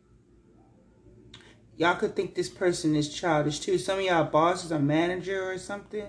Y'all 1.76 1.95
could 1.95 2.16
think 2.16 2.36
this 2.36 2.49
person 2.49 2.95
is 2.95 3.12
childish 3.12 3.60
too. 3.60 3.80
Some 3.80 3.97
of 3.97 4.06
y'all 4.06 4.26
bosses, 4.26 4.70
a 4.70 4.78
manager 4.78 5.52
or 5.52 5.58
something, 5.58 6.06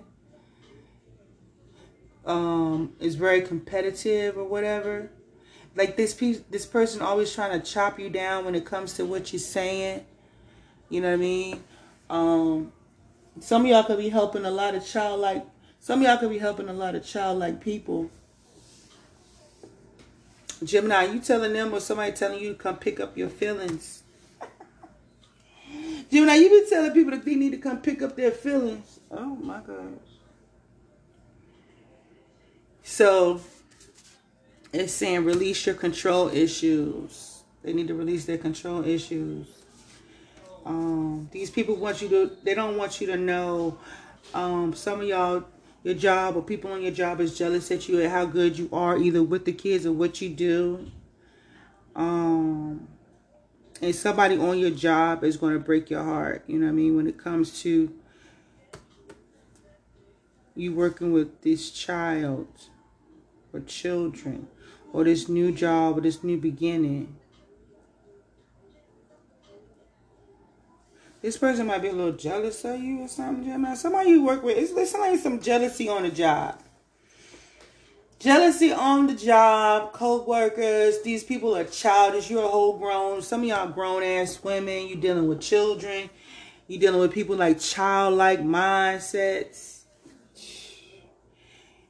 um, 2.26 2.93
is 3.01 3.14
very 3.14 3.40
competitive 3.40 4.36
or 4.36 4.45
whatever. 4.45 5.11
Like 5.74 5.97
this 5.97 6.12
piece, 6.12 6.40
this 6.51 6.66
person 6.66 7.01
always 7.01 7.32
trying 7.32 7.59
to 7.59 7.66
chop 7.66 7.99
you 7.99 8.11
down 8.11 8.45
when 8.45 8.55
it 8.55 8.66
comes 8.66 8.93
to 8.95 9.07
what 9.07 9.32
you're 9.32 9.40
saying. 9.40 10.05
You 10.90 11.01
know 11.01 11.09
what 11.09 11.14
I 11.14 11.16
mean? 11.16 11.64
Um, 12.11 12.72
some 13.40 13.62
of 13.62 13.68
y'all 13.68 13.84
could 13.84 13.97
be 13.97 14.11
helping 14.11 14.45
a 14.45 14.51
lot 14.51 14.74
of 14.74 14.84
childlike. 14.84 15.47
Some 15.80 16.01
of 16.01 16.07
y'all 16.07 16.18
could 16.18 16.28
be 16.28 16.36
helping 16.36 16.68
a 16.68 16.74
lot 16.74 16.95
of 16.95 17.07
childlike 17.07 17.62
people. 17.62 18.11
Gemini, 20.64 21.04
you 21.04 21.20
telling 21.20 21.52
them 21.52 21.72
or 21.72 21.80
somebody 21.80 22.12
telling 22.12 22.40
you 22.40 22.52
to 22.52 22.58
come 22.58 22.76
pick 22.76 23.00
up 23.00 23.16
your 23.16 23.28
feelings? 23.28 24.02
Gemini, 26.10 26.34
you 26.34 26.48
been 26.48 26.68
telling 26.68 26.92
people 26.92 27.12
that 27.12 27.24
they 27.24 27.34
need 27.34 27.52
to 27.52 27.58
come 27.58 27.78
pick 27.78 28.02
up 28.02 28.16
their 28.16 28.30
feelings. 28.30 29.00
Oh 29.10 29.36
my 29.36 29.60
gosh. 29.60 29.76
So 32.82 33.40
it's 34.72 34.92
saying 34.92 35.24
release 35.24 35.64
your 35.66 35.74
control 35.74 36.28
issues. 36.28 37.42
They 37.62 37.72
need 37.72 37.88
to 37.88 37.94
release 37.94 38.24
their 38.24 38.38
control 38.38 38.84
issues. 38.84 39.46
Um, 40.64 41.28
these 41.32 41.50
people 41.50 41.76
want 41.76 42.02
you 42.02 42.08
to, 42.10 42.36
they 42.42 42.54
don't 42.54 42.76
want 42.76 43.00
you 43.00 43.06
to 43.08 43.16
know. 43.16 43.78
Um, 44.34 44.74
some 44.74 45.00
of 45.00 45.06
y'all, 45.06 45.44
your 45.82 45.94
job 45.94 46.36
or 46.36 46.42
people 46.42 46.72
on 46.72 46.82
your 46.82 46.92
job 46.92 47.20
is 47.20 47.36
jealous 47.36 47.70
at 47.70 47.88
you 47.88 48.00
at 48.02 48.10
how 48.10 48.24
good 48.24 48.58
you 48.58 48.68
are, 48.72 48.96
either 48.98 49.22
with 49.22 49.44
the 49.44 49.52
kids 49.52 49.84
or 49.84 49.92
what 49.92 50.20
you 50.20 50.28
do. 50.28 50.90
Um, 51.96 52.88
and 53.80 53.94
somebody 53.94 54.38
on 54.38 54.58
your 54.58 54.70
job 54.70 55.24
is 55.24 55.36
going 55.36 55.54
to 55.54 55.58
break 55.58 55.90
your 55.90 56.04
heart. 56.04 56.44
You 56.46 56.60
know 56.60 56.66
what 56.66 56.72
I 56.72 56.74
mean? 56.74 56.96
When 56.96 57.06
it 57.06 57.18
comes 57.18 57.60
to 57.62 57.92
you 60.54 60.74
working 60.74 61.12
with 61.12 61.42
this 61.42 61.70
child 61.70 62.46
or 63.52 63.60
children 63.60 64.48
or 64.92 65.04
this 65.04 65.28
new 65.28 65.52
job 65.52 65.98
or 65.98 66.00
this 66.02 66.22
new 66.22 66.36
beginning. 66.36 67.16
This 71.22 71.38
person 71.38 71.68
might 71.68 71.80
be 71.80 71.88
a 71.88 71.92
little 71.92 72.12
jealous 72.12 72.64
of 72.64 72.80
you 72.80 73.02
or 73.02 73.08
something, 73.08 73.76
Somebody 73.76 74.10
you 74.10 74.24
work 74.24 74.42
with, 74.42 74.58
it's, 74.58 74.72
it's 74.72 74.92
like 74.92 75.20
some 75.20 75.40
jealousy 75.40 75.88
on 75.88 76.02
the 76.02 76.10
job. 76.10 76.60
Jealousy 78.18 78.72
on 78.72 79.06
the 79.06 79.14
job, 79.14 79.92
co-workers, 79.92 81.00
these 81.02 81.22
people 81.22 81.56
are 81.56 81.64
childish. 81.64 82.28
You're 82.28 82.44
a 82.44 82.48
whole 82.48 82.76
grown, 82.76 83.22
some 83.22 83.42
of 83.42 83.48
y'all 83.48 83.68
grown 83.68 84.02
ass 84.02 84.42
women, 84.42 84.88
you 84.88 84.96
dealing 84.96 85.28
with 85.28 85.40
children, 85.40 86.10
you 86.66 86.78
dealing 86.78 87.00
with 87.00 87.12
people 87.12 87.36
like 87.36 87.60
childlike 87.60 88.40
mindsets. 88.40 89.82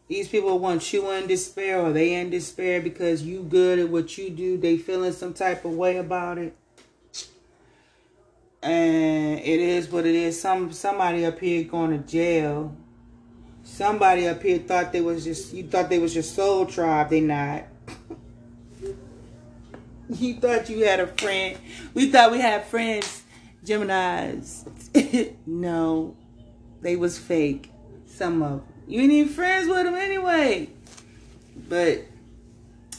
These 0.08 0.28
people 0.28 0.58
want 0.58 0.92
you 0.92 1.10
in 1.10 1.26
despair 1.26 1.80
or 1.80 1.90
they 1.90 2.14
in 2.14 2.28
despair 2.28 2.82
because 2.82 3.22
you 3.22 3.42
good 3.42 3.78
at 3.78 3.88
what 3.88 4.18
you 4.18 4.28
do. 4.28 4.58
They 4.58 4.76
feeling 4.76 5.12
some 5.12 5.32
type 5.32 5.64
of 5.64 5.72
way 5.72 5.96
about 5.96 6.36
it. 6.36 6.54
And 8.62 9.40
it 9.40 9.60
is 9.60 9.90
what 9.90 10.06
it 10.06 10.14
is. 10.14 10.40
Some 10.40 10.72
somebody 10.72 11.24
up 11.26 11.38
here 11.40 11.64
going 11.64 11.90
to 11.90 11.98
jail 11.98 12.76
Somebody 13.64 14.26
up 14.26 14.42
here 14.42 14.58
thought 14.58 14.92
they 14.92 15.00
was 15.00 15.24
just 15.24 15.54
you 15.54 15.64
thought 15.64 15.88
they 15.88 15.98
was 15.98 16.14
your 16.14 16.24
soul 16.24 16.66
tribe. 16.66 17.10
They 17.10 17.20
not. 17.20 17.64
you 20.10 20.34
thought 20.34 20.68
you 20.68 20.84
had 20.84 21.00
a 21.00 21.06
friend. 21.06 21.58
We 21.94 22.10
thought 22.10 22.32
we 22.32 22.40
had 22.40 22.64
friends, 22.64 23.22
Gemini's. 23.64 24.64
no, 25.46 26.16
they 26.80 26.96
was 26.96 27.18
fake. 27.18 27.70
Some 28.06 28.42
of 28.42 28.50
them. 28.50 28.62
You 28.88 29.02
ain't 29.02 29.12
even 29.12 29.32
friends 29.32 29.68
with 29.68 29.84
them 29.84 29.94
anyway. 29.94 30.68
But 31.68 32.04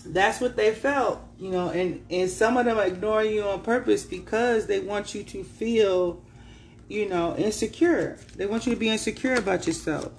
that's 0.05 0.41
what 0.41 0.55
they 0.55 0.73
felt, 0.73 1.21
you 1.37 1.49
know, 1.49 1.69
and, 1.69 2.05
and 2.09 2.29
some 2.29 2.57
of 2.57 2.65
them 2.65 2.77
ignoring 2.77 3.31
you 3.31 3.43
on 3.43 3.61
purpose 3.61 4.03
because 4.03 4.67
they 4.67 4.79
want 4.79 5.15
you 5.15 5.23
to 5.23 5.43
feel, 5.43 6.21
you 6.87 7.07
know, 7.07 7.35
insecure. 7.37 8.17
They 8.35 8.45
want 8.45 8.65
you 8.65 8.73
to 8.73 8.79
be 8.79 8.89
insecure 8.89 9.35
about 9.35 9.65
yourself. 9.65 10.11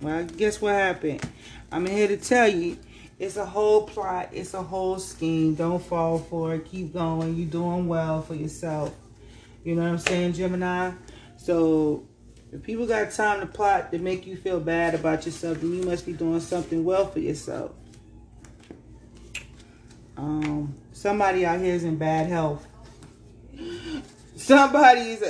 Well, 0.00 0.24
guess 0.24 0.60
what 0.60 0.74
happened? 0.74 1.22
I'm 1.70 1.86
here 1.86 2.08
to 2.08 2.16
tell 2.16 2.48
you, 2.48 2.76
it's 3.18 3.36
a 3.36 3.46
whole 3.46 3.86
plot. 3.86 4.30
It's 4.32 4.52
a 4.52 4.62
whole 4.62 4.98
scheme. 4.98 5.54
Don't 5.54 5.82
fall 5.82 6.18
for 6.18 6.54
it. 6.54 6.64
Keep 6.64 6.94
going. 6.94 7.36
You're 7.36 7.48
doing 7.48 7.86
well 7.86 8.20
for 8.22 8.34
yourself. 8.34 8.94
You 9.62 9.76
know 9.76 9.82
what 9.82 9.90
I'm 9.90 9.98
saying, 9.98 10.32
Gemini? 10.32 10.90
So, 11.36 12.08
if 12.50 12.62
people 12.62 12.86
got 12.86 13.12
time 13.12 13.40
to 13.40 13.46
plot 13.46 13.92
to 13.92 13.98
make 13.98 14.26
you 14.26 14.36
feel 14.36 14.58
bad 14.58 14.94
about 14.94 15.24
yourself, 15.24 15.60
then 15.60 15.72
you 15.72 15.84
must 15.84 16.04
be 16.04 16.12
doing 16.12 16.40
something 16.40 16.84
well 16.84 17.06
for 17.06 17.20
yourself. 17.20 17.70
Um, 20.22 20.74
somebody 20.92 21.44
out 21.44 21.60
here 21.60 21.74
is 21.74 21.82
in 21.82 21.96
bad 21.96 22.28
health. 22.28 22.64
Somebody's 24.36 25.22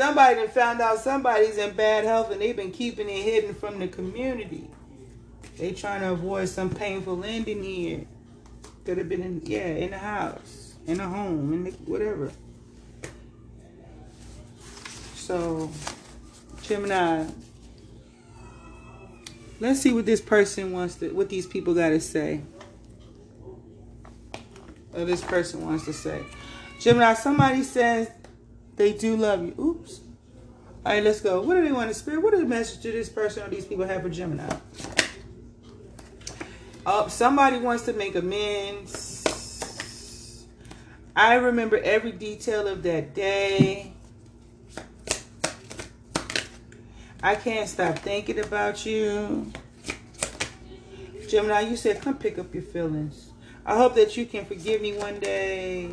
Somebody 0.00 0.46
found 0.46 0.80
out 0.80 0.98
somebody's 0.98 1.58
in 1.58 1.74
bad 1.74 2.04
health 2.04 2.30
and 2.30 2.40
they've 2.40 2.56
been 2.56 2.72
keeping 2.72 3.08
it 3.08 3.22
hidden 3.22 3.54
from 3.54 3.78
the 3.78 3.86
community. 3.86 4.66
They 5.58 5.72
trying 5.72 6.00
to 6.00 6.12
avoid 6.12 6.48
some 6.48 6.70
painful 6.70 7.22
ending 7.22 7.62
here. 7.62 8.06
Could 8.84 8.98
have 8.98 9.08
been 9.08 9.22
in, 9.22 9.42
yeah, 9.44 9.66
in 9.66 9.90
the 9.90 9.98
house, 9.98 10.74
in 10.86 10.98
the 10.98 11.06
home, 11.06 11.52
in 11.52 11.64
the, 11.64 11.70
whatever. 11.84 12.32
So, 15.16 15.70
Gemini, 16.62 17.26
let's 19.60 19.80
see 19.80 19.92
what 19.92 20.06
this 20.06 20.20
person 20.20 20.72
wants 20.72 20.94
to, 20.96 21.10
what 21.10 21.28
these 21.28 21.46
people 21.46 21.74
got 21.74 21.90
to 21.90 22.00
say. 22.00 22.40
Or 25.00 25.06
this 25.06 25.22
person 25.22 25.64
wants 25.64 25.86
to 25.86 25.94
say. 25.94 26.22
Gemini, 26.78 27.14
somebody 27.14 27.62
says 27.62 28.10
they 28.76 28.92
do 28.92 29.16
love 29.16 29.42
you. 29.42 29.54
Oops. 29.58 30.00
All 30.84 30.92
right, 30.92 31.02
let's 31.02 31.22
go. 31.22 31.40
What 31.40 31.54
do 31.54 31.64
they 31.64 31.72
want 31.72 31.88
to 31.88 31.94
spirit? 31.94 32.22
What 32.22 32.34
is 32.34 32.40
the 32.40 32.46
message 32.46 32.82
to 32.82 32.92
this 32.92 33.08
person 33.08 33.42
or 33.42 33.48
these 33.48 33.64
people 33.64 33.86
have 33.86 34.02
for 34.02 34.10
Gemini? 34.10 34.46
Oh, 36.84 37.08
somebody 37.08 37.56
wants 37.58 37.84
to 37.84 37.94
make 37.94 38.14
amends. 38.14 39.16
I 41.16 41.34
remember 41.36 41.78
every 41.78 42.12
detail 42.12 42.66
of 42.66 42.82
that 42.82 43.14
day. 43.14 43.94
I 47.22 47.36
can't 47.36 47.68
stop 47.68 47.98
thinking 48.00 48.38
about 48.38 48.84
you. 48.84 49.50
Gemini, 51.26 51.60
you 51.60 51.76
said 51.76 52.02
come 52.02 52.18
pick 52.18 52.38
up 52.38 52.52
your 52.52 52.62
feelings. 52.62 53.29
I 53.64 53.76
hope 53.76 53.94
that 53.94 54.16
you 54.16 54.26
can 54.26 54.44
forgive 54.44 54.80
me 54.80 54.96
one 54.96 55.18
day. 55.20 55.90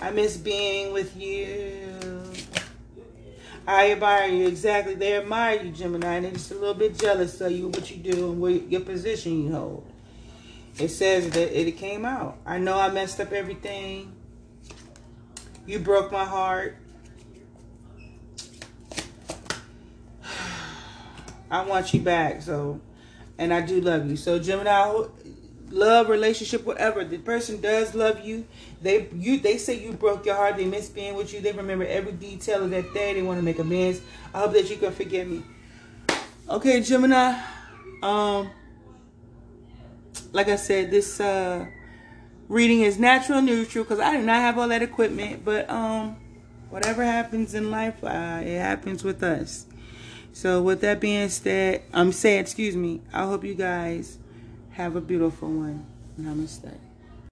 I 0.00 0.10
miss 0.10 0.36
being 0.36 0.92
with 0.92 1.16
you. 1.16 2.22
I 3.66 3.92
admire 3.92 4.28
you. 4.28 4.46
Exactly. 4.46 4.94
They 4.94 5.16
admire 5.16 5.62
you, 5.62 5.70
Gemini, 5.70 6.20
they're 6.20 6.30
just 6.30 6.50
a 6.50 6.54
little 6.54 6.74
bit 6.74 6.98
jealous 6.98 7.40
of 7.40 7.52
you, 7.52 7.68
what 7.68 7.90
you 7.90 7.98
do, 7.98 8.30
and 8.30 8.40
what 8.40 8.70
your 8.70 8.80
position 8.80 9.44
you 9.44 9.52
hold. 9.52 9.86
It 10.78 10.88
says 10.88 11.28
that 11.30 11.60
it 11.60 11.72
came 11.72 12.04
out. 12.04 12.38
I 12.46 12.58
know 12.58 12.78
I 12.78 12.88
messed 12.90 13.20
up 13.20 13.32
everything. 13.32 14.14
You 15.66 15.80
broke 15.80 16.10
my 16.10 16.24
heart. 16.24 16.76
I 21.50 21.64
want 21.64 21.92
you 21.92 22.00
back, 22.00 22.42
so 22.42 22.80
and 23.38 23.52
I 23.52 23.60
do 23.60 23.80
love 23.80 24.08
you. 24.08 24.16
So 24.16 24.38
Gemini, 24.38 25.02
love, 25.70 26.08
relationship, 26.08 26.64
whatever. 26.64 27.04
The 27.04 27.18
person 27.18 27.60
does 27.60 27.94
love 27.94 28.24
you. 28.24 28.46
They 28.82 29.08
you 29.14 29.38
they 29.38 29.58
say 29.58 29.78
you 29.78 29.92
broke 29.92 30.26
your 30.26 30.34
heart. 30.34 30.56
They 30.56 30.64
miss 30.64 30.88
being 30.88 31.14
with 31.14 31.32
you. 31.32 31.40
They 31.40 31.52
remember 31.52 31.84
every 31.86 32.12
detail 32.12 32.64
of 32.64 32.70
that 32.70 32.92
day. 32.94 33.14
They 33.14 33.22
want 33.22 33.38
to 33.38 33.44
make 33.44 33.58
amends. 33.58 34.00
I 34.34 34.40
hope 34.40 34.52
that 34.52 34.70
you 34.70 34.76
can 34.76 34.92
forgive 34.92 35.28
me. 35.28 35.42
Okay, 36.48 36.80
Gemini. 36.80 37.40
Um, 38.02 38.50
like 40.32 40.48
I 40.48 40.56
said, 40.56 40.90
this 40.90 41.20
uh 41.20 41.66
reading 42.48 42.80
is 42.80 42.98
natural 42.98 43.42
neutral 43.42 43.84
because 43.84 44.00
I 44.00 44.16
do 44.16 44.22
not 44.22 44.36
have 44.36 44.58
all 44.58 44.68
that 44.68 44.82
equipment. 44.82 45.44
But 45.44 45.68
um, 45.68 46.16
whatever 46.70 47.04
happens 47.04 47.54
in 47.54 47.70
life, 47.70 48.02
uh, 48.02 48.40
it 48.42 48.58
happens 48.58 49.04
with 49.04 49.22
us. 49.22 49.66
So 50.32 50.62
with 50.62 50.80
that 50.82 51.00
being 51.00 51.28
said, 51.28 51.82
I'm 51.92 52.12
saying, 52.12 52.40
excuse 52.40 52.76
me. 52.76 53.00
I 53.12 53.24
hope 53.24 53.44
you 53.44 53.54
guys 53.54 54.17
have 54.78 54.94
a 54.94 55.00
beautiful 55.00 55.48
one. 55.48 55.84
Namaste. 56.20 56.87